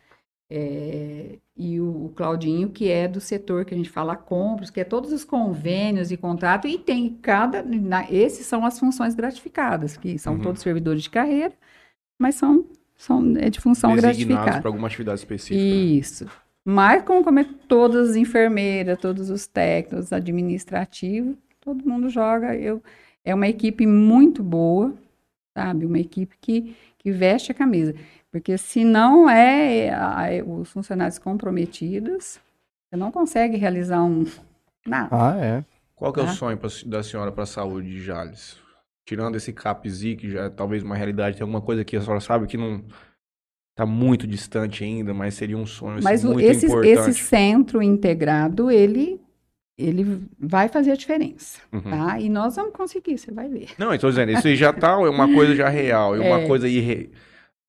[0.52, 4.80] é, e o, o Claudinho, que é do setor que a gente fala compras, que
[4.80, 7.62] é todos os convênios e contrato, e tem cada.
[7.62, 10.42] Na, esses são as funções gratificadas, que são Uhum.
[10.42, 11.54] todos servidores de carreira,
[12.18, 12.66] mas são,
[12.98, 14.62] são é de função Designados gratificada.
[14.62, 15.56] para alguma atividade específica.
[15.64, 16.28] Isso.
[16.70, 22.56] Mas, como, como é todas as enfermeiras, todos os técnicos, os administrativos, todo mundo joga.
[22.56, 22.82] Eu,
[23.26, 24.94] é uma equipe muito boa,
[25.58, 25.86] sabe?
[25.86, 27.96] Uma equipe que, que veste a camisa.
[28.32, 32.40] Porque se não é a- os funcionários comprometidos,
[32.90, 34.26] você não consegue realizar um
[34.86, 35.10] nada.
[35.12, 35.66] Ah, é.
[35.96, 36.34] Qual que é o Tá.
[36.34, 38.58] sonho pra- da senhora para a saúde de Jales?
[39.06, 42.20] Tirando esse CAPZ, que já é talvez uma realidade, tem alguma coisa que a senhora
[42.22, 42.84] sabe que não
[43.80, 47.10] tá muito distante ainda, mas seria um sonho assim, Mas muito esse, importante.
[47.10, 49.20] esse centro integrado, ele,
[49.78, 51.82] ele vai fazer a diferença, Uhum.
[51.82, 52.20] tá?
[52.20, 53.68] E nós vamos conseguir, você vai ver.
[53.78, 56.48] Não, eu tô dizendo, isso já tá, é uma coisa já real, é uma É.
[56.48, 57.10] coisa irre...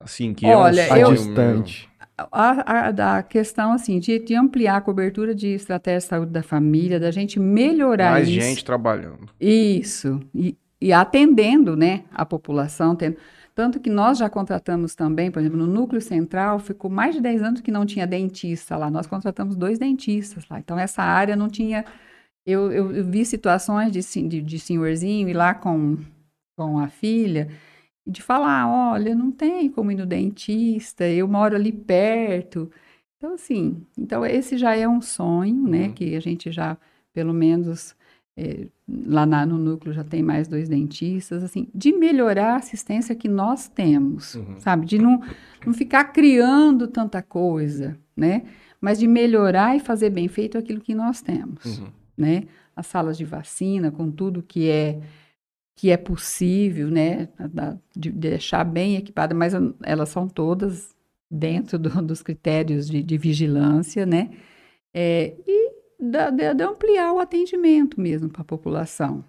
[0.03, 1.13] Assim, que é um Olha, Tá sonho meu.
[1.15, 1.89] distante.
[2.33, 6.43] A, a- da questão, assim, de, de ampliar a cobertura de estratégia de saúde da
[6.43, 8.41] família, da gente melhorar Mais isso.
[8.41, 9.29] gente trabalhando.
[9.39, 12.97] Isso, e, e atendendo, né, a população.
[12.97, 13.17] tendo-
[13.55, 17.43] tanto que nós já contratamos também, por exemplo, no Núcleo Central, ficou mais de 10
[17.43, 18.91] anos que não tinha dentista lá.
[18.91, 20.59] Nós contratamos dois dentistas lá.
[20.59, 21.85] Então, essa área não tinha.
[22.47, 25.99] Eu, eu, eu vi situações de, de, de senhorzinho ir lá com,
[26.57, 27.49] com a filha
[28.07, 32.71] e de falar: olha, não tem como ir no dentista, eu moro ali perto.
[33.19, 35.93] Então, assim, então esse já é um sonho, né, Uhum.
[35.95, 36.79] que a gente já,
[37.13, 37.95] pelo menos,
[38.41, 38.67] eh,
[39.07, 43.29] lá na- no núcleo já tem mais dois dentistas, assim, de melhorar a assistência que
[43.29, 44.59] nós temos, Uhum.
[44.59, 44.87] sabe?
[44.87, 45.21] De não,
[45.67, 48.43] não ficar criando tanta coisa, né?
[48.81, 51.89] Mas de melhorar e fazer bem feito aquilo que nós temos, Uhum.
[52.17, 52.45] né?
[52.75, 55.01] As salas de vacina, com tudo que é
[55.77, 57.29] que é possível, né?
[57.97, 60.95] De deixar bem equipada, mas elas são todas
[61.31, 64.31] dentro do- dos critérios de, de vigilância, né?
[64.93, 65.70] É, e
[66.01, 69.25] da- de, de ampliar o atendimento mesmo para a população.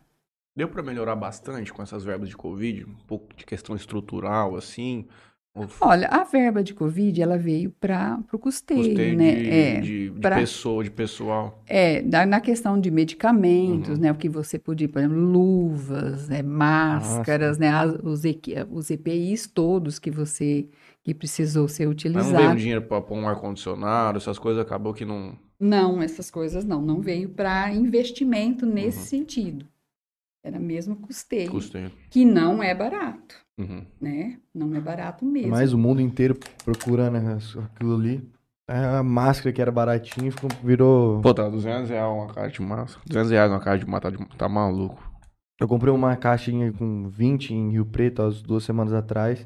[0.55, 2.85] Deu pra melhorar bastante com essas verbas de Covid?
[2.85, 5.05] Um pouco de questão estrutural, assim?
[5.81, 9.33] Olha, a verba de Covid, ela veio para o custeio, custeio né?
[9.35, 11.61] de, é, de, de pra- pessoa, de pessoal?
[11.67, 13.97] é, da- na questão de medicamentos, Uhum.
[14.01, 14.11] né?
[14.11, 17.67] O que você podia, por exemplo, luvas, né, máscaras, né?
[17.69, 18.21] as- os,
[18.71, 20.67] os EPIs todos que você
[21.03, 22.59] que precisou ser Mas não veio utilizado.
[22.59, 25.35] dinheiro pra pôr um ar-condicionado, essas coisas acabou que não.
[25.59, 29.05] Não, essas coisas não, não veio para investimento nesse Uhum.
[29.05, 29.65] sentido.
[30.43, 31.91] Era mesmo custeio, Custeio.
[32.09, 33.85] que não é barato, Uhum.
[33.99, 34.39] né?
[34.53, 35.51] Não é barato mesmo.
[35.51, 38.27] Mas o mundo inteiro procurando as- aquilo ali.
[38.67, 41.19] A máscara que era baratinha ficou, virou.
[41.21, 42.99] Pô, tá 200 reais uma caixa de massa.
[43.05, 45.11] 200 reais uma caixa de massa, tá, tá maluco.
[45.59, 49.45] Eu comprei uma caixinha com 20 em Rio Preto há duas semanas atrás.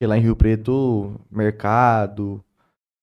[0.00, 2.42] E lá em Rio Preto, mercado,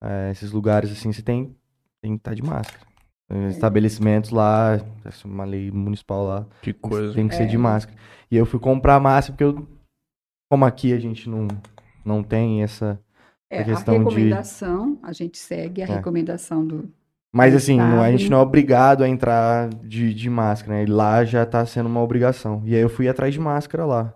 [0.03, 1.55] eh, esses lugares assim, você tem,
[2.01, 2.85] tem que estar de máscara.
[3.29, 7.13] Eh, Estabelecimentos lá, essa é uma lei municipal lá, Que coisa.
[7.13, 7.47] tem que ser É.
[7.47, 7.97] de máscara.
[8.31, 9.67] E eu fui comprar máscara porque eu,
[10.49, 11.47] como aqui a gente não,
[12.05, 12.99] não tem essa.
[13.49, 15.95] É, a questão de- recomendação, a gente segue a É.
[15.95, 16.89] recomendação do.
[17.33, 20.83] Mas Do assim, não- a gente não é obrigado a entrar de, de máscara, né?
[20.83, 22.61] E lá já tá sendo uma obrigação.
[22.65, 24.13] E aí eu fui atrás de máscara lá.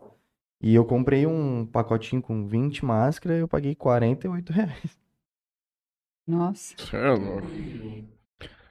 [0.61, 4.97] E eu comprei um pacotinho com 20 máscaras e eu paguei 48 reais.
[6.27, 6.75] Nossa.
[6.93, 7.47] É louco.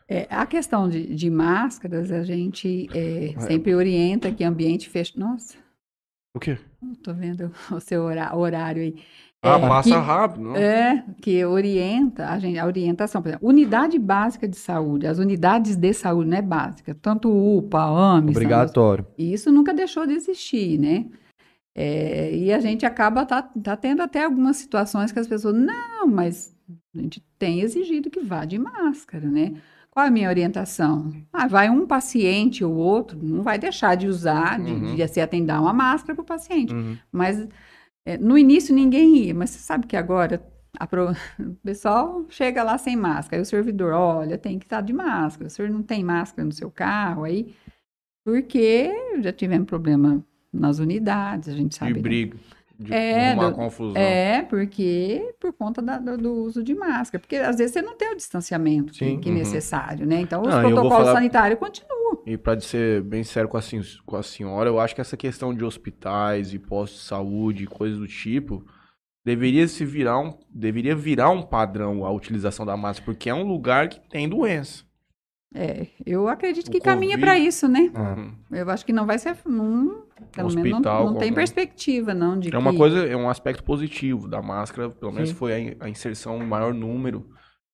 [0.06, 5.18] É, a questão de, de máscaras, a gente é, sempre orienta que ambiente fechado.
[5.20, 5.56] Nossa,
[6.34, 6.58] O quê?
[7.02, 9.02] tô vendo o seu horário aí.
[9.42, 10.56] Ah, É, passa que- rápido, não?
[10.56, 15.76] É, que orienta, a, gente, a orientação, por exemplo, unidade básica de saúde, as unidades
[15.76, 19.06] de saúde, não é básica, tanto UPA, AME, Obrigatório.
[19.16, 21.06] Isso nunca deixou de existir, né?
[21.80, 26.08] É, e a gente acaba tá, tá tendo até algumas situações que as pessoas, não,
[26.08, 26.52] mas
[26.92, 29.54] a gente tem exigido que vá de máscara, né?
[29.88, 31.12] Qual é a minha orientação?
[31.32, 34.96] Ah, vai um paciente ou outro, não vai deixar de usar, de, Uhum.
[34.96, 36.74] de se atender uma máscara para o paciente.
[36.74, 36.96] Uhum.
[37.12, 37.46] Mas
[38.04, 40.42] é, no início ninguém ia, mas você sabe que agora
[40.80, 44.80] a pro- o pessoal chega lá sem máscara, aí o servidor, olha, tem que estar
[44.80, 47.54] de máscara, o senhor não tem máscara no seu carro, aí,
[48.24, 48.90] porque
[49.20, 51.92] já tivemos problema nas unidades, a gente sabe.
[51.92, 52.36] De que- briga.
[52.80, 54.00] De É, arrumar do- confusão.
[54.00, 57.96] É, porque por conta da- do, do uso de máscara, porque às vezes você não
[57.96, 59.18] tem o distanciamento que, Sim.
[59.18, 59.38] que é Uhum.
[59.38, 60.20] necessário, né?
[60.20, 62.22] Então os Não, protocolos falar- sanitários continuam.
[62.24, 63.60] E pra ser bem sério com a,
[64.06, 67.98] com a senhora, eu acho que essa questão de hospitais e postos de saúde, coisas
[67.98, 68.64] do tipo,
[69.24, 73.42] deveria se virar um, deveria virar um padrão a utilização da máscara, porque é um
[73.42, 74.84] lugar que tem doença.
[75.54, 77.90] É, eu acredito O que caminha Covid- para isso, né?
[77.96, 78.34] Uhum.
[78.50, 79.34] Eu acho que não vai ser.
[79.46, 83.16] Não, pelo menos não, não tem como- perspectiva, não, de É uma que- coisa, é
[83.16, 85.34] um aspecto positivo da máscara, pelo menos Sim.
[85.34, 87.26] foi a in- a inserção em maior número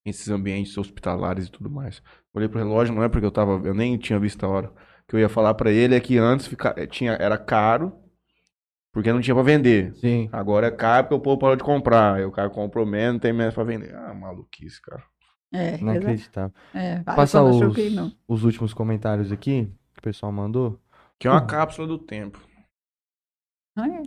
[0.06, 2.00] nesses ambientes hospitalares e tudo mais.
[2.32, 4.68] Olhei pro relógio, não é porque eu tava, eu nem tinha visto a hora.
[4.68, 7.92] O que eu ia falar pra ele é que antes fica, eh, tinha, era caro,
[8.92, 9.92] porque não tinha pra vender.
[9.96, 10.28] sim.
[10.30, 12.14] Agora é caro porque o povo parou de comprar.
[12.14, 13.92] Aí o cara comprou menos, não tem menos pra vender.
[13.96, 15.02] Ah, maluquice, cara.
[15.54, 16.52] É, acreditava.
[16.74, 18.12] é, eu os, choquei, não.
[18.26, 20.80] os últimos comentários aqui que o pessoal mandou.
[21.18, 22.40] Que é uma cápsula do tempo.
[23.76, 24.02] Ah, é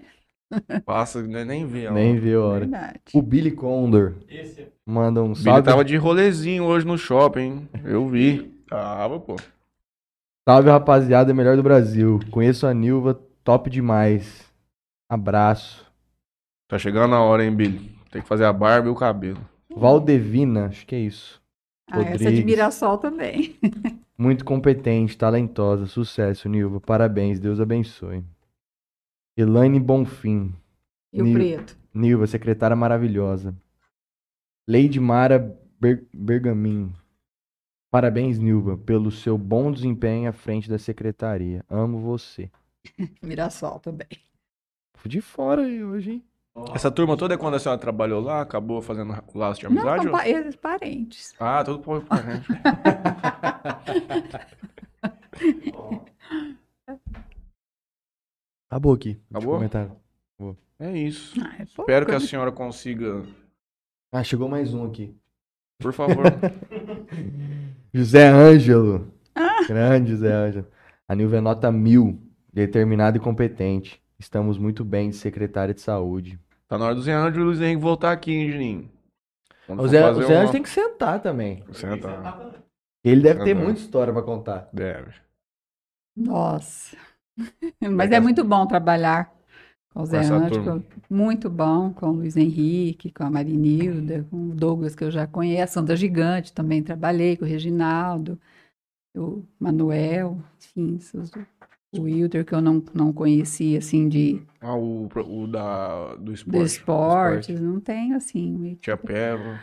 [0.86, 1.88] Passa, né, nem vê.
[1.88, 2.22] a Nem hora.
[2.22, 2.60] viu a hora.
[2.62, 3.00] verdade.
[3.14, 4.16] O Billy Condor
[4.86, 5.64] manda um O Billy salve.
[5.64, 7.70] tava de rolezinho hoje no shopping, hein?
[7.84, 8.44] Eu vi.
[8.70, 9.36] Tava, pô.
[10.48, 12.20] Salve, rapaziada, melhor do Brasil.
[12.32, 13.14] Conheço a Nilva,
[13.44, 14.46] top demais.
[15.10, 15.86] Abraço.
[16.70, 17.98] Tá chegando a hora, hein, Billy?
[18.12, 19.40] Tem que fazer a barba e o cabelo.
[19.78, 21.42] Valdevina, acho que é isso.
[21.90, 22.46] Ah, essa de Rodrigues.
[22.46, 23.56] Mirassol também.
[24.18, 26.82] Muito competente, talentosa, sucesso, Nilva.
[26.82, 28.24] Parabéns, Deus abençoe.
[29.38, 30.54] Elaine Bonfim.
[31.14, 31.78] E o Nil- preto.
[31.94, 33.56] Nilva, secretária maravilhosa.
[34.68, 35.40] Lady Mara
[35.80, 36.92] Ber Bergamin.
[37.90, 41.64] Parabéns, Nilva, pelo seu bom desempenho à frente da secretaria.
[41.70, 42.52] Amo você.
[43.24, 44.08] Mirassol também.
[44.96, 46.24] Fui de fora aí hoje, hein?
[46.74, 50.08] Essa turma toda é quando a senhora trabalhou lá, acabou fazendo laço de Não, amizade?
[50.08, 51.34] ou- eles parentes.
[51.40, 52.48] Ah, tudo por parente.
[58.70, 59.20] Acabou aqui.
[59.32, 59.56] Acabou?
[59.56, 59.92] Comentário.
[60.80, 61.40] É isso.
[61.44, 62.26] Ah, é Espero que a né?
[62.26, 63.24] senhora consiga,
[64.12, 65.16] Ah, chegou mais um aqui.
[65.80, 66.24] por favor.
[67.94, 69.12] José Ângelo.
[69.68, 70.68] Grande José Ângelo.
[71.08, 72.22] A Nilva é nota mil,
[72.54, 74.02] determinada e competente.
[74.20, 76.40] Estamos muito bem de secretária de saúde.
[76.68, 78.92] Tá na hora do Zé Ângelo e o Luiz Henrique voltar aqui, hein, Juninho?
[79.66, 81.64] Quando O for Zé, fazer o Zé uma- Ângelo tem que sentar também.
[81.74, 82.54] Senta.
[83.04, 84.70] Ele deve ter muita história pra contar.
[84.74, 85.14] Deve.
[86.16, 86.98] Nossa.
[87.82, 89.32] Mas é muito bom trabalhar
[89.94, 90.64] com o Zé essa Ângelo.
[90.64, 90.84] turma.
[91.10, 95.28] Muito bom com o Luiz Henrique, com a Marinilda, com o Douglas, que eu já
[95.28, 95.64] conheço.
[95.64, 98.40] A Sandra Gigante também trabalhei, com o Reginaldo,
[99.16, 101.32] o Manuel, enfim, esses-
[101.94, 106.66] o Wilder, que eu não, não conhecia, assim, de, Ah, o, o da, do esporte.
[106.66, 107.60] esportes.
[107.60, 109.60] Não tenho, assim, Tia Peva.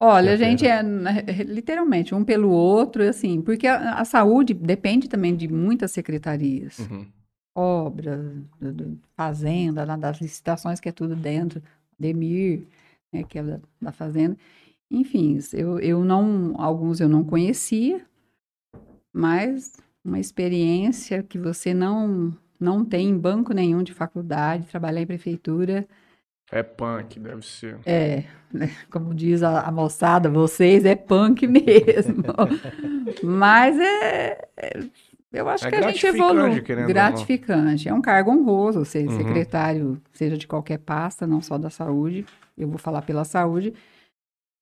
[0.00, 5.08] Olha, a gente é né, literalmente um pelo outro, assim, porque a, a saúde depende
[5.08, 7.06] também de muitas secretarias, Uhum.
[7.54, 8.20] obras,
[8.60, 11.62] do- do- fazenda, das licitações que é tudo dentro,
[11.96, 12.66] Demir,
[13.12, 14.36] né, que é da, da fazenda.
[14.90, 18.04] Enfim, eu, eu não, alguns eu não conhecia,
[19.12, 25.06] mas uma experiência que você não não tem em banco nenhum de faculdade, trabalhar em
[25.06, 25.84] prefeitura,
[26.50, 27.76] É punk, deve ser.
[27.84, 32.24] é, né, como diz a, a moçada, vocês é punk mesmo.
[33.22, 34.84] Mas é, é-
[35.32, 36.62] eu acho É que a gente evolui.
[36.86, 37.88] Gratificante.
[37.88, 39.16] É um cargo honroso ser Uhum.
[39.16, 42.24] secretário, seja de qualquer pasta, não só da saúde.
[42.56, 43.72] Eu vou falar pela saúde.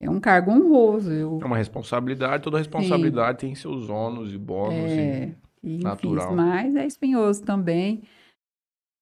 [0.00, 1.12] É um cargo honroso.
[1.12, 4.90] Eu, É uma responsabilidade, toda responsabilidade tem seus ônus e bônus.
[4.90, 6.34] é, e, enfim, natural.
[6.34, 8.02] mas é espinhoso também.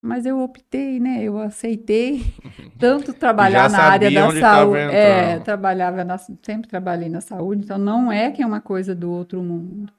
[0.02, 1.22] Mas eu optei, né?
[1.22, 2.22] Eu aceitei
[2.78, 4.78] tanto trabalhar na área da saúde.
[4.78, 9.10] É, trabalhava na- sempre trabalhei na saúde, então não é que é uma coisa do
[9.10, 9.92] outro mundo.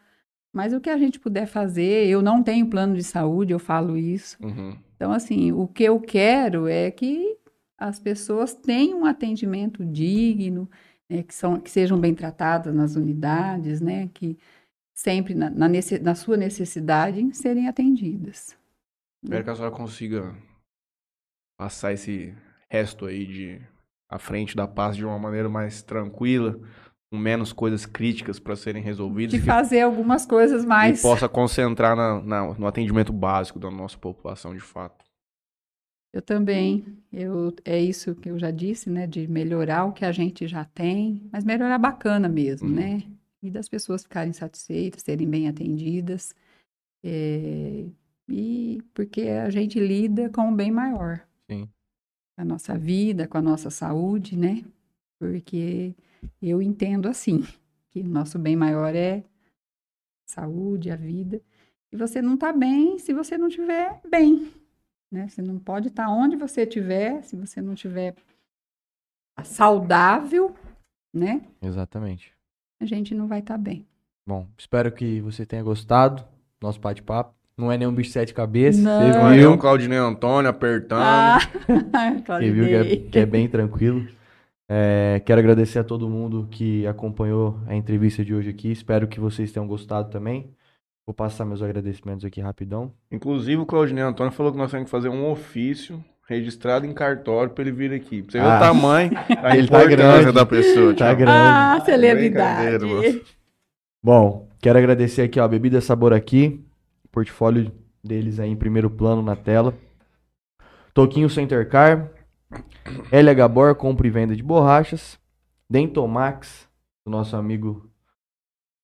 [0.51, 3.97] Mas o que a gente puder fazer, eu não tenho plano de saúde, eu falo
[3.97, 4.35] isso.
[4.41, 4.45] E...
[4.45, 4.75] Uhum.
[4.95, 7.37] Então, assim, o que eu quero é que
[7.77, 10.69] as pessoas tenham um atendimento digno,
[11.09, 14.37] né, que, são, que sejam bem tratadas nas unidades, né, que
[14.95, 18.55] sempre na, na, nesse- na sua necessidade em serem atendidas.
[19.23, 20.35] Espero que a senhora consiga
[21.59, 22.33] passar esse
[22.69, 23.61] resto aí de
[24.09, 26.59] à frente da paz de uma maneira mais tranquila,
[27.11, 30.99] com menos coisas críticas para serem resolvidas De fazer algumas coisas mais.
[30.99, 35.05] e possa concentrar na- na- no atendimento básico da nossa população de fato.
[36.13, 36.85] Eu também.
[37.13, 39.05] Eu, é isso que eu já disse, né?
[39.05, 42.75] De melhorar o que a gente já tem, mas melhorar bacana mesmo, Uhum.
[42.75, 43.03] né?
[43.41, 46.33] E das pessoas ficarem satisfeitas, serem bem atendidas.
[47.03, 47.85] é,
[48.27, 51.25] e porque a gente lida com o bem maior.
[51.49, 51.65] Sim.
[52.35, 54.63] Com a nossa vida, com a nossa saúde, né?
[55.17, 55.95] Porque
[56.41, 57.41] eu entendo assim,
[57.89, 59.23] que o nosso bem maior é
[60.27, 61.41] saúde, a vida.
[61.91, 64.51] E você não está bem se você não estiver bem
[65.11, 65.27] né?
[65.27, 68.15] Você não pode estar onde você estiver, se você não estiver
[69.43, 70.55] saudável,
[71.13, 71.41] né?
[71.61, 72.33] Exatamente.
[72.79, 73.85] A gente não vai estar bem.
[74.27, 77.33] Bom, espero que você tenha gostado do nosso bate-papo.
[77.57, 78.81] Não é nenhum bicho de sete cabeças.
[78.81, 79.11] Não.
[79.11, 81.01] Você Aí viu, o Claudinei Antônio apertando.
[81.01, 81.39] Ah,
[82.25, 84.07] você viu que é, que é bem tranquilo.
[84.71, 88.71] É, quero agradecer a todo mundo que acompanhou a entrevista de hoje aqui.
[88.71, 90.53] Espero que vocês tenham gostado também.
[91.09, 92.93] Vou passar meus agradecimentos aqui rapidão.
[93.11, 97.51] Inclusive, o Claudinei Antônio falou que nós temos que fazer um ofício registrado em cartório
[97.51, 98.21] para ele vir aqui.
[98.21, 98.57] Pra você ver Ah.
[98.57, 99.11] o tamanho,
[99.41, 100.31] a Ele tá grande.
[100.31, 100.93] da pessoa.
[100.93, 101.31] Tá grande.
[101.31, 102.69] Ah, celebridade.
[102.77, 103.25] Brincadeira, moço.
[104.03, 106.63] Bom, quero agradecer aqui, ó, a Bebida Sabor aqui,
[107.11, 107.71] portfólio
[108.03, 109.73] deles aí em primeiro plano na tela.
[110.93, 112.11] Toquinho Center Car,
[113.11, 115.17] LH Bor, compra e venda de borrachas,
[115.67, 116.69] Dentomax,
[117.03, 117.88] do nosso amigo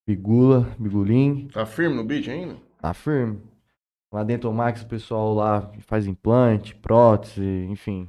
[0.07, 2.55] Bigula, Bigulim, Tá firme no beat ainda?
[2.81, 3.39] tá firme.
[4.13, 8.07] Lá Dentomax, o pessoal lá faz implante, prótese, enfim,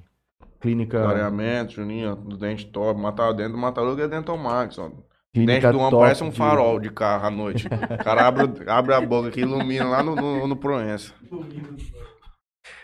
[0.60, 3.00] clínica, Clareamento, Juninho, ó, do dente top.
[3.00, 4.86] Matar dentro do Mataruga é Dentomax, ó.
[4.86, 5.02] O dente
[5.32, 7.66] clínica do homem parece um farol de carro à noite.
[7.66, 11.12] O cara abre, abre a boca que ilumina lá no, no, no Proença.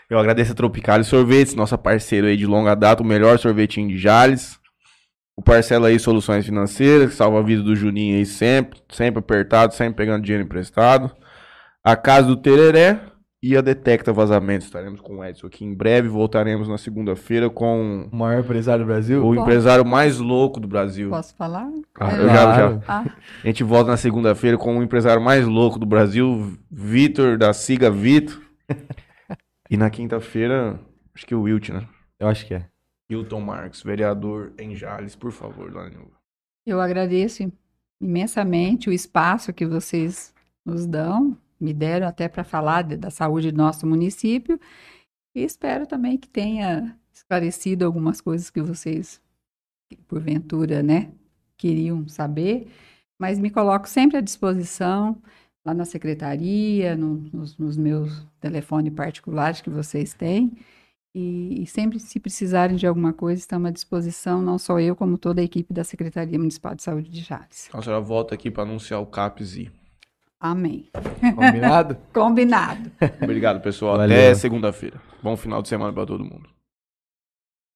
[0.09, 3.97] Eu agradeço a Tropicale Sorvetes, nossa parceira aí de longa data, o melhor sorvetinho de
[3.97, 4.59] Jales.
[5.35, 9.73] O Parcela aí Soluções Financeiras, que salva a vida do Juninho aí sempre, sempre apertado,
[9.73, 11.11] sempre pegando dinheiro emprestado.
[11.83, 12.99] A Casa do Tereré
[13.41, 14.67] e a Detecta Vazamentos.
[14.67, 16.07] Estaremos com o Edson aqui em breve.
[16.07, 19.19] Voltaremos na segunda-feira com O maior empresário do Brasil?
[19.21, 19.41] o Posso?
[19.41, 21.09] empresário mais louco do Brasil.
[21.09, 21.67] Posso falar?
[21.99, 22.73] Ah, É, eu já, Claro.
[22.75, 22.81] já.
[22.87, 23.05] Ah,
[23.43, 27.89] A gente volta na segunda-feira com o empresário mais louco do Brasil, Vitor, da Siga
[27.89, 28.39] Vitor.
[29.69, 30.79] e na quinta-feira,
[31.13, 31.81] acho que o Wilt, né?
[32.19, 32.67] Eu acho que é.
[33.13, 36.11] Hilton Marques, vereador em Jales, por favor, Dona Nilva.
[36.65, 37.51] eu agradeço
[38.01, 40.33] imensamente o espaço que vocês
[40.65, 44.59] nos dão, me deram até para falar de- da saúde do nosso município.
[45.35, 49.21] E espero também que tenha esclarecido algumas coisas que vocês,
[50.07, 51.11] porventura, né,
[51.57, 52.67] queriam saber.
[53.19, 55.21] Mas me coloco sempre à disposição
[55.65, 60.51] lá na secretaria, no- nos, nos meus telefones particulares que vocês têm.
[61.15, 65.17] E, e sempre, se precisarem de alguma coisa, estamos à disposição, não só eu, como
[65.17, 67.67] toda a equipe da Secretaria Municipal de Saúde de Jales.
[67.67, 69.71] Então a senhora volta aqui para anunciar o CAPS I.
[70.39, 70.89] Amém.
[71.35, 71.97] Combinado?
[72.11, 72.91] Combinado.
[73.21, 73.97] Obrigado, pessoal.
[73.97, 74.17] Valeu.
[74.17, 74.99] Até segunda-feira.
[75.21, 76.52] Bom final de semana para todo mundo.